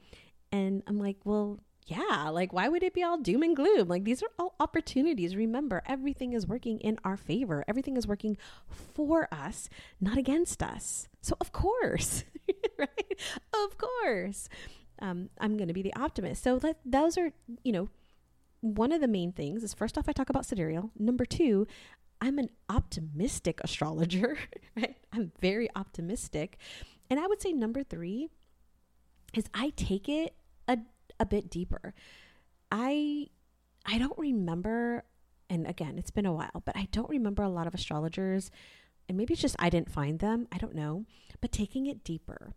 And 0.52 0.84
I'm 0.88 0.98
like, 1.00 1.18
well, 1.24 1.60
yeah, 1.86 2.30
like 2.30 2.52
why 2.52 2.68
would 2.68 2.84
it 2.84 2.94
be 2.94 3.04
all 3.04 3.18
doom 3.18 3.44
and 3.44 3.56
gloom? 3.56 3.88
Like 3.88 4.04
these 4.06 4.24
are 4.24 4.30
all 4.40 4.56
opportunities. 4.60 5.36
Remember, 5.36 5.84
everything 5.86 6.34
is 6.34 6.48
working 6.48 6.80
in 6.80 6.98
our 7.04 7.18
favor. 7.18 7.64
Everything 7.68 7.96
is 7.96 8.08
working 8.08 8.38
for 8.68 9.28
us, 9.32 9.70
not 10.02 10.18
against 10.18 10.64
us. 10.64 11.08
So 11.22 11.36
of 11.40 11.52
course, 11.52 12.24
right? 12.80 13.20
Of 13.54 13.78
course. 13.78 14.50
Um, 15.00 15.30
I'm 15.40 15.58
going 15.58 15.68
to 15.68 15.74
be 15.74 15.82
the 15.82 15.96
optimist. 15.96 16.44
So 16.44 16.60
let, 16.64 16.78
those 16.86 17.18
are, 17.18 17.32
you 17.64 17.72
know, 17.72 17.90
one 18.62 18.92
of 18.92 19.02
the 19.02 19.08
main 19.08 19.32
things 19.32 19.64
is 19.64 19.74
first 19.74 19.98
off, 19.98 20.10
I 20.10 20.12
talk 20.12 20.30
about 20.30 20.46
sidereal. 20.46 20.90
Number 20.98 21.26
two, 21.26 21.68
I'm 22.22 22.40
an 22.40 22.50
optimistic 22.70 23.60
astrologer, 23.64 24.38
right? 24.76 24.96
I'm 25.14 25.32
very 25.40 25.70
optimistic. 25.76 26.58
And 27.10 27.20
I 27.20 27.28
would 27.28 27.42
say 27.42 27.52
number 27.52 27.84
three 27.84 28.30
is 29.34 29.46
I 29.54 29.72
take 29.76 30.10
it 30.10 30.34
a, 30.68 30.80
a 31.20 31.26
bit 31.26 31.50
deeper. 31.50 31.94
I 32.72 33.28
I 33.86 33.98
don't 34.00 34.18
remember, 34.18 35.04
and 35.50 35.68
again, 35.68 35.98
it's 35.98 36.12
been 36.12 36.26
a 36.26 36.34
while, 36.34 36.64
but 36.66 36.76
I 36.76 36.88
don't 36.92 37.10
remember 37.10 37.44
a 37.44 37.50
lot 37.50 37.68
of 37.68 37.76
astrologers, 37.76 38.50
and 39.08 39.18
maybe 39.18 39.34
it's 39.34 39.42
just 39.42 39.56
I 39.60 39.70
didn't 39.70 39.92
find 39.92 40.20
them. 40.20 40.48
I 40.52 40.58
don't 40.58 40.76
know, 40.76 41.06
but 41.42 41.52
taking 41.52 41.86
it 41.86 42.04
deeper, 42.04 42.54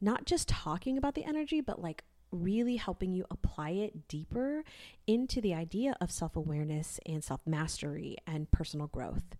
not 0.00 0.24
just 0.24 0.48
talking 0.48 0.98
about 0.98 1.14
the 1.14 1.24
energy, 1.24 1.60
but 1.60 1.80
like 1.80 2.04
really 2.32 2.76
helping 2.76 3.12
you 3.12 3.24
apply 3.30 3.70
it 3.70 4.08
deeper 4.08 4.64
into 5.06 5.40
the 5.40 5.54
idea 5.54 5.94
of 6.00 6.10
self 6.10 6.34
awareness 6.34 6.98
and 7.06 7.22
self 7.22 7.40
mastery 7.46 8.16
and 8.26 8.50
personal 8.50 8.88
growth. 8.88 9.36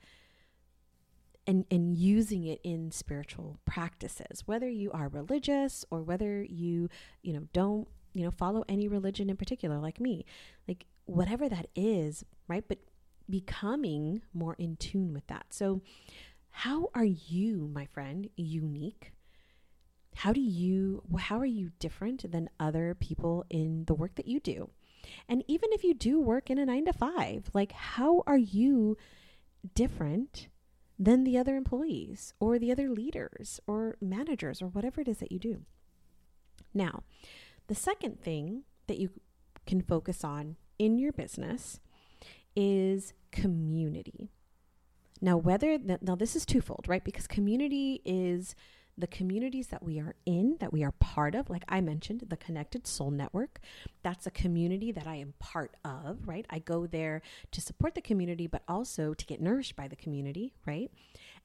And, 1.44 1.64
and 1.72 1.96
using 1.96 2.44
it 2.44 2.60
in 2.62 2.92
spiritual 2.92 3.58
practices 3.64 4.46
whether 4.46 4.68
you 4.68 4.92
are 4.92 5.08
religious 5.08 5.84
or 5.90 6.00
whether 6.00 6.40
you 6.44 6.88
you 7.20 7.32
know 7.32 7.48
don't 7.52 7.88
you 8.14 8.24
know 8.24 8.30
follow 8.30 8.64
any 8.68 8.88
religion 8.88 9.30
in 9.30 9.36
particular 9.36 9.78
like 9.78 10.00
me. 10.00 10.24
Like 10.68 10.86
whatever 11.04 11.48
that 11.48 11.66
is 11.74 12.24
right? 12.48 12.64
But 12.66 12.78
becoming 13.28 14.22
more 14.34 14.54
in 14.58 14.76
tune 14.76 15.12
with 15.12 15.26
that. 15.28 15.46
So 15.50 15.80
how 16.50 16.90
are 16.94 17.04
you 17.04 17.70
my 17.72 17.86
friend 17.86 18.28
unique? 18.36 19.12
How 20.14 20.32
do 20.32 20.40
you 20.40 21.02
how 21.18 21.38
are 21.38 21.46
you 21.46 21.70
different 21.78 22.30
than 22.30 22.50
other 22.60 22.94
people 22.94 23.44
in 23.48 23.84
the 23.86 23.94
work 23.94 24.14
that 24.16 24.28
you 24.28 24.38
do? 24.40 24.70
And 25.28 25.42
even 25.48 25.70
if 25.72 25.82
you 25.82 25.94
do 25.94 26.20
work 26.20 26.50
in 26.50 26.58
a 26.58 26.66
9 26.66 26.84
to 26.84 26.92
5 26.92 27.50
like 27.54 27.72
how 27.72 28.22
are 28.26 28.38
you 28.38 28.96
different 29.74 30.48
than 30.98 31.24
the 31.24 31.38
other 31.38 31.56
employees 31.56 32.34
or 32.38 32.58
the 32.58 32.70
other 32.70 32.88
leaders 32.90 33.58
or 33.66 33.96
managers 34.00 34.60
or 34.60 34.68
whatever 34.68 35.00
it 35.00 35.08
is 35.08 35.18
that 35.18 35.32
you 35.32 35.38
do? 35.38 35.62
Now 36.74 37.02
the 37.72 37.80
second 37.80 38.20
thing 38.20 38.64
that 38.86 38.98
you 38.98 39.08
can 39.66 39.80
focus 39.80 40.22
on 40.22 40.56
in 40.78 40.98
your 40.98 41.10
business 41.10 41.80
is 42.54 43.14
community 43.30 44.28
now 45.22 45.38
whether 45.38 45.78
now 46.02 46.14
this 46.14 46.36
is 46.36 46.44
twofold 46.44 46.84
right 46.86 47.02
because 47.02 47.26
community 47.26 48.02
is 48.04 48.54
the 48.98 49.06
communities 49.06 49.68
that 49.68 49.82
we 49.82 49.98
are 49.98 50.14
in, 50.26 50.56
that 50.60 50.72
we 50.72 50.84
are 50.84 50.92
part 50.92 51.34
of, 51.34 51.48
like 51.48 51.64
I 51.66 51.80
mentioned, 51.80 52.24
the 52.28 52.36
Connected 52.36 52.86
Soul 52.86 53.10
Network, 53.10 53.58
that's 54.02 54.26
a 54.26 54.30
community 54.30 54.92
that 54.92 55.06
I 55.06 55.16
am 55.16 55.32
part 55.38 55.74
of, 55.82 56.28
right? 56.28 56.44
I 56.50 56.58
go 56.58 56.86
there 56.86 57.22
to 57.52 57.60
support 57.62 57.94
the 57.94 58.02
community, 58.02 58.46
but 58.46 58.62
also 58.68 59.14
to 59.14 59.26
get 59.26 59.40
nourished 59.40 59.76
by 59.76 59.88
the 59.88 59.96
community, 59.96 60.52
right? 60.66 60.90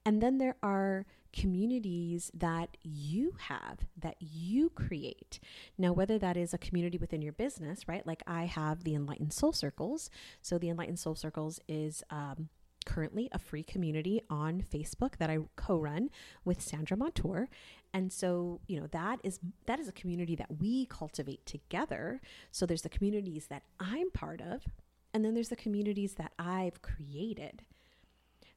And 0.08 0.22
then 0.24 0.38
there 0.38 0.56
are 0.64 1.06
communities 1.34 2.32
that 2.34 2.78
you 2.82 3.34
have, 3.40 3.80
that 4.00 4.16
you 4.22 4.70
create. 4.70 5.42
Now, 5.78 5.92
whether 5.92 6.18
that 6.18 6.38
is 6.38 6.54
a 6.54 6.58
community 6.58 6.98
within 6.98 7.22
your 7.22 7.34
business, 7.34 7.90
right? 7.90 8.08
Like 8.08 8.24
I 8.26 8.46
have 8.46 8.86
the 8.86 8.96
Enlightened 8.96 9.34
Soul 9.34 9.52
Circles. 9.52 10.10
So, 10.42 10.58
the 10.58 10.70
Enlightened 10.70 10.98
Soul 10.98 11.16
Circles 11.16 11.60
is 11.68 12.04
um, 12.10 12.48
currently 12.86 13.28
a 13.34 13.38
free 13.38 13.64
community 13.64 14.22
on 14.30 14.64
Facebook 14.74 15.18
that 15.18 15.30
I 15.30 15.40
co-run 15.58 16.10
with 16.46 16.62
Sandra 16.62 16.96
Montour. 16.96 17.50
And 17.94 18.14
so, 18.14 18.62
you 18.66 18.80
know, 18.80 18.88
that 18.88 19.20
is 19.26 19.42
that 19.66 19.78
is 19.78 19.90
a 19.90 19.92
community 19.92 20.38
that 20.38 20.58
we 20.58 20.86
cultivate 20.86 21.46
together. 21.46 22.22
So 22.50 22.66
there's 22.66 22.84
the 22.84 22.88
communities 22.88 23.48
that 23.48 23.64
I'm 23.78 24.10
part 24.12 24.40
of, 24.40 24.64
and 25.14 25.26
then 25.26 25.34
there's 25.34 25.50
the 25.50 25.58
communities 25.58 26.14
that 26.14 26.32
I've 26.40 26.82
created. 26.82 27.64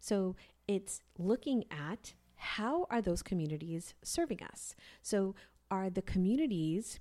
So 0.01 0.35
it's 0.67 1.01
looking 1.19 1.65
at 1.71 2.15
how 2.37 2.87
are 2.91 3.03
those 3.03 3.23
communities 3.23 3.95
serving 4.03 4.43
us? 4.43 4.75
So 5.03 5.35
are 5.71 5.91
the 5.91 6.03
communities 6.03 6.99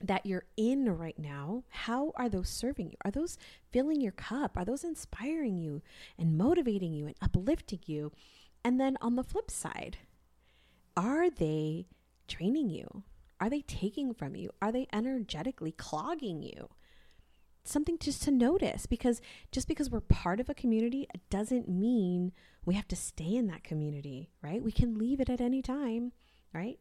that 0.00 0.24
you're 0.24 0.44
in 0.56 0.96
right 0.96 1.18
now, 1.18 1.64
how 1.70 2.12
are 2.14 2.28
those 2.28 2.48
serving 2.48 2.90
you? 2.90 2.96
Are 3.04 3.10
those 3.10 3.36
filling 3.72 4.00
your 4.00 4.12
cup? 4.12 4.56
Are 4.56 4.64
those 4.64 4.84
inspiring 4.84 5.58
you 5.58 5.82
and 6.16 6.38
motivating 6.38 6.94
you 6.94 7.06
and 7.06 7.16
uplifting 7.20 7.80
you? 7.86 8.12
And 8.64 8.80
then 8.80 8.96
on 9.00 9.16
the 9.16 9.24
flip 9.24 9.50
side, 9.50 9.98
are 10.96 11.30
they 11.30 11.86
draining 12.28 12.70
you? 12.70 13.02
Are 13.40 13.50
they 13.50 13.62
taking 13.62 14.14
from 14.14 14.36
you? 14.36 14.50
Are 14.60 14.72
they 14.72 14.86
energetically 14.92 15.72
clogging 15.72 16.42
you? 16.42 16.68
Something 17.68 17.98
just 17.98 18.22
to 18.22 18.30
notice 18.30 18.86
because 18.86 19.20
just 19.52 19.68
because 19.68 19.90
we're 19.90 20.00
part 20.00 20.40
of 20.40 20.48
a 20.48 20.54
community 20.54 21.06
it 21.14 21.20
doesn't 21.28 21.68
mean 21.68 22.32
we 22.64 22.74
have 22.74 22.88
to 22.88 22.96
stay 22.96 23.34
in 23.34 23.46
that 23.48 23.64
community, 23.64 24.30
right? 24.42 24.62
We 24.62 24.72
can 24.72 24.98
leave 24.98 25.20
it 25.20 25.28
at 25.28 25.40
any 25.40 25.62
time, 25.62 26.12
right? 26.52 26.78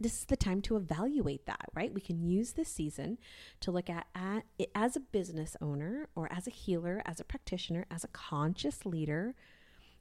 this 0.00 0.20
is 0.20 0.24
the 0.24 0.36
time 0.36 0.62
to 0.62 0.76
evaluate 0.76 1.44
that, 1.44 1.66
right? 1.74 1.92
We 1.92 2.00
can 2.00 2.22
use 2.22 2.52
this 2.52 2.70
season 2.70 3.18
to 3.60 3.70
look 3.70 3.90
at, 3.90 4.06
at 4.14 4.44
it 4.58 4.70
as 4.74 4.96
a 4.96 5.00
business 5.00 5.56
owner 5.60 6.08
or 6.16 6.32
as 6.32 6.46
a 6.46 6.50
healer, 6.50 7.02
as 7.04 7.20
a 7.20 7.24
practitioner, 7.24 7.84
as 7.90 8.02
a 8.02 8.08
conscious 8.08 8.86
leader. 8.86 9.34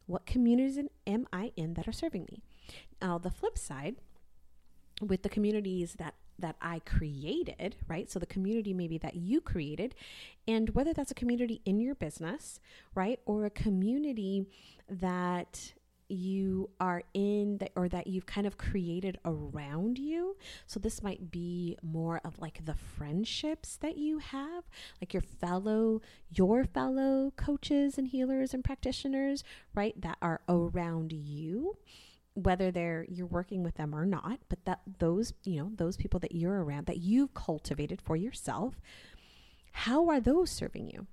What 0.05 0.25
communities 0.25 0.80
am 1.05 1.27
I 1.34 1.51
in 1.57 1.73
that 1.73 1.88
are 1.88 1.91
serving 1.91 2.27
me? 2.32 2.41
Now, 3.01 3.17
the 3.17 3.30
flip 3.30 3.57
side, 3.57 3.97
with 5.01 5.21
the 5.21 5.30
communities 5.30 5.95
that 5.99 6.15
that 6.40 6.56
I 6.62 6.80
created, 6.80 7.76
right? 7.88 8.10
So 8.10 8.20
the 8.20 8.26
community 8.26 8.74
maybe 8.74 8.98
that 9.00 9.16
you 9.16 9.42
created, 9.42 9.96
and 10.48 10.70
whether 10.72 10.94
that's 10.94 11.12
a 11.12 11.16
community 11.16 11.62
in 11.66 11.80
your 11.80 11.96
business, 11.96 12.60
right, 12.96 13.20
or 13.26 13.46
a 13.46 13.50
community 13.50 14.46
that 14.90 15.74
you 16.10 16.72
are 16.80 17.04
in 17.14 17.60
that 17.60 17.72
or 17.76 17.88
that 17.88 18.08
you've 18.08 18.26
kind 18.26 18.48
of 18.48 18.58
created 18.58 19.20
around 19.24 20.00
you. 20.00 20.36
So 20.66 20.80
this 20.80 21.04
might 21.04 21.30
be 21.32 21.78
more 21.84 22.20
of 22.26 22.40
like 22.40 22.66
the 22.66 22.74
friendships 22.74 23.78
that 23.78 23.98
you 23.98 24.18
have, 24.18 24.64
like 25.00 25.14
your 25.14 25.22
fellow 25.22 26.02
your 26.32 26.64
fellow 26.64 27.32
coaches 27.36 27.98
and 27.98 28.08
healers 28.08 28.54
and 28.54 28.64
practitioners, 28.64 29.44
right? 29.76 30.00
That 30.02 30.18
are 30.22 30.42
around 30.50 31.14
you 31.14 31.78
whether 32.34 32.71
they're 32.71 33.05
you're 33.09 33.27
working 33.27 33.63
with 33.63 33.75
them 33.75 33.93
or 33.93 34.05
not, 34.05 34.39
but 34.49 34.63
that 34.65 34.82
those, 34.99 35.34
you 35.43 35.59
know, 35.59 35.71
those 35.75 35.97
people 35.97 36.19
that 36.21 36.34
you're 36.34 36.63
around 36.63 36.86
that 36.88 36.99
you've 36.99 37.34
cultivated 37.34 38.01
for 38.01 38.15
yourself, 38.15 38.75
how 39.71 40.07
are 40.09 40.19
those 40.19 40.49
serving 40.49 40.89
you? 40.89 41.07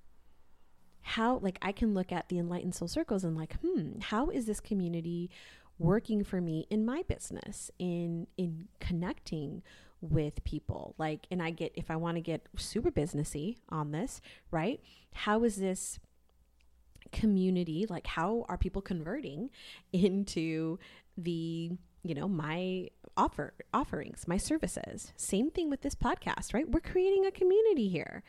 how 1.08 1.38
like 1.38 1.56
I 1.62 1.70
can 1.70 1.94
look 1.94 2.10
at 2.10 2.28
the 2.28 2.36
enlightened 2.36 2.74
soul 2.74 2.88
circles 2.88 3.22
and 3.22 3.36
like, 3.36 3.54
hmm, 3.60 4.00
how 4.00 4.28
is 4.28 4.46
this 4.46 4.58
community 4.58 5.30
working 5.78 6.24
for 6.24 6.40
me 6.40 6.66
in 6.70 6.84
my 6.84 7.02
business 7.02 7.70
in 7.78 8.26
in 8.36 8.68
connecting 8.80 9.62
with 10.00 10.42
people 10.44 10.94
like 10.98 11.26
and 11.30 11.42
i 11.42 11.50
get 11.50 11.72
if 11.74 11.90
i 11.90 11.96
want 11.96 12.16
to 12.16 12.20
get 12.20 12.46
super 12.56 12.90
businessy 12.90 13.56
on 13.68 13.92
this 13.92 14.20
right 14.50 14.80
how 15.12 15.42
is 15.44 15.56
this 15.56 15.98
community 17.12 17.86
like 17.88 18.06
how 18.06 18.44
are 18.48 18.56
people 18.56 18.80
converting 18.80 19.50
into 19.92 20.78
the 21.16 21.72
you 22.02 22.14
know 22.14 22.28
my 22.28 22.88
offer 23.16 23.54
offerings 23.72 24.28
my 24.28 24.36
services 24.36 25.12
same 25.16 25.50
thing 25.50 25.70
with 25.70 25.80
this 25.82 25.94
podcast 25.94 26.52
right 26.52 26.68
we're 26.68 26.80
creating 26.80 27.26
a 27.26 27.30
community 27.30 27.88
here 27.88 28.22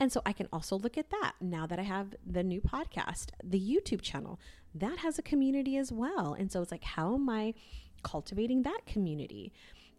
and 0.00 0.12
so 0.12 0.22
I 0.26 0.32
can 0.32 0.48
also 0.52 0.76
look 0.76 0.98
at 0.98 1.10
that 1.10 1.34
now 1.40 1.66
that 1.66 1.78
I 1.78 1.82
have 1.82 2.14
the 2.26 2.42
new 2.42 2.60
podcast, 2.60 3.28
the 3.42 3.60
YouTube 3.60 4.02
channel 4.02 4.40
that 4.74 4.98
has 4.98 5.18
a 5.18 5.22
community 5.22 5.76
as 5.76 5.92
well. 5.92 6.34
And 6.34 6.50
so 6.50 6.60
it's 6.60 6.72
like, 6.72 6.84
how 6.84 7.14
am 7.14 7.28
I 7.28 7.54
cultivating 8.02 8.62
that 8.62 8.80
community? 8.86 9.52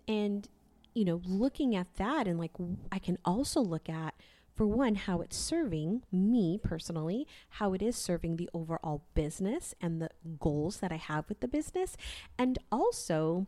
And, 0.07 0.47
you 0.93 1.05
know, 1.05 1.21
looking 1.25 1.75
at 1.75 1.95
that 1.95 2.27
and 2.27 2.37
like, 2.37 2.51
I 2.91 2.99
can 2.99 3.17
also 3.23 3.61
look 3.61 3.89
at, 3.89 4.15
for 4.55 4.65
one, 4.65 4.95
how 4.95 5.21
it's 5.21 5.37
serving 5.37 6.03
me 6.11 6.59
personally, 6.63 7.27
how 7.49 7.73
it 7.73 7.81
is 7.81 7.95
serving 7.95 8.37
the 8.37 8.49
overall 8.53 9.03
business 9.13 9.75
and 9.81 10.01
the 10.01 10.09
goals 10.39 10.77
that 10.79 10.91
I 10.91 10.97
have 10.97 11.27
with 11.27 11.41
the 11.41 11.47
business, 11.47 11.97
and 12.37 12.57
also, 12.71 13.47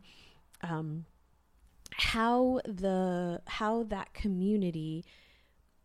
um, 0.62 1.06
how 1.94 2.60
the 2.66 3.42
how 3.46 3.84
that 3.84 4.14
community 4.14 5.06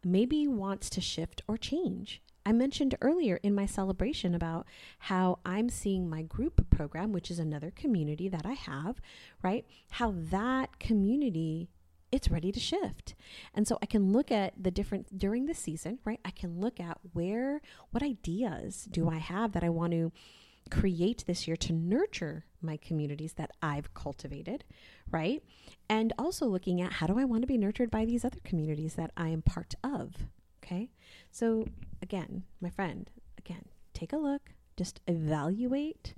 maybe 0.05 0.49
wants 0.49 0.91
to 0.91 1.01
shift 1.01 1.43
or 1.47 1.57
change. 1.57 2.20
I 2.45 2.53
mentioned 2.53 2.97
earlier 3.01 3.39
in 3.45 3.55
my 3.55 3.66
celebration 3.66 4.35
about 4.35 4.66
how 4.99 5.39
I'm 5.47 5.68
seeing 5.68 6.11
my 6.11 6.23
group 6.23 6.68
program, 6.70 7.12
which 7.12 7.31
is 7.31 7.39
another 7.39 7.70
community 7.70 8.29
that 8.29 8.45
I 8.45 8.55
have, 8.55 9.01
right? 9.43 9.64
How 9.93 10.12
that 10.16 10.81
community 10.81 11.68
it's 12.13 12.31
ready 12.31 12.53
to 12.53 12.61
shift. 12.61 13.15
And 13.55 13.67
so 13.67 13.79
I 13.83 13.87
can 13.87 14.13
look 14.13 14.31
at 14.31 14.53
the 14.63 14.71
different 14.71 15.19
during 15.19 15.47
the 15.47 15.55
season, 15.55 15.99
right? 16.05 16.21
I 16.25 16.31
can 16.31 16.61
look 16.61 16.79
at 16.79 16.99
where, 17.13 17.63
what 17.91 18.03
ideas 18.03 18.87
do 18.91 19.09
I 19.09 19.17
have 19.17 19.53
that 19.53 19.65
I 19.65 19.71
want 19.71 19.93
to 19.93 20.13
create 20.71 21.25
this 21.27 21.49
year 21.49 21.57
to 21.57 21.73
nurture 21.73 22.45
my 22.61 22.77
communities 22.77 23.33
that 23.35 23.51
I've 23.61 23.93
cultivated, 23.95 24.65
right? 25.11 25.43
And 25.89 26.13
also 26.19 26.47
looking 26.47 26.81
at 26.81 26.95
how 26.95 27.07
do 27.07 27.19
I 27.19 27.25
want 27.25 27.43
to 27.43 27.49
be 27.49 27.59
nurtured 27.59 27.91
by 27.91 28.05
these 28.05 28.25
other 28.25 28.39
communities 28.45 28.95
that 28.95 29.11
I 29.17 29.29
am 29.29 29.43
part 29.43 29.75
of, 29.83 30.27
okay? 30.63 30.91
So 31.31 31.67
again, 32.01 32.45
my 32.61 32.71
friend, 32.71 33.11
again, 33.39 33.65
take 33.93 34.13
a 34.13 34.19
look, 34.19 34.51
just 34.77 35.01
evaluate 35.07 36.15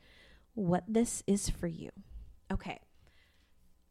what 0.54 0.84
this 0.86 1.22
is 1.26 1.48
for 1.48 1.66
you. 1.66 1.90
Okay. 2.52 2.80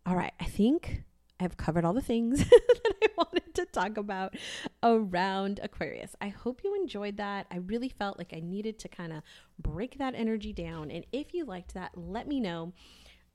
All 0.06 0.16
right, 0.16 0.34
I 0.40 0.46
think 0.46 1.04
I've 1.44 1.58
covered 1.58 1.86
all 1.86 1.94
the 1.94 2.02
things 2.02 2.40
that 2.50 2.94
I 3.04 3.08
wanted 3.18 3.54
to 3.56 3.66
talk 3.66 3.98
about 3.98 4.36
around 4.82 5.60
Aquarius. 5.62 6.16
I 6.22 6.30
hope 6.30 6.62
you 6.64 6.76
enjoyed 6.76 7.18
that. 7.18 7.48
I 7.52 7.58
really 7.58 7.90
felt 7.90 8.18
like 8.18 8.34
I 8.34 8.40
needed 8.40 8.80
to 8.80 8.88
kind 8.88 9.14
of 9.14 9.24
break 9.60 9.98
that 9.98 10.16
energy 10.16 10.54
down. 10.54 10.90
And 10.90 11.06
if 11.12 11.34
you 11.34 11.46
liked 11.46 11.74
that, 11.74 11.92
let 11.96 12.28
me 12.28 12.40
know. 12.40 12.74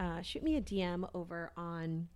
Uh, 0.01 0.23
shoot 0.23 0.43
me 0.43 0.57
a 0.57 0.61
DM 0.61 1.09
over 1.15 1.53
on 1.57 2.09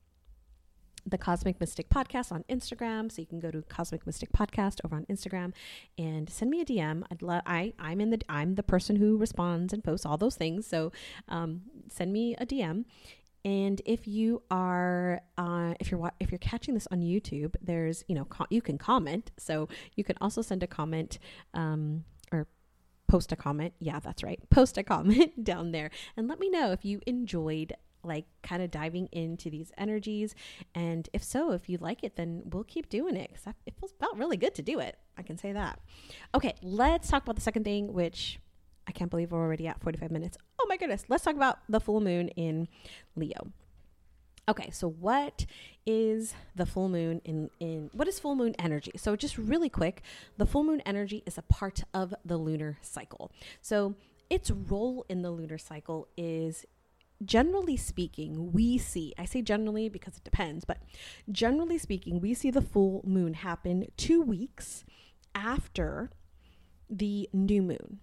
the 1.05 1.19
Cosmic 1.19 1.59
Mystic 1.61 1.89
Podcast 1.89 2.31
on 2.31 2.45
Instagram. 2.49 3.11
So 3.11 3.21
you 3.21 3.27
can 3.27 3.41
go 3.41 3.51
to 3.51 3.63
Cosmic 3.63 4.07
Mystic 4.07 4.33
Podcast 4.33 4.81
over 4.85 4.97
on 4.97 5.05
Instagram 5.07 5.53
and 5.99 6.31
send 6.31 6.51
me 6.51 6.61
a 6.61 6.65
DM. 6.65 7.03
I'd 7.11 7.23
love 7.23 7.43
I 7.45 7.73
I'm 7.79 8.01
in 8.01 8.11
the 8.11 8.21
I'm 8.29 8.55
the 8.55 8.63
person 8.63 8.97
who 8.97 9.17
responds 9.17 9.73
and 9.73 9.83
posts 9.83 10.07
all 10.07 10.17
those 10.17 10.37
things. 10.37 10.67
So 10.67 10.93
um, 11.29 11.63
send 11.89 12.13
me 12.13 12.37
a 12.37 12.47
DM 12.47 12.85
and 13.45 13.81
if 13.85 14.07
you 14.07 14.43
are, 14.51 15.21
uh, 15.37 15.75
if 15.81 15.91
you're 15.91 16.13
if 16.21 16.31
you're 16.31 16.39
catching 16.39 16.75
this 16.75 16.87
on 16.91 17.01
YouTube, 17.01 17.55
there's 17.61 18.05
you 18.07 18.15
know 18.15 18.25
co- 18.25 18.47
you 18.51 18.63
can 18.63 18.79
comment. 18.79 19.33
So 19.37 19.69
you 19.97 20.05
can 20.05 20.17
also 20.21 20.43
send 20.43 20.63
a 20.63 20.67
comment 20.67 21.19
um, 21.55 22.05
or 22.31 22.47
post 23.09 23.33
a 23.33 23.37
comment. 23.37 23.75
Yeah, 23.81 23.99
that's 23.99 24.23
right. 24.23 24.41
Post 24.51 24.79
a 24.79 24.83
comment 24.83 25.45
down 25.45 25.73
there 25.73 25.91
and 26.17 26.29
let 26.29 26.39
me 26.39 26.49
know 26.49 26.73
if 26.73 26.85
you 26.85 27.01
enjoyed 27.07 27.75
like 28.05 28.25
kind 28.43 28.63
of 28.63 28.71
diving 28.71 29.09
into 29.13 29.51
these 29.51 29.71
energies. 29.77 30.35
And 30.75 31.09
if 31.13 31.23
so, 31.23 31.53
if 31.53 31.69
you 31.69 31.79
like 31.79 32.03
it, 32.03 32.17
then 32.17 32.43
we'll 32.47 32.65
keep 32.65 32.89
doing 32.89 33.17
it 33.17 33.31
because 33.33 33.55
it 33.67 33.75
feels 33.79 33.93
felt 33.99 34.17
really 34.17 34.37
good 34.37 34.55
to 34.57 34.63
do 34.63 34.81
it. 34.81 34.99
I 35.17 35.23
can 35.23 35.39
say 35.39 35.53
that. 35.53 35.79
Okay, 36.35 36.55
let's 36.63 37.09
talk 37.09 37.23
about 37.23 37.37
the 37.37 37.43
second 37.43 37.65
thing, 37.65 37.93
which 37.93 38.41
I 38.87 38.93
can't 38.93 39.11
believe 39.11 39.31
we're 39.31 39.41
already 39.41 39.69
at 39.69 39.81
45 39.81 40.11
minutes. 40.11 40.37
Goodness. 40.83 41.05
Let's 41.09 41.23
talk 41.23 41.37
about 41.37 41.61
the 41.69 41.79
full 41.79 42.01
moon 42.01 42.27
in 42.31 42.67
Leo. 43.15 43.53
Okay, 44.49 44.69
so 44.73 44.89
what 44.89 45.47
is 45.87 46.35
the 46.57 46.67
full 46.67 46.89
moon 46.89 47.21
in 47.25 47.51
in 47.61 47.89
what 47.93 48.09
is 48.09 48.19
full 48.19 48.35
moon 48.35 48.57
energy? 48.59 48.91
So 48.97 49.15
just 49.15 49.39
really 49.39 49.69
quick, 49.69 50.03
the 50.39 50.45
full 50.45 50.65
moon 50.65 50.83
energy 50.85 51.23
is 51.25 51.39
a 51.39 51.43
part 51.43 51.85
of 51.95 52.13
the 52.25 52.37
lunar 52.37 52.79
cycle. 52.83 53.31
So 53.61 53.95
its 54.29 54.51
role 54.51 55.07
in 55.09 55.23
the 55.23 55.31
lunar 55.31 55.57
cycle 55.57 56.09
is 56.17 56.67
generally 57.25 57.77
speaking, 57.77 58.51
we 58.51 58.77
see, 58.77 59.15
I 59.17 59.25
say 59.25 59.41
generally 59.41 59.89
because 59.89 60.17
it 60.17 60.25
depends, 60.25 60.65
but 60.65 60.79
generally 61.31 61.79
speaking, 61.79 62.21
we 62.21 62.35
see 62.35 62.51
the 62.51 62.61
full 62.61 63.03
moon 63.07 63.35
happen 63.35 63.87
2 63.99 64.21
weeks 64.21 64.85
after 65.33 66.11
the 66.91 67.31
new 67.33 67.63
moon. 67.63 68.01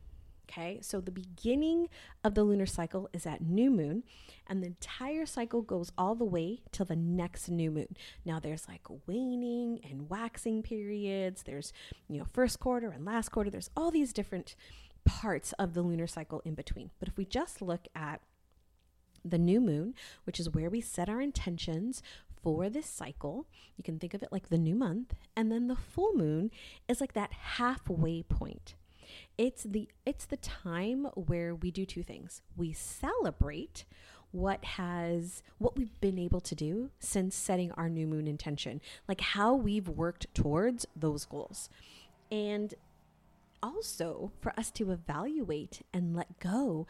Okay, 0.50 0.80
so 0.82 1.00
the 1.00 1.12
beginning 1.12 1.89
of 2.24 2.34
the 2.34 2.43
lunar 2.43 2.66
cycle 2.66 3.08
is 3.14 3.28
at 3.28 3.41
new 3.41 3.70
moon, 3.70 4.04
and 4.47 4.64
the 4.64 4.68
entire 4.68 5.28
cycle 5.28 5.62
goes 5.62 5.91
all 5.95 6.16
the 6.16 6.26
way 6.26 6.62
till 6.72 6.88
the 6.88 6.95
next 6.95 7.50
new 7.50 7.70
moon. 7.70 7.95
Now, 8.26 8.39
there's 8.39 8.68
like 8.68 8.88
waning 9.06 9.80
and 9.88 10.10
waxing 10.10 10.64
periods, 10.64 11.43
there's, 11.43 11.72
you 12.08 12.18
know, 12.18 12.26
first 12.34 12.60
quarter 12.60 12.89
and 12.89 13.06
last 13.06 13.30
quarter, 13.30 13.52
there's 13.52 13.70
all 13.78 13.91
these 13.91 14.12
different 14.12 14.56
parts 15.06 15.54
of 15.60 15.76
the 15.76 15.84
lunar 15.84 16.08
cycle 16.08 16.41
in 16.43 16.56
between. 16.56 16.89
But 16.97 17.10
if 17.10 17.18
we 17.18 17.26
just 17.26 17.62
look 17.62 17.88
at 17.93 18.22
the 19.24 19.38
new 19.38 19.62
moon, 19.62 19.93
which 20.24 20.39
is 20.39 20.50
where 20.50 20.70
we 20.72 20.82
set 20.82 21.10
our 21.10 21.22
intentions 21.22 22.02
for 22.41 22.70
this 22.70 22.86
cycle. 22.86 23.47
You 23.76 23.84
can 23.84 24.00
think 24.00 24.14
of 24.14 24.24
it 24.24 24.32
like 24.32 24.47
the 24.47 24.58
new 24.58 24.74
month. 24.74 25.14
And 25.36 25.52
then 25.52 25.68
the 25.68 25.76
full 25.76 26.14
moon 26.14 26.52
is 26.88 27.02
like 27.02 27.12
that 27.12 27.34
halfway 27.34 28.24
point 28.24 28.76
it's 29.40 29.64
the 29.64 29.88
it's 30.06 30.26
the 30.26 30.38
time 30.38 31.06
where 31.16 31.56
we 31.56 31.72
do 31.72 31.86
two 31.86 32.04
things. 32.04 32.42
We 32.58 32.74
celebrate 32.74 33.86
what 34.32 34.64
has 34.66 35.42
what 35.58 35.78
we've 35.78 36.00
been 36.02 36.20
able 36.20 36.42
to 36.42 36.54
do 36.54 36.92
since 37.00 37.38
setting 37.38 37.72
our 37.72 37.90
new 37.90 38.06
moon 38.06 38.28
intention, 38.28 38.82
like 39.08 39.22
how 39.22 39.56
we've 39.56 39.88
worked 39.88 40.28
towards 40.34 40.86
those 40.94 41.24
goals. 41.24 41.70
And 42.30 42.74
also 43.64 44.34
for 44.42 44.54
us 44.60 44.72
to 44.72 44.92
evaluate 44.92 45.84
and 45.94 46.16
let 46.16 46.40
go 46.40 46.86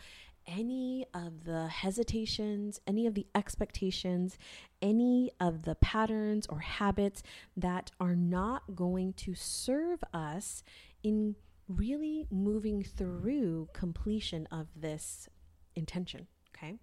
any 0.47 1.06
of 1.14 1.43
the 1.43 1.68
hesitations, 1.68 2.82
any 2.88 3.06
of 3.06 3.14
the 3.14 3.28
expectations, 3.36 4.39
any 4.82 5.30
of 5.39 5.66
the 5.66 5.76
patterns 5.76 6.47
or 6.47 6.60
habits 6.60 7.22
that 7.56 7.91
are 8.00 8.16
not 8.16 8.76
going 8.76 9.14
to 9.14 9.36
serve 9.36 10.04
us 10.12 10.64
in 11.04 11.36
really 11.70 12.26
moving 12.32 12.84
through 12.84 13.70
completion 13.74 14.47
of 14.51 14.67
this 14.76 15.30
intention. 15.76 16.28
Okay. 16.55 16.76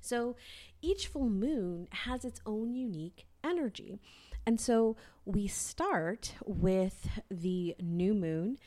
So 0.00 0.36
each 0.82 1.06
full 1.06 1.28
moon 1.28 1.88
has 1.90 2.24
its 2.24 2.40
own 2.44 2.74
unique 2.74 3.26
energy. 3.42 4.00
And 4.46 4.60
so 4.60 4.96
we 5.24 5.46
start 5.46 6.34
with 6.44 7.08
the 7.30 7.74
new 7.80 8.14
moon. 8.14 8.58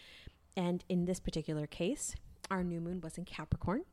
And 0.56 0.84
in 0.90 1.06
this 1.06 1.20
particular 1.20 1.68
case, 1.68 2.16
our 2.50 2.64
new 2.64 2.82
moon 2.82 3.02
was 3.02 3.18
in 3.18 3.26
Capricorn. 3.26 3.84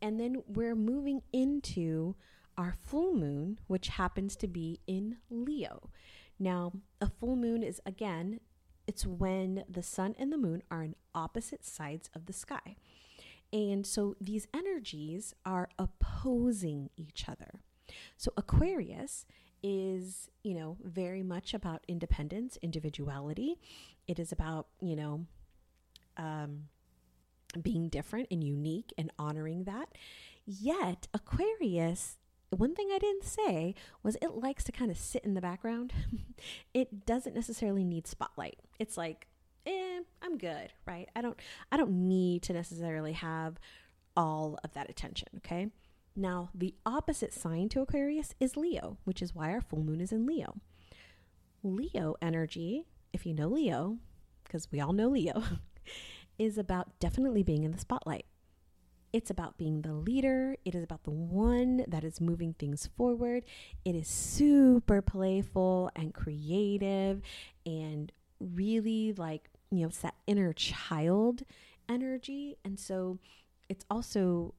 And 0.00 0.20
then 0.20 0.42
we're 0.46 0.76
moving 0.76 1.22
into 1.32 2.14
our 2.58 2.74
full 2.86 3.14
moon, 3.14 3.58
which 3.66 3.88
happens 3.88 4.36
to 4.36 4.46
be 4.46 4.80
in 4.86 5.16
Leo. 5.30 5.90
Now, 6.38 6.72
a 7.00 7.08
full 7.08 7.36
moon 7.36 7.62
is 7.62 7.80
again 7.86 8.40
it's 8.86 9.06
when 9.06 9.64
the 9.68 9.82
sun 9.82 10.14
and 10.18 10.32
the 10.32 10.38
moon 10.38 10.62
are 10.70 10.82
on 10.82 10.94
opposite 11.14 11.64
sides 11.64 12.08
of 12.14 12.26
the 12.26 12.32
sky. 12.32 12.76
And 13.52 13.86
so 13.86 14.16
these 14.20 14.46
energies 14.54 15.34
are 15.44 15.68
opposing 15.78 16.90
each 16.96 17.28
other. 17.28 17.60
So 18.16 18.32
Aquarius 18.36 19.24
is, 19.62 20.28
you 20.42 20.54
know, 20.54 20.76
very 20.82 21.22
much 21.22 21.54
about 21.54 21.84
independence, 21.88 22.58
individuality. 22.62 23.58
It 24.06 24.18
is 24.18 24.32
about, 24.32 24.66
you 24.80 24.96
know, 24.96 25.26
um, 26.16 26.64
being 27.62 27.88
different 27.88 28.28
and 28.30 28.42
unique 28.42 28.92
and 28.98 29.10
honoring 29.18 29.64
that. 29.64 29.96
Yet 30.44 31.08
Aquarius 31.14 32.18
one 32.50 32.74
thing 32.74 32.88
I 32.92 32.98
didn't 32.98 33.24
say 33.24 33.74
was 34.02 34.16
it 34.22 34.34
likes 34.34 34.64
to 34.64 34.72
kind 34.72 34.90
of 34.90 34.96
sit 34.96 35.24
in 35.24 35.34
the 35.34 35.40
background. 35.40 35.92
it 36.74 37.06
doesn't 37.06 37.34
necessarily 37.34 37.84
need 37.84 38.06
spotlight. 38.06 38.58
It's 38.78 38.96
like, 38.96 39.26
eh, 39.66 40.00
I'm 40.22 40.38
good, 40.38 40.72
right? 40.86 41.08
I 41.16 41.22
don't 41.22 41.38
I 41.72 41.76
don't 41.76 42.08
need 42.08 42.42
to 42.44 42.52
necessarily 42.52 43.12
have 43.12 43.58
all 44.16 44.58
of 44.64 44.72
that 44.74 44.88
attention, 44.88 45.28
okay? 45.38 45.68
Now, 46.14 46.48
the 46.54 46.74
opposite 46.86 47.34
sign 47.34 47.68
to 47.70 47.82
Aquarius 47.82 48.34
is 48.40 48.56
Leo, 48.56 48.96
which 49.04 49.20
is 49.20 49.34
why 49.34 49.50
our 49.50 49.60
full 49.60 49.82
moon 49.82 50.00
is 50.00 50.12
in 50.12 50.24
Leo. 50.24 50.56
Leo 51.62 52.14
energy, 52.22 52.86
if 53.12 53.26
you 53.26 53.34
know 53.34 53.48
Leo, 53.48 53.98
because 54.44 54.68
we 54.72 54.80
all 54.80 54.94
know 54.94 55.08
Leo, 55.08 55.42
is 56.38 56.56
about 56.56 56.98
definitely 57.00 57.42
being 57.42 57.64
in 57.64 57.72
the 57.72 57.78
spotlight. 57.78 58.24
It's 59.16 59.30
about 59.30 59.56
being 59.56 59.80
the 59.80 59.94
leader. 59.94 60.56
It 60.66 60.74
is 60.74 60.84
about 60.84 61.04
the 61.04 61.10
one 61.10 61.86
that 61.88 62.04
is 62.04 62.20
moving 62.20 62.52
things 62.52 62.90
forward. 62.98 63.44
It 63.82 63.94
is 63.94 64.08
super 64.08 65.00
playful 65.00 65.90
and 65.96 66.12
creative 66.12 67.22
and 67.64 68.12
really 68.38 69.14
like, 69.14 69.48
you 69.70 69.80
know, 69.80 69.86
it's 69.86 70.00
that 70.00 70.16
inner 70.26 70.52
child 70.52 71.44
energy. 71.88 72.58
And 72.62 72.78
so 72.78 73.18
it's 73.70 73.86
also 73.90 74.52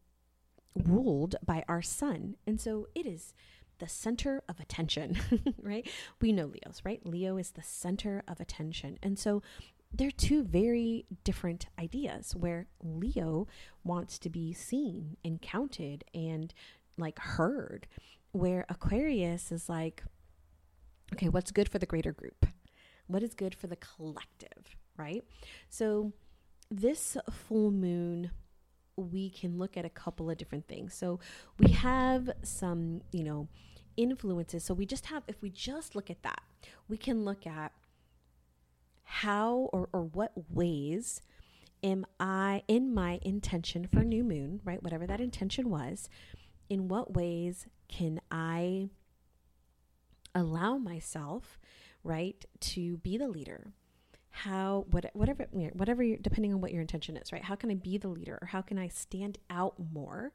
ruled 0.74 1.36
by 1.46 1.64
our 1.70 1.84
sun. 1.84 2.36
And 2.48 2.60
so 2.60 2.88
it 2.96 3.06
is 3.06 3.36
the 3.78 3.88
center 3.88 4.42
of 4.50 4.60
attention, 4.60 5.20
right? 5.62 5.88
We 6.20 6.32
know 6.32 6.46
Leo's, 6.46 6.82
right? 6.84 7.06
Leo 7.06 7.38
is 7.38 7.52
the 7.52 7.62
center 7.62 8.24
of 8.28 8.40
attention. 8.40 8.98
And 9.04 9.20
so 9.20 9.44
they're 9.92 10.12
two 10.12 10.44
very 10.44 11.06
different 11.24 11.68
ideas 11.80 12.36
where 12.36 12.68
Leo 12.84 13.48
wants 13.84 14.20
to 14.20 14.30
be 14.30 14.54
seen 14.54 15.18
and 15.24 15.42
counted 15.42 16.04
and 16.14 16.54
like 16.98 17.20
heard, 17.20 17.88
where 18.32 18.66
Aquarius 18.70 19.52
is 19.52 19.70
like, 19.70 20.04
okay, 21.14 21.30
what's 21.30 21.52
good 21.52 21.70
for 21.70 21.80
the 21.80 21.86
greater 21.86 22.12
group? 22.12 22.46
What 23.08 23.24
is 23.24 23.34
good 23.34 23.56
for 23.56 23.68
the 23.68 23.78
collective, 23.78 24.76
right? 24.98 25.24
So, 25.70 26.12
this 26.70 27.16
full 27.32 27.72
moon, 27.72 28.32
we 28.98 29.30
can 29.30 29.58
look 29.58 29.78
at 29.78 29.86
a 29.86 29.90
couple 29.90 30.30
of 30.30 30.38
different 30.38 30.68
things. 30.68 30.94
So, 30.94 31.22
we 31.60 31.72
have 31.72 32.30
some, 32.44 33.02
you 33.14 33.24
know, 33.24 33.48
influences. 33.98 34.64
So 34.64 34.74
we 34.74 34.86
just 34.86 35.08
have, 35.08 35.24
if 35.28 35.42
we 35.42 35.50
just 35.50 35.96
look 35.96 36.10
at 36.10 36.24
that, 36.24 36.42
we 36.88 36.98
can 36.98 37.26
look 37.26 37.46
at 37.46 37.74
how 39.10 39.70
or, 39.72 39.88
or 39.94 40.04
what 40.04 40.34
ways 40.50 41.22
am 41.82 42.06
I 42.20 42.64
in 42.68 42.94
my 42.94 43.20
intention 43.22 43.88
for 43.88 44.04
new 44.04 44.24
moon, 44.24 44.60
right? 44.66 44.84
Whatever 44.84 45.08
that 45.08 45.22
intention 45.22 45.70
was, 45.70 46.10
in 46.70 46.90
what 46.90 47.14
ways 47.14 47.68
can 47.88 48.20
I 48.30 48.90
allow 50.36 50.78
myself, 50.78 51.58
right, 52.04 52.44
to 52.60 52.98
be 52.98 53.18
the 53.18 53.30
leader? 53.30 53.72
How, 54.30 54.86
what, 54.92 55.10
whatever, 55.14 55.48
whatever, 55.74 56.04
depending 56.18 56.54
on 56.54 56.60
what 56.60 56.74
your 56.74 56.82
intention 56.82 57.16
is, 57.16 57.32
right? 57.32 57.44
How 57.44 57.56
can 57.56 57.72
I 57.72 57.76
be 57.76 57.98
the 57.98 58.10
leader 58.10 58.38
or 58.42 58.48
how 58.48 58.62
can 58.62 58.78
I 58.78 58.90
stand 58.90 59.38
out 59.50 59.76
more, 59.94 60.34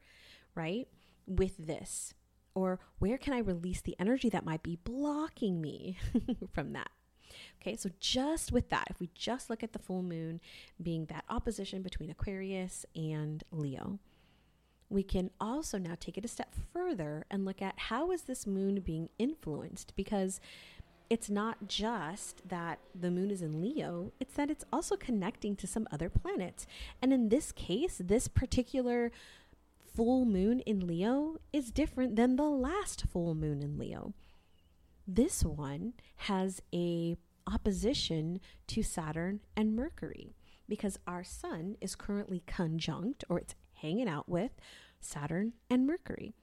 right, 0.55 0.89
with 1.27 1.67
this? 1.67 2.15
Or 2.55 2.81
where 2.99 3.19
can 3.19 3.35
I 3.35 3.39
release 3.39 3.83
the 3.83 3.97
energy 4.01 4.31
that 4.31 4.47
might 4.47 4.63
be 4.63 4.79
blocking 4.83 5.61
me 5.61 5.99
from 6.53 6.73
that? 6.73 6.91
Okay, 7.61 7.77
so 7.77 7.91
just 8.01 8.53
with 8.53 8.69
that, 8.71 8.87
if 8.91 9.01
we 9.01 9.11
just 9.15 9.51
look 9.51 9.63
at 9.63 9.73
the 9.73 9.79
full 9.79 10.03
moon 10.03 10.41
being 10.83 11.07
that 11.07 11.25
opposition 11.29 11.83
between 11.83 12.11
Aquarius 12.11 12.85
and 12.95 13.43
Leo, 13.51 13.99
we 14.89 15.03
can 15.03 15.31
also 15.41 15.79
now 15.79 15.97
take 15.99 16.19
it 16.19 16.25
a 16.25 16.29
step 16.29 16.55
further 16.73 17.25
and 17.31 17.45
look 17.45 17.63
at 17.63 17.79
how 17.79 18.11
is 18.11 18.23
this 18.23 18.47
moon 18.47 18.81
being 18.81 19.09
influenced 19.19 19.95
because 19.97 20.41
it's 21.09 21.29
not 21.29 21.69
just 21.69 22.49
that 22.49 22.79
the 22.99 23.11
moon 23.11 23.31
is 23.31 23.43
in 23.43 23.61
Leo, 23.61 24.13
it's 24.19 24.35
that 24.35 24.51
it's 24.51 24.65
also 24.73 24.97
connecting 24.97 25.55
to 25.57 25.67
some 25.67 25.87
other 25.93 26.09
planets. 26.09 26.67
And 27.03 27.13
in 27.13 27.29
this 27.29 27.53
case, 27.53 28.01
this 28.03 28.29
particular 28.29 29.13
full 29.95 30.25
moon 30.25 30.61
in 30.61 30.87
Leo 30.87 31.37
is 31.53 31.71
different 31.71 32.17
than 32.17 32.37
the 32.37 32.49
last 32.49 33.05
full 33.13 33.35
moon 33.35 33.63
in 33.63 33.79
Leo. 33.79 34.15
This 35.07 35.45
one 35.45 35.95
has 36.17 36.63
a 36.73 37.17
opposition 37.47 38.41
to 38.69 38.83
Saturn 38.83 39.41
and 39.57 39.75
Mercury 39.75 40.35
because 40.69 40.99
our 41.07 41.25
sun 41.25 41.77
is 41.81 41.97
currently 41.97 42.43
conjunct 42.47 43.25
or 43.29 43.39
it's 43.39 43.55
hanging 43.75 44.09
out 44.09 44.29
with 44.29 44.53
Saturn 45.01 45.55
and 45.69 45.87
Mercury. 45.87 46.35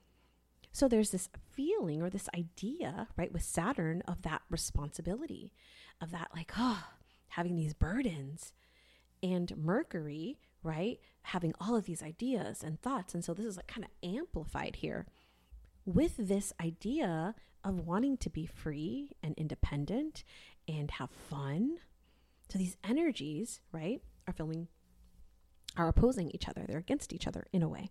So 0.72 0.86
there's 0.86 1.10
this 1.10 1.28
feeling 1.50 2.00
or 2.02 2.10
this 2.10 2.28
idea, 2.36 3.08
right, 3.16 3.32
with 3.32 3.42
Saturn 3.42 4.02
of 4.06 4.22
that 4.22 4.42
responsibility, 4.50 5.52
of 6.00 6.10
that, 6.12 6.28
like, 6.34 6.52
oh, 6.56 6.84
having 7.28 7.56
these 7.56 7.74
burdens. 7.74 8.52
And 9.22 9.56
Mercury, 9.56 10.38
right, 10.62 11.00
having 11.22 11.54
all 11.60 11.74
of 11.74 11.86
these 11.86 12.02
ideas 12.02 12.62
and 12.62 12.80
thoughts. 12.80 13.14
And 13.14 13.24
so 13.24 13.34
this 13.34 13.46
is 13.46 13.56
like 13.56 13.66
kind 13.66 13.84
of 13.84 13.90
amplified 14.08 14.76
here 14.76 15.06
with 15.84 16.16
this 16.16 16.52
idea 16.60 17.34
of 17.64 17.86
wanting 17.86 18.16
to 18.18 18.30
be 18.30 18.46
free 18.46 19.12
and 19.22 19.34
independent 19.36 20.24
and 20.68 20.90
have 20.92 21.10
fun. 21.10 21.76
So 22.48 22.58
these 22.58 22.76
energies, 22.82 23.60
right, 23.72 24.02
are 24.26 24.32
feeling 24.32 24.68
are 25.76 25.86
opposing 25.86 26.30
each 26.32 26.48
other. 26.48 26.64
They're 26.66 26.78
against 26.78 27.12
each 27.12 27.28
other 27.28 27.46
in 27.52 27.62
a 27.62 27.68
way. 27.68 27.88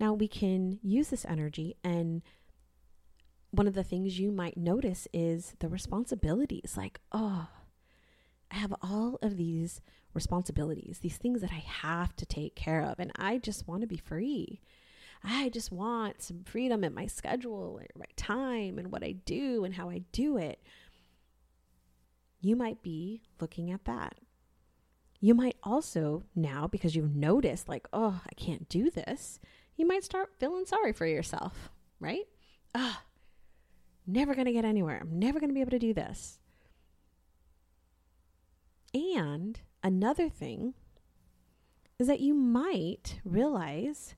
Now 0.00 0.12
we 0.12 0.26
can 0.26 0.80
use 0.82 1.08
this 1.08 1.24
energy 1.24 1.76
and 1.84 2.22
one 3.52 3.68
of 3.68 3.74
the 3.74 3.84
things 3.84 4.18
you 4.18 4.32
might 4.32 4.56
notice 4.56 5.06
is 5.12 5.54
the 5.60 5.68
responsibilities 5.68 6.74
like, 6.76 7.00
oh, 7.12 7.48
I 8.50 8.56
have 8.56 8.74
all 8.82 9.18
of 9.22 9.36
these 9.36 9.80
responsibilities, 10.14 11.00
these 11.00 11.18
things 11.18 11.42
that 11.42 11.52
I 11.52 11.62
have 11.66 12.16
to 12.16 12.26
take 12.26 12.54
care 12.54 12.82
of, 12.82 12.98
and 12.98 13.12
I 13.16 13.38
just 13.38 13.68
want 13.68 13.82
to 13.82 13.86
be 13.86 13.98
free. 13.98 14.60
I 15.24 15.48
just 15.50 15.70
want 15.70 16.22
some 16.22 16.42
freedom 16.44 16.82
in 16.84 16.94
my 16.94 17.06
schedule, 17.06 17.80
my 17.96 18.06
time, 18.16 18.78
and 18.78 18.90
what 18.90 19.04
I 19.04 19.12
do 19.12 19.64
and 19.64 19.74
how 19.74 19.88
I 19.88 20.02
do 20.12 20.36
it. 20.36 20.60
You 22.40 22.56
might 22.56 22.82
be 22.82 23.22
looking 23.40 23.70
at 23.70 23.84
that. 23.84 24.16
You 25.20 25.34
might 25.34 25.56
also 25.62 26.24
now, 26.34 26.66
because 26.66 26.96
you've 26.96 27.14
noticed, 27.14 27.68
like, 27.68 27.86
oh, 27.92 28.20
I 28.26 28.34
can't 28.34 28.68
do 28.68 28.90
this, 28.90 29.38
you 29.76 29.86
might 29.86 30.02
start 30.02 30.34
feeling 30.40 30.66
sorry 30.66 30.92
for 30.92 31.06
yourself, 31.06 31.70
right? 32.00 32.24
Ah, 32.74 33.04
never 34.06 34.34
going 34.34 34.46
to 34.46 34.52
get 34.52 34.64
anywhere. 34.64 34.98
I'm 35.00 35.18
never 35.18 35.38
to 35.38 35.48
be 35.48 35.60
able 35.60 35.70
to 35.70 35.78
do 35.78 35.94
this. 35.94 36.40
And 38.92 39.60
another 39.84 40.28
thing 40.28 40.74
is 41.98 42.08
that 42.08 42.20
you 42.20 42.34
might 42.34 43.20
realize 43.24 44.16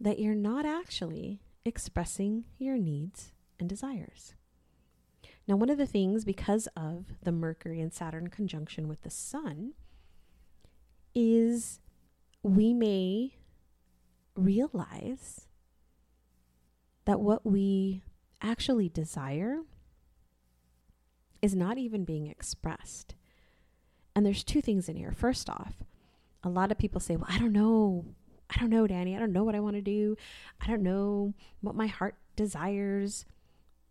that 0.00 0.18
you're 0.18 0.34
not 0.34 0.64
actually 0.64 1.40
expressing 1.64 2.44
your 2.58 2.78
needs 2.78 3.32
and 3.58 3.68
desires. 3.68 4.34
Now, 5.46 5.56
one 5.56 5.70
of 5.70 5.78
the 5.78 5.86
things, 5.86 6.24
because 6.24 6.68
of 6.76 7.06
the 7.22 7.32
Mercury 7.32 7.80
and 7.80 7.92
Saturn 7.92 8.28
conjunction 8.28 8.86
with 8.86 9.02
the 9.02 9.10
Sun, 9.10 9.72
is 11.14 11.80
we 12.42 12.74
may 12.74 13.34
realize 14.34 15.48
that 17.06 17.20
what 17.20 17.44
we 17.46 18.02
actually 18.42 18.88
desire 18.88 19.62
is 21.40 21.54
not 21.54 21.78
even 21.78 22.04
being 22.04 22.26
expressed. 22.26 23.14
And 24.14 24.26
there's 24.26 24.44
two 24.44 24.60
things 24.60 24.88
in 24.88 24.96
here. 24.96 25.12
First 25.12 25.48
off, 25.48 25.74
a 26.42 26.48
lot 26.48 26.70
of 26.70 26.78
people 26.78 27.00
say, 27.00 27.16
Well, 27.16 27.28
I 27.30 27.38
don't 27.38 27.52
know. 27.52 28.04
I 28.50 28.58
don't 28.58 28.70
know, 28.70 28.86
Danny. 28.86 29.14
I 29.14 29.18
don't 29.18 29.32
know 29.32 29.44
what 29.44 29.54
I 29.54 29.60
want 29.60 29.76
to 29.76 29.82
do. 29.82 30.16
I 30.60 30.66
don't 30.66 30.82
know 30.82 31.34
what 31.60 31.74
my 31.74 31.86
heart 31.86 32.16
desires. 32.36 33.24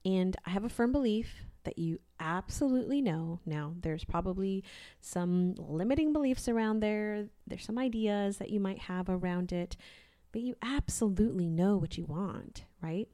And 0.03 0.36
I 0.45 0.51
have 0.51 0.64
a 0.64 0.70
firm 0.70 0.91
belief 0.91 1.43
that 1.64 1.78
you 1.78 1.99
absolutely 2.20 3.01
know. 3.01 3.39
Now, 3.45 3.74
there's 3.82 4.05
probably 4.05 4.64
some 5.01 5.53
limiting 5.58 6.14
beliefs 6.14 6.47
around 6.47 6.80
there, 6.80 7.28
there's 7.45 7.66
some 7.66 7.78
ideas 7.78 8.38
that 8.38 8.49
you 8.49 8.60
might 8.60 8.80
have 8.80 9.10
around 9.10 9.51
it, 9.51 9.76
but 10.32 10.41
you 10.41 10.55
absolutely 10.62 11.49
know 11.49 11.78
what 11.78 11.97
you 11.97 12.05
want, 12.05 12.64
right? 12.82 13.10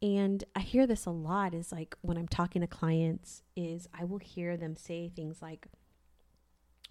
And 0.00 0.44
I 0.54 0.60
hear 0.60 0.86
this 0.86 1.06
a 1.06 1.10
lot 1.10 1.54
is 1.54 1.72
like 1.72 1.96
when 2.02 2.16
I'm 2.18 2.28
talking 2.28 2.60
to 2.60 2.68
clients 2.68 3.42
is 3.56 3.88
I 3.98 4.04
will 4.04 4.18
hear 4.18 4.56
them 4.56 4.76
say 4.76 5.08
things 5.08 5.42
like 5.42 5.66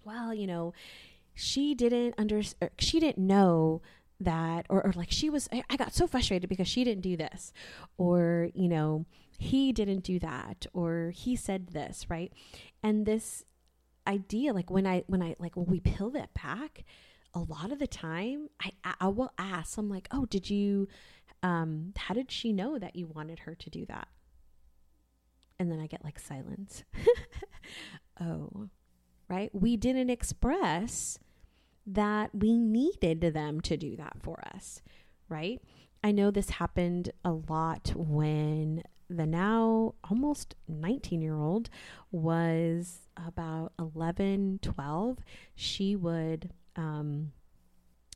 well, 0.04 0.32
you 0.32 0.46
know, 0.46 0.72
she 1.38 1.74
didn't 1.74 2.14
under 2.18 2.42
she 2.78 2.98
didn't 3.00 3.18
know 3.18 3.80
that 4.20 4.66
or, 4.68 4.84
or 4.84 4.92
like 4.96 5.10
she 5.10 5.30
was 5.30 5.48
I 5.52 5.76
got 5.76 5.94
so 5.94 6.08
frustrated 6.08 6.48
because 6.48 6.66
she 6.66 6.82
didn't 6.82 7.02
do 7.02 7.16
this 7.16 7.52
or 7.96 8.48
you 8.54 8.68
know 8.68 9.06
he 9.38 9.72
didn't 9.72 10.02
do 10.02 10.18
that 10.18 10.66
or 10.72 11.12
he 11.14 11.36
said 11.36 11.68
this 11.68 12.06
right? 12.10 12.32
And 12.82 13.06
this 13.06 13.44
idea 14.06 14.54
like 14.54 14.70
when 14.70 14.86
i 14.86 15.04
when 15.06 15.22
i 15.22 15.36
like 15.38 15.54
when 15.54 15.66
we 15.66 15.80
peel 15.80 16.08
that 16.08 16.32
back 16.32 16.82
a 17.34 17.38
lot 17.38 17.70
of 17.70 17.78
the 17.78 17.86
time 17.86 18.48
i 18.58 18.70
i 19.02 19.06
will 19.06 19.30
ask 19.36 19.76
i'm 19.76 19.90
like 19.90 20.08
oh 20.12 20.24
did 20.24 20.48
you 20.48 20.88
um 21.42 21.92
how 21.94 22.14
did 22.14 22.32
she 22.32 22.50
know 22.50 22.78
that 22.78 22.96
you 22.96 23.06
wanted 23.06 23.40
her 23.40 23.54
to 23.54 23.68
do 23.68 23.84
that? 23.84 24.08
And 25.58 25.70
then 25.70 25.78
i 25.78 25.86
get 25.86 26.04
like 26.04 26.18
silence. 26.18 26.84
Oh 28.20 28.68
right? 29.28 29.50
We 29.52 29.76
didn't 29.76 30.10
express 30.10 31.18
that 31.92 32.30
we 32.34 32.56
needed 32.56 33.20
them 33.20 33.60
to 33.60 33.76
do 33.76 33.96
that 33.96 34.16
for 34.20 34.40
us 34.54 34.82
right? 35.28 35.60
I 36.02 36.12
know 36.12 36.30
this 36.30 36.50
happened 36.50 37.10
a 37.24 37.32
lot 37.32 37.92
when 37.94 38.82
the 39.10 39.26
now 39.26 39.94
almost 40.08 40.54
19 40.68 41.22
year 41.22 41.36
old 41.36 41.70
was 42.12 42.98
about 43.16 43.72
11 43.78 44.58
12 44.60 45.18
she 45.54 45.96
would 45.96 46.50
um 46.76 47.32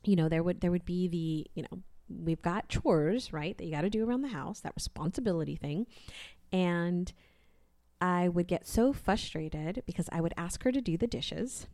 you 0.05 0.15
know 0.15 0.29
there 0.29 0.43
would 0.43 0.61
there 0.61 0.71
would 0.71 0.85
be 0.85 1.09
the 1.09 1.51
you 1.55 1.63
know 1.63 1.79
we've 2.11 2.43
got 2.43 2.69
chores 2.69 3.33
right 3.33 3.57
that 3.57 3.65
you 3.65 3.71
got 3.71 3.81
to 3.81 3.89
do 3.89 4.05
around 4.07 4.21
the 4.21 4.29
house 4.29 4.61
that 4.61 4.75
responsibility 4.77 5.57
thing. 5.57 5.87
And 6.53 7.13
i 8.01 8.29
would 8.29 8.47
get 8.47 8.67
so 8.67 8.93
frustrated 8.93 9.83
because 9.87 10.09
i 10.13 10.21
would 10.21 10.35
ask 10.37 10.63
her 10.63 10.73
to 10.73 10.83
do 10.83 10.99
the 10.99 11.07
dishes 11.07 11.69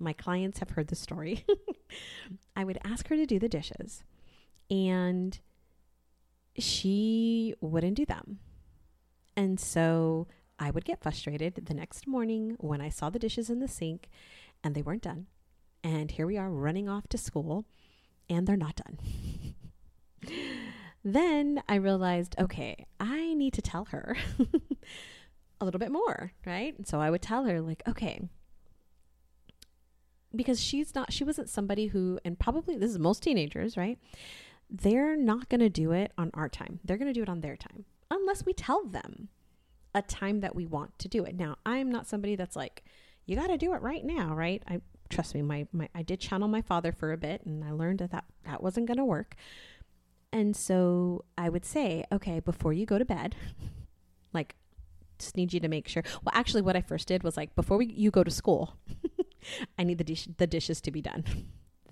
my 0.00 0.12
clients 0.12 0.58
have 0.58 0.70
heard 0.70 0.88
the 0.88 0.96
story 0.96 1.44
i 2.56 2.64
would 2.64 2.78
ask 2.84 3.08
her 3.08 3.16
to 3.16 3.26
do 3.26 3.38
the 3.38 3.48
dishes 3.48 4.02
and 4.70 5.40
she 6.56 7.54
wouldn't 7.60 7.96
do 7.96 8.06
them. 8.06 8.38
And 9.36 9.58
so 9.58 10.28
I 10.58 10.70
would 10.70 10.84
get 10.84 11.02
frustrated 11.02 11.54
the 11.54 11.74
next 11.74 12.06
morning 12.06 12.56
when 12.58 12.80
I 12.80 12.88
saw 12.88 13.10
the 13.10 13.18
dishes 13.18 13.50
in 13.50 13.60
the 13.60 13.68
sink 13.68 14.08
and 14.62 14.74
they 14.74 14.82
weren't 14.82 15.02
done. 15.02 15.26
And 15.82 16.10
here 16.10 16.26
we 16.26 16.36
are 16.36 16.50
running 16.50 16.88
off 16.88 17.08
to 17.08 17.18
school 17.18 17.64
and 18.28 18.46
they're 18.46 18.56
not 18.56 18.76
done. 18.76 18.98
then 21.04 21.62
I 21.68 21.76
realized, 21.76 22.36
okay, 22.38 22.86
I 22.98 23.34
need 23.34 23.54
to 23.54 23.62
tell 23.62 23.86
her 23.86 24.16
a 25.60 25.64
little 25.64 25.80
bit 25.80 25.90
more, 25.90 26.32
right? 26.44 26.74
so 26.86 27.00
I 27.00 27.10
would 27.10 27.22
tell 27.22 27.44
her, 27.44 27.60
like, 27.60 27.82
okay, 27.88 28.20
because 30.34 30.60
she's 30.60 30.94
not, 30.94 31.12
she 31.12 31.24
wasn't 31.24 31.48
somebody 31.48 31.88
who, 31.88 32.18
and 32.24 32.38
probably 32.38 32.76
this 32.76 32.90
is 32.90 32.98
most 32.98 33.22
teenagers, 33.22 33.76
right? 33.76 33.98
they're 34.70 35.16
not 35.16 35.48
going 35.48 35.60
to 35.60 35.68
do 35.68 35.92
it 35.92 36.12
on 36.16 36.30
our 36.34 36.48
time. 36.48 36.80
They're 36.84 36.96
going 36.96 37.12
to 37.12 37.14
do 37.14 37.22
it 37.22 37.28
on 37.28 37.40
their 37.40 37.56
time 37.56 37.84
unless 38.10 38.44
we 38.44 38.52
tell 38.52 38.84
them 38.84 39.28
a 39.94 40.02
time 40.02 40.40
that 40.40 40.54
we 40.54 40.66
want 40.66 40.98
to 41.00 41.08
do 41.08 41.24
it. 41.24 41.34
Now, 41.34 41.56
I'm 41.66 41.90
not 41.90 42.06
somebody 42.06 42.36
that's 42.36 42.56
like, 42.56 42.84
you 43.26 43.36
got 43.36 43.48
to 43.48 43.58
do 43.58 43.74
it 43.74 43.82
right 43.82 44.04
now, 44.04 44.34
right? 44.34 44.62
I 44.68 44.80
trust 45.08 45.34
me, 45.34 45.42
my, 45.42 45.66
my 45.72 45.88
I 45.94 46.02
did 46.02 46.20
channel 46.20 46.46
my 46.46 46.62
father 46.62 46.92
for 46.92 47.12
a 47.12 47.16
bit 47.16 47.44
and 47.44 47.64
I 47.64 47.72
learned 47.72 47.98
that 47.98 48.12
that, 48.12 48.24
that 48.44 48.62
wasn't 48.62 48.86
going 48.86 48.98
to 48.98 49.04
work. 49.04 49.34
And 50.32 50.54
so 50.54 51.24
I 51.36 51.48
would 51.48 51.64
say, 51.64 52.04
okay, 52.12 52.38
before 52.38 52.72
you 52.72 52.86
go 52.86 52.98
to 52.98 53.04
bed, 53.04 53.34
like 54.32 54.54
just 55.18 55.36
need 55.36 55.52
you 55.52 55.60
to 55.60 55.68
make 55.68 55.88
sure. 55.88 56.04
Well, 56.22 56.32
actually 56.32 56.62
what 56.62 56.76
I 56.76 56.80
first 56.80 57.08
did 57.08 57.24
was 57.24 57.36
like 57.36 57.54
before 57.56 57.76
we 57.76 57.86
you 57.86 58.12
go 58.12 58.22
to 58.22 58.30
school, 58.30 58.76
I 59.78 59.84
need 59.84 59.98
the 59.98 60.04
dish, 60.04 60.28
the 60.36 60.46
dishes 60.46 60.80
to 60.82 60.90
be 60.90 61.02
done 61.02 61.24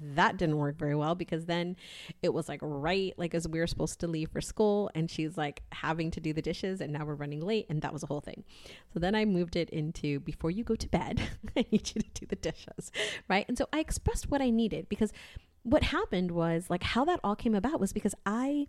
that 0.00 0.36
didn't 0.36 0.58
work 0.58 0.76
very 0.76 0.94
well 0.94 1.14
because 1.14 1.46
then 1.46 1.76
it 2.22 2.32
was 2.32 2.48
like 2.48 2.60
right 2.62 3.14
like 3.16 3.34
as 3.34 3.48
we 3.48 3.58
were 3.58 3.66
supposed 3.66 4.00
to 4.00 4.06
leave 4.06 4.30
for 4.30 4.40
school 4.40 4.90
and 4.94 5.10
she's 5.10 5.36
like 5.36 5.62
having 5.72 6.10
to 6.10 6.20
do 6.20 6.32
the 6.32 6.42
dishes 6.42 6.80
and 6.80 6.92
now 6.92 7.04
we're 7.04 7.14
running 7.14 7.40
late 7.40 7.66
and 7.68 7.82
that 7.82 7.92
was 7.92 8.02
a 8.02 8.06
whole 8.06 8.20
thing 8.20 8.44
so 8.92 9.00
then 9.00 9.14
i 9.14 9.24
moved 9.24 9.56
it 9.56 9.68
into 9.70 10.20
before 10.20 10.50
you 10.50 10.64
go 10.64 10.74
to 10.74 10.88
bed 10.88 11.20
i 11.56 11.64
need 11.70 11.92
you 11.94 12.00
to 12.00 12.10
do 12.14 12.26
the 12.26 12.36
dishes 12.36 12.92
right 13.28 13.44
and 13.48 13.58
so 13.58 13.66
i 13.72 13.80
expressed 13.80 14.30
what 14.30 14.40
i 14.40 14.50
needed 14.50 14.88
because 14.88 15.12
what 15.62 15.82
happened 15.82 16.30
was 16.30 16.70
like 16.70 16.82
how 16.82 17.04
that 17.04 17.20
all 17.24 17.36
came 17.36 17.54
about 17.54 17.80
was 17.80 17.92
because 17.92 18.14
i 18.24 18.66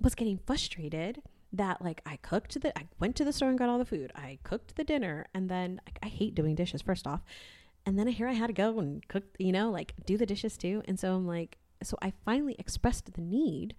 was 0.00 0.14
getting 0.14 0.38
frustrated 0.38 1.22
that 1.52 1.80
like 1.80 2.02
I 2.04 2.16
cooked 2.16 2.60
the 2.60 2.76
I 2.76 2.86
went 2.98 3.16
to 3.16 3.24
the 3.24 3.32
store 3.32 3.48
and 3.48 3.58
got 3.58 3.68
all 3.68 3.78
the 3.78 3.84
food. 3.84 4.12
I 4.14 4.40
cooked 4.42 4.76
the 4.76 4.84
dinner 4.84 5.26
and 5.32 5.48
then 5.48 5.80
I, 5.86 6.06
I 6.06 6.08
hate 6.08 6.34
doing 6.34 6.54
dishes 6.54 6.82
first 6.82 7.06
off. 7.06 7.22
And 7.86 7.98
then 7.98 8.08
here 8.08 8.26
I 8.26 8.32
had 8.32 8.48
to 8.48 8.52
go 8.52 8.80
and 8.80 9.06
cook, 9.08 9.22
you 9.38 9.52
know, 9.52 9.70
like 9.70 9.94
do 10.04 10.18
the 10.18 10.26
dishes 10.26 10.58
too. 10.58 10.82
And 10.86 10.98
so 10.98 11.14
I'm 11.14 11.26
like, 11.26 11.56
so 11.82 11.96
I 12.02 12.12
finally 12.24 12.56
expressed 12.58 13.14
the 13.14 13.20
need 13.20 13.74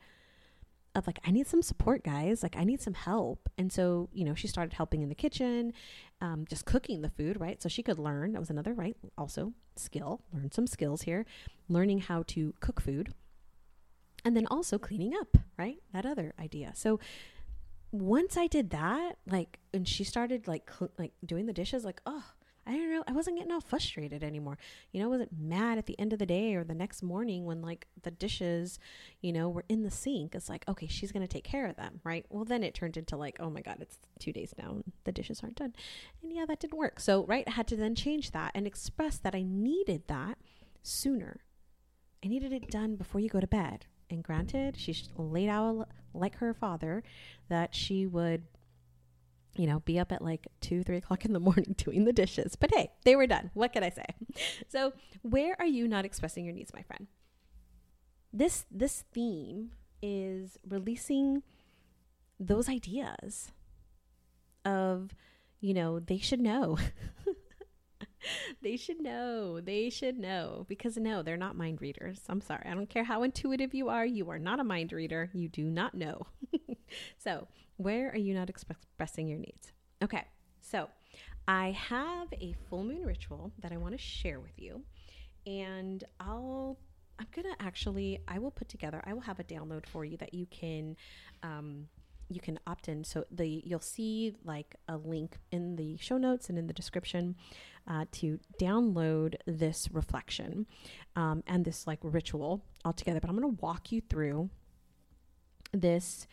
of 0.95 1.05
like, 1.05 1.19
I 1.25 1.31
need 1.31 1.45
some 1.45 1.61
support, 1.61 2.03
guys. 2.03 2.41
Like, 2.41 2.55
I 2.57 2.63
need 2.63 2.81
some 2.81 2.93
help. 2.93 3.49
And 3.57 3.71
so, 3.71 4.09
you 4.13 4.25
know, 4.25 4.33
she 4.33 4.47
started 4.47 4.73
helping 4.73 5.01
in 5.01 5.09
the 5.09 5.15
kitchen, 5.15 5.73
um, 6.21 6.45
just 6.49 6.65
cooking 6.65 7.01
the 7.01 7.09
food, 7.09 7.39
right? 7.39 7.61
So 7.61 7.69
she 7.69 7.83
could 7.83 7.99
learn. 7.99 8.31
That 8.31 8.39
was 8.39 8.49
another, 8.49 8.73
right? 8.73 8.95
Also, 9.17 9.53
skill, 9.75 10.21
learn 10.33 10.51
some 10.51 10.67
skills 10.67 11.03
here, 11.03 11.25
learning 11.69 11.99
how 11.99 12.23
to 12.27 12.53
cook 12.61 12.81
food. 12.81 13.13
And 14.25 14.35
then 14.35 14.47
also 14.47 14.79
cleaning 14.79 15.13
up, 15.19 15.37
right? 15.57 15.77
That 15.93 16.05
other 16.05 16.33
idea. 16.39 16.71
So, 16.73 16.99
once 17.91 18.35
I 18.35 18.47
did 18.47 18.71
that, 18.71 19.17
like, 19.25 19.59
and 19.73 19.87
she 19.87 20.03
started 20.03 20.47
like, 20.47 20.69
cl- 20.69 20.91
like 20.97 21.13
doing 21.25 21.45
the 21.45 21.53
dishes, 21.53 21.85
like, 21.85 22.01
oh, 22.05 22.23
I 22.67 22.71
don't 22.71 22.91
know, 22.91 23.03
I 23.07 23.13
wasn't 23.13 23.37
getting 23.37 23.51
all 23.51 23.61
frustrated 23.61 24.23
anymore. 24.23 24.57
You 24.91 24.99
know, 24.99 25.07
I 25.07 25.09
wasn't 25.09 25.39
mad 25.39 25.77
at 25.77 25.85
the 25.85 25.97
end 25.97 26.11
of 26.11 26.19
the 26.19 26.25
day 26.25 26.55
or 26.55 26.63
the 26.63 26.75
next 26.75 27.01
morning 27.01 27.45
when 27.45 27.61
like 27.61 27.87
the 28.03 28.11
dishes, 28.11 28.77
you 29.21 29.31
know, 29.31 29.47
were 29.47 29.63
in 29.69 29.83
the 29.83 29.91
sink. 29.91 30.35
It's 30.35 30.49
like, 30.49 30.65
okay, 30.67 30.87
she's 30.87 31.13
going 31.13 31.25
to 31.25 31.27
take 31.27 31.45
care 31.45 31.67
of 31.67 31.77
them, 31.77 32.01
right? 32.03 32.25
Well, 32.29 32.43
then 32.43 32.63
it 32.63 32.73
turned 32.73 32.97
into 32.97 33.15
like, 33.15 33.37
oh 33.39 33.49
my 33.49 33.61
God, 33.61 33.77
it's 33.79 33.97
two 34.19 34.33
days 34.33 34.53
now 34.57 34.71
and 34.71 34.83
the 35.05 35.13
dishes 35.13 35.41
aren't 35.41 35.55
done. 35.55 35.73
And 36.21 36.33
yeah, 36.33 36.45
that 36.45 36.59
didn't 36.59 36.77
work. 36.77 36.99
So, 36.99 37.23
right, 37.25 37.45
I 37.47 37.51
had 37.51 37.67
to 37.67 37.77
then 37.77 37.95
change 37.95 38.31
that 38.31 38.51
and 38.53 38.67
express 38.67 39.17
that 39.19 39.33
I 39.33 39.43
needed 39.43 40.03
that 40.07 40.37
sooner. 40.83 41.41
I 42.23 42.27
needed 42.27 42.51
it 42.51 42.69
done 42.69 42.95
before 42.95 43.21
you 43.21 43.29
go 43.29 43.39
to 43.39 43.47
bed. 43.47 43.85
And 44.09 44.23
granted, 44.23 44.77
she 44.77 44.95
laid 45.17 45.49
out 45.49 45.87
like 46.13 46.37
her 46.37 46.53
father 46.53 47.03
that 47.49 47.75
she 47.75 48.07
would 48.07 48.43
you 49.57 49.67
know, 49.67 49.79
be 49.81 49.99
up 49.99 50.11
at 50.11 50.21
like 50.21 50.47
two, 50.61 50.83
three 50.83 50.97
o'clock 50.97 51.25
in 51.25 51.33
the 51.33 51.39
morning 51.47 51.75
doing 51.77 52.05
the 52.05 52.13
dishes. 52.13 52.55
But 52.55 52.71
hey, 52.73 52.91
they 53.03 53.15
were 53.15 53.27
done. 53.27 53.51
What 53.53 53.73
can 53.73 53.83
I 53.83 53.89
say? 53.89 54.05
So, 54.69 54.93
where 55.23 55.55
are 55.59 55.65
you 55.65 55.87
not 55.87 56.05
expressing 56.05 56.45
your 56.45 56.53
needs, 56.53 56.71
my 56.73 56.83
friend? 56.83 57.07
This 58.31 58.65
this 58.69 59.03
theme 59.11 59.71
is 60.01 60.57
releasing 60.67 61.41
those 62.39 62.69
ideas 62.69 63.51
of, 64.63 65.11
you 65.59 65.73
know, 65.73 65.99
they 65.99 66.17
should 66.17 66.39
know. 66.39 66.77
they 68.61 68.77
should 68.77 69.01
know. 69.01 69.59
They 69.59 69.89
should 69.89 70.19
know. 70.19 70.65
Because 70.67 70.97
no, 70.97 71.23
they're 71.23 71.37
not 71.37 71.57
mind 71.57 71.81
readers. 71.81 72.21
I'm 72.29 72.41
sorry. 72.41 72.67
I 72.69 72.73
don't 72.73 72.89
care 72.89 73.05
how 73.05 73.23
intuitive 73.23 73.73
you 73.73 73.89
are. 73.89 74.05
You 74.05 74.29
are 74.29 74.39
not 74.39 74.59
a 74.59 74.63
mind 74.63 74.91
reader. 74.91 75.29
You 75.33 75.49
do 75.49 75.63
not 75.63 75.95
know. 75.95 76.27
so, 77.17 77.47
where 77.77 78.09
are 78.09 78.17
you 78.17 78.33
not 78.33 78.49
expressing 78.49 79.27
your 79.27 79.39
needs? 79.39 79.71
Okay, 80.03 80.25
so 80.61 80.89
I 81.47 81.71
have 81.71 82.27
a 82.33 82.53
full 82.69 82.83
moon 82.83 83.03
ritual 83.05 83.51
that 83.59 83.71
I 83.71 83.77
want 83.77 83.93
to 83.93 83.97
share 83.97 84.39
with 84.39 84.57
you. 84.57 84.81
And 85.45 86.03
I'll, 86.19 86.77
I'm 87.19 87.27
to 87.31 87.55
actually, 87.59 88.19
I 88.27 88.39
will 88.39 88.51
put 88.51 88.67
together, 88.67 89.01
I 89.05 89.13
will 89.13 89.21
have 89.21 89.39
a 89.39 89.43
download 89.43 89.85
for 89.85 90.03
you 90.03 90.17
that 90.17 90.33
you 90.33 90.45
can, 90.47 90.97
um, 91.43 91.87
you 92.29 92.41
can 92.41 92.59
opt 92.67 92.89
in. 92.89 93.05
So 93.05 93.23
the 93.31 93.63
you'll 93.65 93.79
see 93.79 94.35
like 94.43 94.75
a 94.89 94.97
link 94.97 95.37
in 95.51 95.77
the 95.77 95.95
show 95.97 96.17
notes 96.17 96.49
and 96.49 96.59
in 96.59 96.67
the 96.67 96.73
description 96.73 97.35
uh, 97.87 98.05
to 98.13 98.39
download 98.59 99.35
this 99.45 99.87
reflection 99.93 100.65
um, 101.15 101.43
and 101.47 101.63
this 101.63 101.87
like 101.87 101.99
ritual 102.01 102.65
all 102.83 102.91
together. 102.91 103.21
But 103.21 103.29
I'm 103.29 103.39
going 103.39 103.55
to 103.55 103.61
walk 103.61 103.93
you 103.93 104.01
through 104.01 104.49
this 105.71 106.27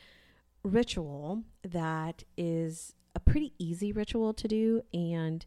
ritual 0.64 1.42
that 1.62 2.24
is 2.36 2.94
a 3.14 3.20
pretty 3.20 3.52
easy 3.58 3.92
ritual 3.92 4.32
to 4.34 4.48
do 4.48 4.82
and 4.92 5.44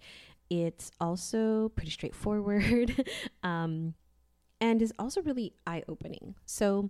it's 0.50 0.92
also 1.02 1.70
pretty 1.70 1.92
straightforward 1.92 3.06
um, 3.44 3.94
and 4.62 4.82
is 4.82 4.94
also 4.98 5.22
really 5.22 5.54
eye 5.66 5.84
opening. 5.88 6.36
So 6.46 6.90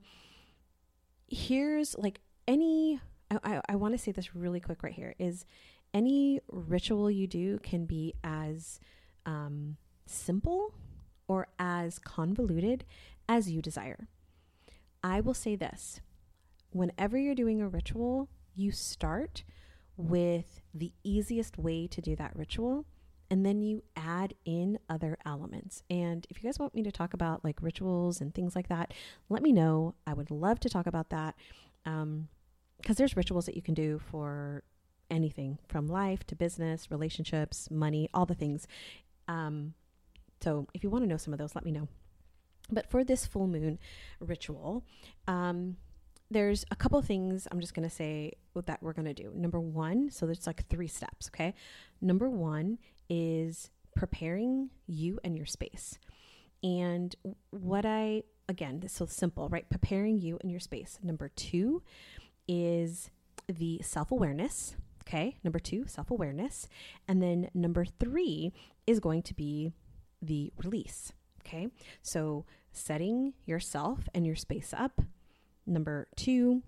here's 1.27 1.95
like 1.97 2.19
any, 2.47 2.99
I, 3.31 3.39
I, 3.43 3.61
I 3.69 3.75
want 3.75 3.93
to 3.93 3.97
say 3.97 4.11
this 4.11 4.35
really 4.35 4.59
quick 4.59 4.83
right 4.83 4.93
here 4.93 5.15
is 5.17 5.45
any 5.93 6.39
ritual 6.51 7.09
you 7.09 7.27
do 7.27 7.59
can 7.59 7.85
be 7.85 8.13
as 8.23 8.79
um, 9.25 9.77
simple 10.05 10.73
or 11.27 11.47
as 11.59 11.99
convoluted 11.99 12.85
as 13.27 13.49
you 13.49 13.61
desire. 13.61 14.07
I 15.03 15.21
will 15.21 15.33
say 15.33 15.55
this 15.55 15.99
whenever 16.71 17.17
you're 17.17 17.35
doing 17.35 17.61
a 17.61 17.67
ritual, 17.67 18.29
you 18.55 18.71
start 18.71 19.43
with 19.95 20.61
the 20.73 20.93
easiest 21.03 21.57
way 21.57 21.87
to 21.87 22.01
do 22.01 22.15
that 22.15 22.35
ritual 22.35 22.85
and 23.29 23.45
then 23.45 23.61
you 23.61 23.83
add 23.95 24.33
in 24.45 24.79
other 24.89 25.17
elements. 25.25 25.83
And 25.89 26.25
if 26.29 26.41
you 26.41 26.47
guys 26.47 26.59
want 26.59 26.73
me 26.73 26.83
to 26.83 26.91
talk 26.91 27.13
about 27.13 27.43
like 27.43 27.61
rituals 27.61 28.21
and 28.21 28.33
things 28.33 28.55
like 28.55 28.69
that, 28.69 28.93
let 29.29 29.41
me 29.41 29.51
know. 29.51 29.95
I 30.05 30.13
would 30.13 30.31
love 30.31 30.59
to 30.61 30.69
talk 30.69 30.87
about 30.87 31.09
that. 31.09 31.35
Um, 31.85 32.29
because 32.77 32.97
there's 32.97 33.17
rituals 33.17 33.47
that 33.47 33.55
you 33.55 33.61
can 33.61 33.73
do 33.73 33.99
for 33.99 34.63
anything 35.09 35.57
from 35.67 35.87
life 35.87 36.25
to 36.27 36.35
business, 36.35 36.91
relationships, 36.91 37.69
money, 37.71 38.07
all 38.13 38.25
the 38.25 38.35
things. 38.35 38.67
Um, 39.27 39.73
so 40.41 40.67
if 40.73 40.83
you 40.83 40.89
want 40.89 41.03
to 41.03 41.09
know 41.09 41.17
some 41.17 41.33
of 41.33 41.39
those, 41.39 41.55
let 41.55 41.65
me 41.65 41.71
know. 41.71 41.87
But 42.71 42.89
for 42.89 43.03
this 43.03 43.25
full 43.25 43.47
moon 43.47 43.79
ritual, 44.19 44.83
um, 45.27 45.77
there's 46.29 46.65
a 46.71 46.75
couple 46.75 47.01
things 47.01 47.47
I'm 47.51 47.59
just 47.59 47.73
going 47.73 47.87
to 47.87 47.93
say 47.93 48.33
that 48.65 48.81
we're 48.81 48.93
going 48.93 49.05
to 49.05 49.13
do. 49.13 49.31
Number 49.35 49.59
one, 49.59 50.09
so 50.11 50.25
there's 50.25 50.47
like 50.47 50.67
three 50.67 50.87
steps, 50.87 51.29
okay? 51.29 51.53
Number 52.01 52.29
one 52.29 52.79
is 53.09 53.69
preparing 53.95 54.69
you 54.87 55.19
and 55.23 55.35
your 55.37 55.45
space. 55.45 55.97
And 56.63 57.15
what 57.51 57.85
I, 57.85 58.23
again, 58.49 58.79
this 58.79 58.93
is 58.93 58.97
so 58.97 59.05
simple, 59.05 59.47
right? 59.49 59.69
Preparing 59.69 60.17
you 60.17 60.37
and 60.41 60.51
your 60.51 60.59
space. 60.59 60.99
Number 61.01 61.29
two 61.29 61.81
is 62.47 63.09
the 63.47 63.79
self 63.83 64.11
awareness. 64.11 64.75
Okay. 65.07 65.37
Number 65.43 65.59
two, 65.59 65.85
self 65.87 66.11
awareness. 66.11 66.67
And 67.07 67.21
then 67.21 67.49
number 67.53 67.85
three 67.85 68.53
is 68.85 68.99
going 68.99 69.21
to 69.23 69.33
be 69.33 69.71
the 70.21 70.51
release. 70.57 71.13
Okay. 71.45 71.67
So 72.01 72.45
setting 72.71 73.33
yourself 73.45 74.09
and 74.13 74.25
your 74.25 74.35
space 74.35 74.73
up 74.77 75.01
Number 75.67 76.07
two, 76.15 76.63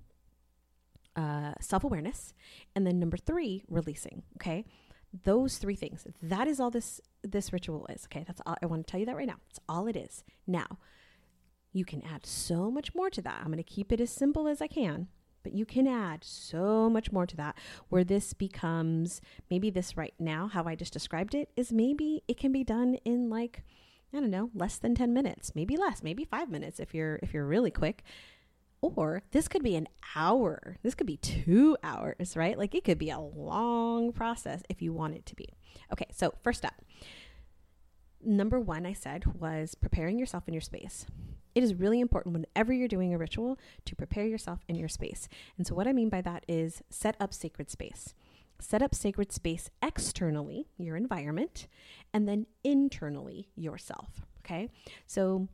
uh, 1.15 1.53
self 1.61 1.83
awareness. 1.83 2.33
And 2.75 2.85
then 2.85 2.99
number 2.99 3.17
three, 3.17 3.63
releasing. 3.67 4.23
Okay. 4.37 4.65
Those 5.23 5.57
three 5.57 5.75
things. 5.75 6.05
That 6.21 6.47
is 6.47 6.59
all 6.59 6.69
this 6.69 7.01
this 7.23 7.51
ritual 7.51 7.87
is. 7.89 8.05
Okay. 8.05 8.23
That's 8.27 8.41
all 8.45 8.55
I 8.61 8.65
want 8.67 8.85
to 8.85 8.91
tell 8.91 8.99
you 8.99 9.05
that 9.07 9.15
right 9.15 9.27
now. 9.27 9.39
That's 9.47 9.59
all 9.67 9.87
it 9.87 9.95
is. 9.95 10.23
Now, 10.45 10.77
you 11.71 11.85
can 11.85 12.01
add 12.03 12.25
so 12.25 12.71
much 12.71 12.93
more 12.95 13.09
to 13.09 13.21
that. 13.21 13.39
I'm 13.39 13.47
going 13.47 13.57
to 13.57 13.63
keep 13.63 13.91
it 13.91 14.01
as 14.01 14.09
simple 14.09 14.47
as 14.47 14.61
I 14.61 14.67
can, 14.67 15.07
but 15.43 15.53
you 15.53 15.65
can 15.65 15.87
add 15.87 16.23
so 16.23 16.89
much 16.89 17.11
more 17.11 17.25
to 17.25 17.35
that 17.37 17.57
where 17.89 18.03
this 18.03 18.33
becomes 18.33 19.21
maybe 19.49 19.69
this 19.69 19.95
right 19.95 20.13
now, 20.19 20.47
how 20.47 20.63
I 20.63 20.75
just 20.75 20.93
described 20.93 21.35
it, 21.35 21.49
is 21.55 21.71
maybe 21.71 22.23
it 22.27 22.37
can 22.37 22.51
be 22.51 22.63
done 22.63 22.95
in 23.05 23.29
like, 23.29 23.63
I 24.13 24.19
don't 24.19 24.31
know, 24.31 24.49
less 24.55 24.77
than 24.77 24.95
10 24.95 25.13
minutes, 25.13 25.53
maybe 25.55 25.77
less, 25.77 26.01
maybe 26.01 26.25
five 26.25 26.49
minutes 26.49 26.79
if 26.79 26.93
you're 26.93 27.19
if 27.21 27.33
you're 27.33 27.45
really 27.45 27.71
quick. 27.71 28.03
Or 28.81 29.23
this 29.31 29.47
could 29.47 29.63
be 29.63 29.75
an 29.75 29.87
hour. 30.15 30.77
This 30.83 30.95
could 30.95 31.07
be 31.07 31.17
two 31.17 31.75
hours, 31.83 32.35
right? 32.37 32.57
Like 32.57 32.73
it 32.75 32.83
could 32.83 32.97
be 32.97 33.09
a 33.09 33.19
long 33.19 34.13
process 34.13 34.63
if 34.69 34.81
you 34.81 34.93
want 34.93 35.15
it 35.15 35.25
to 35.27 35.35
be. 35.35 35.49
Okay, 35.91 36.07
so 36.11 36.33
first 36.43 36.63
up, 36.63 36.75
number 38.23 38.59
one, 38.59 38.85
I 38.85 38.93
said 38.93 39.39
was 39.39 39.75
preparing 39.75 40.17
yourself 40.19 40.47
in 40.47 40.53
your 40.53 40.61
space. 40.61 41.05
it 41.55 41.63
is 41.63 41.73
really 41.73 41.99
important 41.99 42.33
whenever 42.33 42.71
you're 42.71 42.87
doing 42.87 43.13
a 43.13 43.17
ritual 43.17 43.57
to 43.85 43.95
prepare 43.95 44.25
yourself 44.25 44.59
in 44.67 44.75
your 44.75 44.87
space. 44.87 45.27
And 45.57 45.65
so, 45.67 45.75
what 45.75 45.87
I 45.87 45.93
mean 45.93 46.09
by 46.09 46.21
that 46.21 46.45
is 46.47 46.81
set 46.89 47.15
up 47.19 47.33
sacred 47.33 47.69
space. 47.69 48.13
Set 48.61 48.81
up 48.81 48.93
sacred 48.93 49.31
space 49.31 49.69
externally, 49.81 50.67
your 50.77 50.95
environment, 50.95 51.67
and 52.13 52.27
then 52.27 52.45
internally, 52.63 53.49
yourself. 53.55 54.21
Okay. 54.45 54.69
So, 55.07 55.47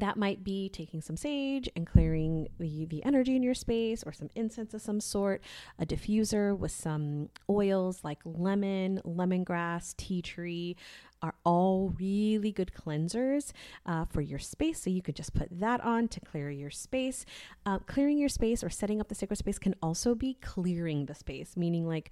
that 0.00 0.16
might 0.16 0.42
be 0.42 0.68
taking 0.68 1.00
some 1.00 1.16
sage 1.16 1.68
and 1.76 1.86
clearing 1.86 2.48
the, 2.58 2.86
the 2.86 3.04
energy 3.04 3.36
in 3.36 3.42
your 3.42 3.54
space 3.54 4.02
or 4.04 4.12
some 4.12 4.28
incense 4.34 4.74
of 4.74 4.82
some 4.82 5.00
sort, 5.00 5.42
a 5.78 5.86
diffuser 5.86 6.56
with 6.56 6.72
some 6.72 7.28
oils 7.48 8.02
like 8.02 8.18
lemon, 8.24 9.00
lemongrass, 9.04 9.96
tea 9.96 10.22
tree 10.22 10.76
are 11.22 11.34
all 11.44 11.94
really 11.98 12.50
good 12.50 12.72
cleansers 12.72 13.52
uh, 13.86 14.04
for 14.06 14.20
your 14.20 14.38
space. 14.38 14.80
So 14.80 14.90
you 14.90 15.02
could 15.02 15.16
just 15.16 15.34
put 15.34 15.48
that 15.60 15.82
on 15.82 16.08
to 16.08 16.20
clear 16.20 16.50
your 16.50 16.70
space. 16.70 17.26
Uh, 17.66 17.78
clearing 17.80 18.18
your 18.18 18.28
space 18.28 18.64
or 18.64 18.70
setting 18.70 19.00
up 19.00 19.08
the 19.08 19.14
sacred 19.14 19.36
space 19.36 19.58
can 19.58 19.74
also 19.82 20.14
be 20.14 20.34
clearing 20.40 21.06
the 21.06 21.14
space, 21.14 21.56
meaning 21.56 21.86
like 21.86 22.10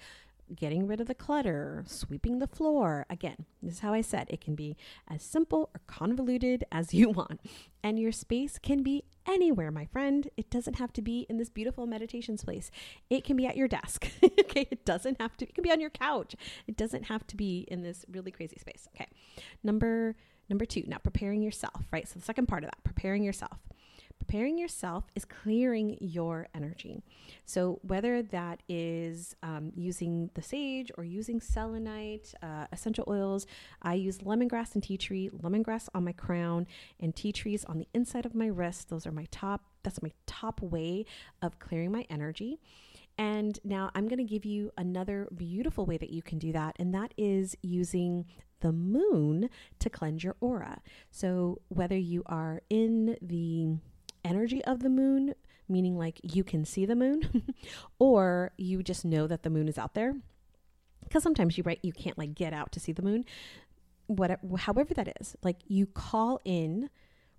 getting 0.54 0.86
rid 0.86 1.00
of 1.00 1.06
the 1.06 1.14
clutter, 1.14 1.84
sweeping 1.86 2.38
the 2.38 2.46
floor. 2.46 3.06
Again, 3.10 3.46
this 3.62 3.74
is 3.74 3.80
how 3.80 3.92
I 3.92 4.00
said 4.00 4.26
it 4.28 4.40
can 4.40 4.54
be 4.54 4.76
as 5.08 5.22
simple 5.22 5.70
or 5.74 5.80
convoluted 5.86 6.64
as 6.72 6.94
you 6.94 7.10
want. 7.10 7.40
And 7.82 7.98
your 7.98 8.12
space 8.12 8.58
can 8.58 8.82
be 8.82 9.04
anywhere, 9.26 9.70
my 9.70 9.84
friend. 9.86 10.28
It 10.36 10.50
doesn't 10.50 10.74
have 10.74 10.92
to 10.94 11.02
be 11.02 11.26
in 11.28 11.38
this 11.38 11.48
beautiful 11.48 11.86
meditation 11.86 12.36
space. 12.36 12.70
It 13.08 13.24
can 13.24 13.36
be 13.36 13.46
at 13.46 13.56
your 13.56 13.68
desk. 13.68 14.10
okay, 14.40 14.66
it 14.70 14.84
doesn't 14.84 15.20
have 15.20 15.36
to 15.38 15.48
it 15.48 15.54
can 15.54 15.62
be 15.62 15.70
on 15.70 15.80
your 15.80 15.90
couch. 15.90 16.34
It 16.66 16.76
doesn't 16.76 17.04
have 17.04 17.26
to 17.28 17.36
be 17.36 17.66
in 17.68 17.82
this 17.82 18.04
really 18.10 18.30
crazy 18.30 18.58
space. 18.58 18.88
Okay. 18.94 19.06
Number 19.62 20.16
number 20.48 20.64
2, 20.64 20.84
now 20.86 20.96
preparing 20.98 21.42
yourself, 21.42 21.84
right? 21.92 22.08
So 22.08 22.18
the 22.18 22.24
second 22.24 22.46
part 22.46 22.64
of 22.64 22.70
that, 22.70 22.82
preparing 22.82 23.22
yourself. 23.22 23.58
Preparing 24.18 24.58
yourself 24.58 25.04
is 25.14 25.24
clearing 25.24 25.96
your 26.00 26.48
energy. 26.54 27.02
So, 27.46 27.78
whether 27.82 28.22
that 28.22 28.62
is 28.68 29.34
um, 29.42 29.72
using 29.74 30.30
the 30.34 30.42
sage 30.42 30.90
or 30.98 31.04
using 31.04 31.40
selenite, 31.40 32.34
uh, 32.42 32.66
essential 32.72 33.04
oils, 33.08 33.46
I 33.80 33.94
use 33.94 34.18
lemongrass 34.18 34.74
and 34.74 34.82
tea 34.82 34.98
tree, 34.98 35.30
lemongrass 35.30 35.88
on 35.94 36.04
my 36.04 36.12
crown, 36.12 36.66
and 37.00 37.14
tea 37.14 37.32
trees 37.32 37.64
on 37.64 37.78
the 37.78 37.88
inside 37.94 38.26
of 38.26 38.34
my 38.34 38.46
wrist. 38.46 38.90
Those 38.90 39.06
are 39.06 39.12
my 39.12 39.26
top, 39.30 39.62
that's 39.82 40.02
my 40.02 40.12
top 40.26 40.60
way 40.60 41.06
of 41.40 41.58
clearing 41.58 41.92
my 41.92 42.04
energy. 42.10 42.58
And 43.16 43.58
now 43.64 43.90
I'm 43.94 44.06
going 44.06 44.18
to 44.18 44.24
give 44.24 44.44
you 44.44 44.70
another 44.76 45.26
beautiful 45.34 45.86
way 45.86 45.96
that 45.96 46.10
you 46.10 46.22
can 46.22 46.38
do 46.38 46.52
that, 46.52 46.76
and 46.78 46.94
that 46.94 47.14
is 47.16 47.56
using 47.62 48.26
the 48.60 48.72
moon 48.72 49.50
to 49.78 49.90
cleanse 49.90 50.22
your 50.22 50.36
aura. 50.40 50.80
So, 51.10 51.60
whether 51.68 51.96
you 51.96 52.22
are 52.26 52.60
in 52.70 53.16
the 53.22 53.78
energy 54.24 54.64
of 54.64 54.80
the 54.80 54.88
moon, 54.88 55.34
meaning 55.68 55.96
like 55.96 56.20
you 56.22 56.44
can 56.44 56.64
see 56.64 56.86
the 56.86 56.96
moon, 56.96 57.54
or 57.98 58.52
you 58.56 58.82
just 58.82 59.04
know 59.04 59.26
that 59.26 59.42
the 59.42 59.50
moon 59.50 59.68
is 59.68 59.78
out 59.78 59.94
there. 59.94 60.14
Because 61.04 61.22
sometimes 61.22 61.56
you 61.56 61.64
right, 61.64 61.78
you 61.82 61.92
can't 61.92 62.18
like 62.18 62.34
get 62.34 62.52
out 62.52 62.72
to 62.72 62.80
see 62.80 62.92
the 62.92 63.02
moon. 63.02 63.24
Whatever, 64.06 64.40
however 64.56 64.94
that 64.94 65.16
is, 65.20 65.36
like 65.42 65.58
you 65.66 65.86
call 65.86 66.40
in, 66.44 66.90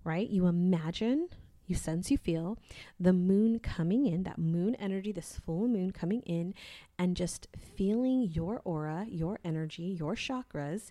right? 0.04 0.28
You 0.28 0.46
imagine, 0.46 1.28
you 1.66 1.74
sense, 1.74 2.10
you 2.10 2.18
feel 2.18 2.58
the 2.98 3.12
moon 3.12 3.58
coming 3.58 4.06
in, 4.06 4.24
that 4.24 4.38
moon 4.38 4.74
energy, 4.76 5.12
this 5.12 5.40
full 5.44 5.68
moon 5.68 5.90
coming 5.90 6.22
in, 6.22 6.54
and 6.98 7.16
just 7.16 7.48
feeling 7.76 8.22
your 8.22 8.60
aura, 8.64 9.06
your 9.08 9.38
energy, 9.44 9.96
your 9.98 10.14
chakras, 10.14 10.90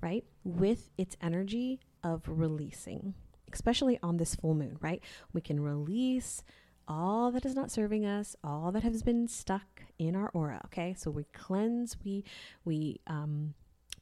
right, 0.00 0.24
with 0.44 0.90
its 0.96 1.16
energy 1.20 1.80
of 2.02 2.22
releasing 2.26 3.14
especially 3.52 3.98
on 4.02 4.16
this 4.16 4.34
full 4.34 4.54
moon, 4.54 4.76
right? 4.80 5.02
We 5.32 5.40
can 5.40 5.60
release 5.60 6.42
all 6.88 7.30
that 7.32 7.44
is 7.44 7.54
not 7.54 7.70
serving 7.70 8.06
us, 8.06 8.36
all 8.44 8.70
that 8.72 8.82
has 8.82 9.02
been 9.02 9.28
stuck 9.28 9.82
in 9.98 10.14
our 10.14 10.30
aura. 10.30 10.60
Okay, 10.66 10.94
so 10.96 11.10
we 11.10 11.24
cleanse, 11.32 11.96
we 12.04 12.24
we 12.64 13.00
um, 13.06 13.54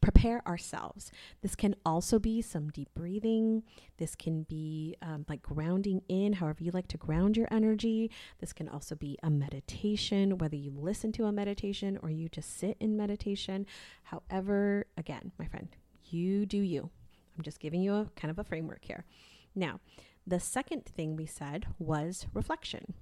prepare 0.04 0.46
ourselves. 0.46 1.10
This 1.40 1.54
can 1.54 1.74
also 1.86 2.18
be 2.18 2.42
some 2.42 2.68
deep 2.68 2.90
breathing. 2.94 3.62
This 3.96 4.14
can 4.14 4.42
be 4.42 4.96
um, 5.00 5.24
like 5.30 5.40
grounding 5.42 6.02
in, 6.08 6.34
however 6.34 6.62
you 6.62 6.72
like 6.72 6.88
to 6.88 6.98
ground 6.98 7.38
your 7.38 7.48
energy. 7.50 8.10
This 8.38 8.52
can 8.52 8.68
also 8.68 8.94
be 8.94 9.18
a 9.22 9.30
meditation, 9.30 10.36
whether 10.36 10.56
you 10.56 10.72
listen 10.76 11.10
to 11.12 11.24
a 11.24 11.32
meditation 11.32 11.98
or 12.02 12.10
you 12.10 12.28
just 12.28 12.58
sit 12.58 12.76
in 12.80 12.98
meditation. 12.98 13.64
However, 14.02 14.86
again, 14.98 15.32
my 15.38 15.46
friend, 15.46 15.68
you 16.10 16.44
do 16.44 16.58
you. 16.58 16.90
I'm 17.36 17.42
just 17.42 17.58
giving 17.58 17.80
you 17.80 17.94
a 17.94 18.10
kind 18.14 18.30
of 18.30 18.38
a 18.38 18.44
framework 18.44 18.84
here. 18.84 19.06
Now, 19.54 19.80
the 20.26 20.40
second 20.40 20.84
thing 20.84 21.16
we 21.16 21.26
said 21.26 21.66
was 21.78 22.26
reflection 22.32 22.94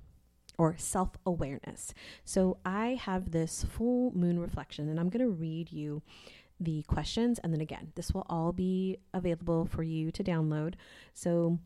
or 0.59 0.76
self 0.76 1.11
awareness. 1.24 1.94
So 2.24 2.59
I 2.64 2.98
have 3.00 3.30
this 3.30 3.64
full 3.64 4.12
moon 4.12 4.38
reflection, 4.38 4.88
and 4.88 4.98
I'm 4.98 5.09
going 5.09 5.24
to 5.24 5.30
read 5.30 5.72
you 5.72 6.03
the 6.61 6.82
questions. 6.82 7.38
And 7.42 7.53
then 7.53 7.61
again, 7.61 7.92
this 7.94 8.12
will 8.12 8.26
all 8.28 8.53
be 8.53 8.98
available 9.14 9.66
for 9.66 9.82
you 9.82 10.11
to 10.12 10.24
download. 10.24 10.74
So 11.14 11.59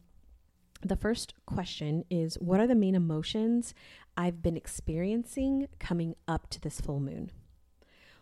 the 0.82 0.96
first 0.96 1.34
question 1.46 2.04
is 2.10 2.36
What 2.36 2.60
are 2.60 2.66
the 2.66 2.74
main 2.74 2.94
emotions 2.94 3.74
I've 4.16 4.42
been 4.42 4.56
experiencing 4.56 5.68
coming 5.78 6.14
up 6.28 6.48
to 6.50 6.60
this 6.60 6.80
full 6.80 7.00
moon? 7.00 7.30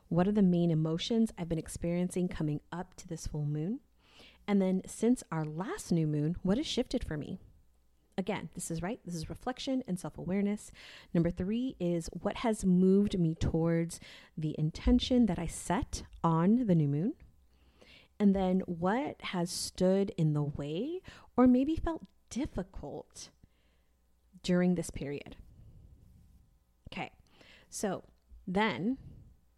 What 0.09 0.29
are 0.29 0.33
the 0.33 0.43
main 0.43 0.71
emotions 0.71 1.33
I've 1.39 1.49
been 1.49 1.59
experiencing 1.59 2.29
coming 2.29 2.61
up 2.71 2.95
to 2.95 3.09
this 3.09 3.27
full 3.27 3.47
moon? 3.47 3.81
And 4.47 4.61
then 4.61 4.83
since 4.87 5.23
our 5.33 5.45
last 5.45 5.91
new 5.91 6.07
moon, 6.07 6.37
what 6.43 6.59
has 6.59 6.67
shifted 6.67 7.05
for 7.05 7.17
me? 7.17 7.39
Again, 8.17 8.51
this 8.55 8.71
is 8.71 8.83
right. 8.83 9.01
This 9.05 9.15
is 9.15 9.29
reflection 9.29 9.83
and 9.89 9.99
self 9.99 10.19
awareness. 10.19 10.71
Number 11.13 11.31
three 11.31 11.75
is 11.81 12.09
what 12.13 12.39
has 12.39 12.65
moved 12.65 13.19
me 13.19 13.35
towards 13.35 13.99
the 14.37 14.55
intention 14.59 15.27
that 15.27 15.39
I 15.39 15.47
set 15.47 16.05
on 16.23 16.67
the 16.67 16.75
new 16.75 16.89
moon. 16.89 17.15
And 18.21 18.35
then 18.35 18.61
what 18.67 19.21
has 19.21 19.51
stood 19.51 20.13
in 20.17 20.35
the 20.35 20.45
way 20.45 21.01
or 21.37 21.49
maybe 21.49 21.75
felt 21.75 22.07
difficult 22.31 23.31
during 24.43 24.77
this 24.77 24.91
period. 24.91 25.37
Okay, 26.93 27.11
so 27.69 28.05
then 28.47 28.99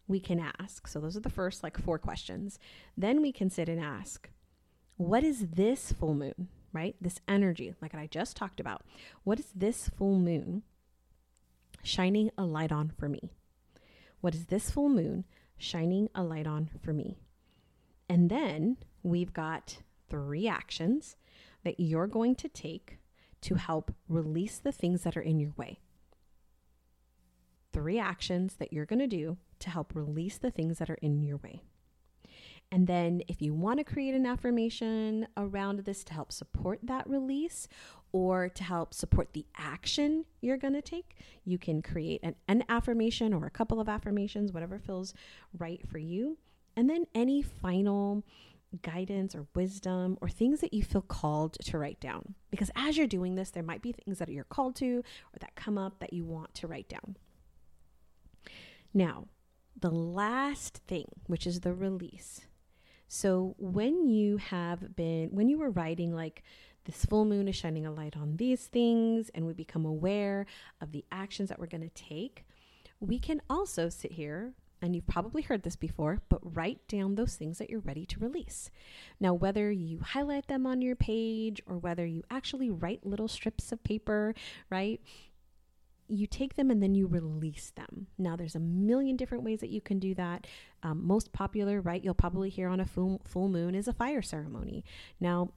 we 0.07 0.19
can 0.19 0.39
ask. 0.59 0.87
So 0.87 0.99
those 0.99 1.15
are 1.15 1.21
the 1.21 1.29
first 1.29 1.61
like 1.61 1.77
four 1.77 1.99
questions. 1.99 2.57
Then 2.97 3.21
we 3.21 3.31
can 3.31 3.51
sit 3.51 3.69
and 3.69 3.79
ask, 3.79 4.29
what 4.97 5.23
is 5.23 5.47
this 5.49 5.91
full 5.91 6.15
moon, 6.15 6.49
right? 6.73 6.95
This 6.99 7.19
energy, 7.27 7.73
like 7.81 7.95
I 7.95 8.07
just 8.07 8.35
talked 8.35 8.59
about. 8.59 8.83
What 9.23 9.39
is 9.39 9.47
this 9.55 9.89
full 9.89 10.17
moon 10.17 10.63
shining 11.83 12.31
a 12.37 12.43
light 12.43 12.71
on 12.71 12.91
for 12.97 13.07
me? 13.07 13.31
What 14.21 14.35
is 14.35 14.47
this 14.47 14.71
full 14.71 14.89
moon 14.89 15.25
shining 15.57 16.09
a 16.13 16.23
light 16.23 16.47
on 16.47 16.69
for 16.83 16.93
me? 16.93 17.17
And 18.09 18.29
then 18.29 18.77
we've 19.03 19.33
got 19.33 19.77
three 20.09 20.47
actions 20.47 21.15
that 21.63 21.79
you're 21.79 22.07
going 22.07 22.35
to 22.35 22.47
take 22.47 22.97
to 23.41 23.55
help 23.55 23.93
release 24.09 24.57
the 24.57 24.71
things 24.71 25.03
that 25.03 25.15
are 25.15 25.21
in 25.21 25.39
your 25.39 25.53
way. 25.57 25.79
Three 27.71 27.99
actions 27.99 28.55
that 28.55 28.73
you're 28.73 28.85
going 28.85 28.99
to 28.99 29.07
do 29.07 29.37
to 29.59 29.69
help 29.69 29.93
release 29.93 30.37
the 30.37 30.49
things 30.49 30.79
that 30.79 30.89
are 30.89 30.95
in 30.95 31.21
your 31.21 31.37
way. 31.37 31.61
And 32.71 32.85
then, 32.85 33.21
if 33.29 33.41
you 33.41 33.53
want 33.53 33.79
to 33.79 33.85
create 33.85 34.13
an 34.13 34.25
affirmation 34.25 35.27
around 35.37 35.79
this 35.79 36.03
to 36.05 36.13
help 36.13 36.33
support 36.33 36.79
that 36.83 37.09
release 37.09 37.67
or 38.11 38.49
to 38.49 38.63
help 38.63 38.93
support 38.93 39.33
the 39.33 39.45
action 39.57 40.25
you're 40.41 40.57
going 40.57 40.73
to 40.73 40.81
take, 40.81 41.15
you 41.45 41.57
can 41.57 41.81
create 41.81 42.19
an, 42.23 42.35
an 42.47 42.63
affirmation 42.67 43.33
or 43.33 43.45
a 43.45 43.51
couple 43.51 43.79
of 43.79 43.87
affirmations, 43.87 44.51
whatever 44.51 44.79
feels 44.79 45.13
right 45.57 45.87
for 45.87 45.97
you. 45.97 46.37
And 46.75 46.89
then, 46.89 47.05
any 47.15 47.41
final 47.41 48.25
guidance 48.81 49.33
or 49.33 49.47
wisdom 49.55 50.17
or 50.21 50.29
things 50.29 50.59
that 50.59 50.73
you 50.73 50.83
feel 50.83 51.01
called 51.01 51.53
to 51.53 51.77
write 51.77 51.99
down. 51.99 52.35
Because 52.51 52.71
as 52.75 52.97
you're 52.97 53.07
doing 53.07 53.35
this, 53.35 53.51
there 53.51 53.63
might 53.63 53.81
be 53.81 53.93
things 53.93 54.19
that 54.19 54.29
you're 54.29 54.43
called 54.43 54.75
to 54.77 54.97
or 54.97 55.39
that 55.39 55.55
come 55.55 55.77
up 55.77 55.99
that 55.99 56.13
you 56.13 56.25
want 56.25 56.53
to 56.55 56.67
write 56.67 56.89
down. 56.89 57.15
Now, 58.93 59.27
the 59.79 59.91
last 59.91 60.81
thing, 60.87 61.05
which 61.27 61.45
is 61.45 61.61
the 61.61 61.73
release, 61.73 62.46
so 63.07 63.55
when 63.57 64.07
you 64.07 64.37
have 64.37 64.95
been, 64.95 65.29
when 65.29 65.49
you 65.49 65.57
were 65.57 65.69
writing, 65.69 66.13
like, 66.13 66.43
this 66.85 67.05
full 67.05 67.25
moon 67.25 67.47
is 67.47 67.55
shining 67.55 67.85
a 67.85 67.91
light 67.91 68.15
on 68.15 68.37
these 68.37 68.65
things, 68.65 69.29
and 69.35 69.45
we 69.45 69.53
become 69.53 69.85
aware 69.85 70.45
of 70.81 70.91
the 70.91 71.03
actions 71.11 71.49
that 71.49 71.59
we're 71.59 71.67
going 71.67 71.81
to 71.81 71.89
take, 71.89 72.45
we 72.99 73.19
can 73.19 73.41
also 73.49 73.89
sit 73.89 74.13
here 74.13 74.53
and 74.81 74.95
you've 74.95 75.07
probably 75.07 75.41
heard 75.41 75.63
this 75.63 75.75
before, 75.75 76.21
but 76.29 76.55
write 76.55 76.87
down 76.87 77.15
those 77.15 77.35
things 77.35 77.57
that 77.57 77.69
you're 77.69 77.79
ready 77.79 78.05
to 78.05 78.19
release. 78.19 78.69
Now, 79.19 79.33
whether 79.33 79.71
you 79.71 79.99
highlight 79.99 80.47
them 80.47 80.67
on 80.67 80.81
your 80.81 80.95
page 80.95 81.61
or 81.65 81.77
whether 81.77 82.05
you 82.05 82.23
actually 82.29 82.69
write 82.69 83.05
little 83.05 83.27
strips 83.27 83.71
of 83.71 83.83
paper, 83.83 84.35
right? 84.69 85.01
You 86.07 86.27
take 86.27 86.55
them 86.55 86.71
and 86.71 86.81
then 86.81 86.95
you 86.95 87.07
release 87.07 87.71
them. 87.75 88.07
Now, 88.17 88.35
there's 88.35 88.55
a 88.55 88.59
million 88.59 89.15
different 89.15 89.43
ways 89.43 89.59
that 89.59 89.69
you 89.69 89.81
can 89.81 89.99
do 89.99 90.15
that. 90.15 90.47
Um, 90.83 91.05
most 91.05 91.31
popular, 91.33 91.81
right, 91.81 92.03
you'll 92.03 92.13
probably 92.13 92.49
hear 92.49 92.69
on 92.69 92.79
a 92.79 92.85
full, 92.85 93.21
full 93.25 93.49
moon 93.49 93.75
is 93.75 93.87
a 93.87 93.93
fire 93.93 94.21
ceremony. 94.21 94.83
Now, 95.19 95.49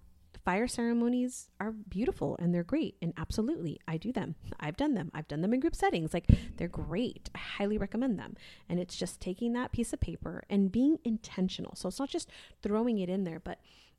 fire 0.44 0.68
ceremonies 0.68 1.48
are 1.61 1.72
beautiful 1.72 2.36
and 2.38 2.55
they're 2.55 2.64
great 2.64 2.96
and 3.03 3.12
absolutely 3.16 3.78
i 3.86 3.96
do 3.96 4.12
them. 4.12 4.34
I've 4.59 4.76
done 4.76 4.94
them. 4.94 5.11
I've 5.14 5.28
done 5.28 5.42
them 5.42 5.53
in 5.53 5.61
group 5.61 5.74
settings. 5.74 6.14
Like 6.14 6.26
they're 6.57 6.68
great. 6.68 7.30
I 7.34 7.38
highly 7.38 7.78
recommend 7.78 8.18
them. 8.18 8.36
And 8.68 8.80
it's 8.80 8.96
just 8.96 9.20
taking 9.20 9.53
that 9.53 9.72
piece 9.72 9.92
of 9.92 10.01
paper 10.01 10.42
and 10.48 10.72
being 10.72 10.98
intentional. 11.05 11.74
So 11.74 11.88
it's 11.88 11.98
not 11.98 12.09
just 12.09 12.30
throwing 12.62 12.98
it 12.98 13.09
in 13.09 13.24
there 13.24 13.40
but 13.40 13.59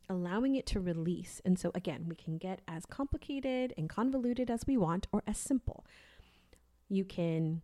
allowing 0.10 0.56
it 0.56 0.66
to 0.68 0.80
release. 0.80 1.42
And 1.46 1.60
so 1.60 1.72
again 1.76 2.06
we 2.08 2.16
can 2.16 2.38
get 2.38 2.62
as 2.68 2.86
complicated 2.86 3.74
and 3.78 3.90
convoluted 3.90 4.50
as 4.50 4.66
we 4.66 4.78
want 4.78 5.08
or 5.12 5.24
as 5.28 5.38
simple 5.38 5.86
you 6.92 7.06
can 7.06 7.62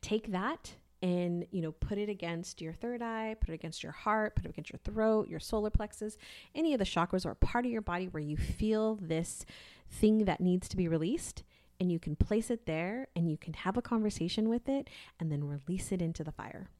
take 0.00 0.30
that 0.32 0.74
and 1.02 1.46
you 1.50 1.62
know 1.62 1.72
put 1.72 1.98
it 1.98 2.08
against 2.08 2.60
your 2.60 2.72
third 2.72 3.02
eye 3.02 3.34
put 3.40 3.50
it 3.50 3.54
against 3.54 3.82
your 3.82 3.92
heart 3.92 4.34
put 4.36 4.44
it 4.44 4.50
against 4.50 4.70
your 4.70 4.80
throat 4.84 5.28
your 5.28 5.40
solar 5.40 5.70
plexus 5.70 6.16
any 6.54 6.72
of 6.72 6.78
the 6.78 6.84
chakras 6.84 7.26
or 7.26 7.34
part 7.34 7.64
of 7.64 7.70
your 7.70 7.82
body 7.82 8.06
where 8.06 8.22
you 8.22 8.36
feel 8.36 8.96
this 8.96 9.44
thing 9.90 10.24
that 10.24 10.40
needs 10.40 10.68
to 10.68 10.76
be 10.76 10.88
released 10.88 11.42
and 11.80 11.92
you 11.92 11.98
can 11.98 12.16
place 12.16 12.50
it 12.50 12.66
there 12.66 13.08
and 13.14 13.30
you 13.30 13.36
can 13.36 13.52
have 13.52 13.76
a 13.76 13.82
conversation 13.82 14.48
with 14.48 14.68
it 14.68 14.88
and 15.20 15.30
then 15.30 15.44
release 15.44 15.92
it 15.92 16.00
into 16.00 16.24
the 16.24 16.32
fire. 16.32 16.70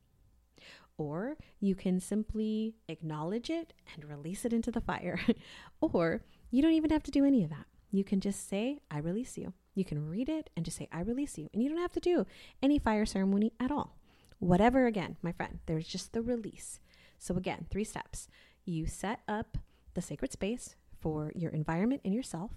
Or 0.99 1.37
you 1.61 1.75
can 1.75 2.01
simply 2.01 2.75
acknowledge 2.89 3.51
it 3.51 3.75
and 3.95 4.09
release 4.09 4.45
it 4.45 4.53
into 4.53 4.71
the 4.71 4.81
fire. 4.81 5.21
Or 5.81 6.23
you 6.51 6.63
don't 6.63 6.73
even 6.73 6.91
have 6.91 7.03
to 7.03 7.11
do 7.11 7.25
any 7.25 7.45
of 7.45 7.51
that. 7.51 7.67
You 7.91 8.03
can 8.03 8.21
just 8.21 8.49
say 8.49 8.81
i 8.91 8.99
release 8.99 9.37
you 9.37 9.53
you 9.77 9.85
can 9.85 10.09
read 10.09 10.29
it 10.29 10.51
and 10.57 10.64
just 10.64 10.79
say, 10.79 10.89
I 10.91 11.01
release 11.03 11.39
you. 11.39 11.49
And 11.53 11.62
you 11.62 11.68
don't 11.68 11.79
have 11.79 11.93
to 11.93 12.01
do 12.01 12.27
any 12.62 12.79
fire 12.79 13.07
ceremony 13.07 13.53
at 13.61 13.70
all. 13.70 13.97
Whatever, 14.39 14.87
again, 14.87 15.16
my 15.22 15.33
friend, 15.33 15.61
there's 15.66 15.87
just 15.87 16.12
the 16.12 16.22
release. 16.22 16.81
So, 17.18 17.37
again, 17.37 17.66
three 17.70 17.85
steps. 17.85 18.27
You 18.64 18.87
set 18.87 19.20
up 19.29 19.59
the 19.95 20.03
sacred 20.03 20.33
space 20.33 20.74
for 21.01 21.31
your 21.35 21.51
environment 21.53 22.01
and 22.05 22.14
yourself. 22.14 22.51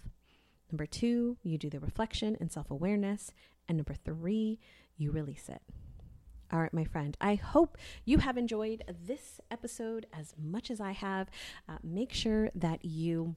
Number 0.71 0.85
two, 0.85 1.37
you 1.43 1.57
do 1.57 1.69
the 1.69 1.79
reflection 1.79 2.37
and 2.39 2.51
self 2.51 2.71
awareness. 2.71 3.31
And 3.67 3.77
number 3.77 3.93
three, 3.93 4.59
you 4.97 5.11
release 5.11 5.49
it. 5.49 5.61
All 6.51 6.59
right, 6.59 6.73
my 6.73 6.83
friend, 6.83 7.15
I 7.21 7.35
hope 7.35 7.77
you 8.05 8.17
have 8.19 8.37
enjoyed 8.37 8.83
this 9.05 9.39
episode 9.51 10.07
as 10.11 10.33
much 10.41 10.71
as 10.71 10.81
I 10.81 10.93
have. 10.93 11.29
Uh, 11.67 11.77
make 11.83 12.11
sure 12.11 12.49
that 12.55 12.83
you 12.83 13.35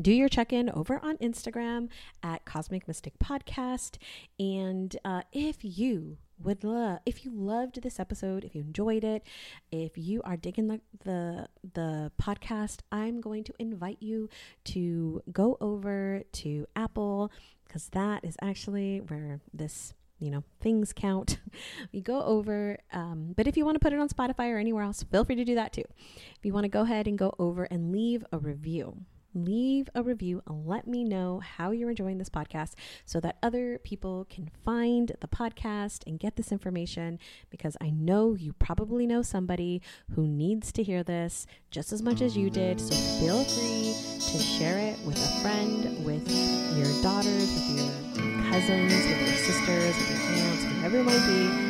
do 0.00 0.12
your 0.12 0.28
check 0.28 0.52
in 0.52 0.70
over 0.70 0.98
on 1.02 1.16
Instagram 1.18 1.88
at 2.22 2.44
Cosmic 2.44 2.86
Mystic 2.86 3.18
Podcast. 3.18 3.96
And 4.38 4.96
uh, 5.04 5.22
if 5.32 5.58
you 5.62 6.18
would 6.42 6.64
love 6.64 7.00
if 7.04 7.22
you 7.22 7.30
loved 7.30 7.82
this 7.82 8.00
episode 8.00 8.44
if 8.44 8.54
you 8.54 8.62
enjoyed 8.62 9.04
it 9.04 9.22
if 9.70 9.98
you 9.98 10.22
are 10.22 10.38
digging 10.38 10.68
the, 10.68 10.80
the 11.04 11.46
the 11.74 12.10
podcast 12.18 12.78
i'm 12.90 13.20
going 13.20 13.44
to 13.44 13.52
invite 13.58 13.98
you 14.00 14.26
to 14.64 15.22
go 15.30 15.58
over 15.60 16.22
to 16.32 16.66
apple 16.74 17.30
because 17.66 17.90
that 17.90 18.24
is 18.24 18.38
actually 18.40 19.00
where 19.00 19.38
this 19.52 19.92
you 20.20 20.30
know 20.30 20.44
things 20.60 20.92
count. 20.92 21.38
You 21.92 22.02
go 22.02 22.22
over 22.22 22.78
um, 22.92 23.32
but 23.36 23.46
if 23.46 23.56
you 23.56 23.64
want 23.64 23.74
to 23.74 23.80
put 23.80 23.92
it 23.92 23.98
on 23.98 24.08
spotify 24.08 24.52
or 24.52 24.58
anywhere 24.58 24.84
else 24.84 25.02
feel 25.02 25.24
free 25.24 25.34
to 25.34 25.44
do 25.44 25.56
that 25.56 25.72
too. 25.72 25.84
If 26.38 26.44
you 26.44 26.52
want 26.52 26.64
to 26.64 26.68
go 26.68 26.82
ahead 26.82 27.08
and 27.08 27.18
go 27.18 27.34
over 27.38 27.64
and 27.64 27.90
leave 27.90 28.24
a 28.32 28.38
review 28.38 29.04
leave 29.34 29.88
a 29.94 30.02
review 30.02 30.42
and 30.46 30.66
let 30.66 30.86
me 30.86 31.04
know 31.04 31.40
how 31.40 31.70
you're 31.70 31.90
enjoying 31.90 32.18
this 32.18 32.28
podcast 32.28 32.72
so 33.04 33.20
that 33.20 33.36
other 33.42 33.78
people 33.84 34.26
can 34.28 34.50
find 34.64 35.12
the 35.20 35.28
podcast 35.28 36.06
and 36.06 36.18
get 36.18 36.36
this 36.36 36.52
information 36.52 37.18
because 37.50 37.76
I 37.80 37.90
know 37.90 38.34
you 38.34 38.52
probably 38.54 39.06
know 39.06 39.22
somebody 39.22 39.82
who 40.14 40.26
needs 40.26 40.72
to 40.72 40.82
hear 40.82 41.02
this 41.02 41.46
just 41.70 41.92
as 41.92 42.02
much 42.02 42.20
as 42.20 42.36
you 42.36 42.50
did. 42.50 42.80
So 42.80 42.94
feel 43.20 43.44
free 43.44 43.94
to 44.18 44.38
share 44.38 44.78
it 44.78 44.98
with 45.06 45.16
a 45.16 45.40
friend, 45.40 46.04
with 46.04 46.28
your 46.76 47.02
daughters, 47.02 47.52
with 47.52 47.78
your 47.78 48.50
cousins, 48.50 48.92
with 48.92 49.20
your 49.20 49.36
sisters, 49.36 49.96
with 49.96 50.10
your 50.10 50.46
aunts, 50.46 50.64
whoever 50.64 50.98
it 50.98 51.04
might 51.04 51.26
be 51.26 51.69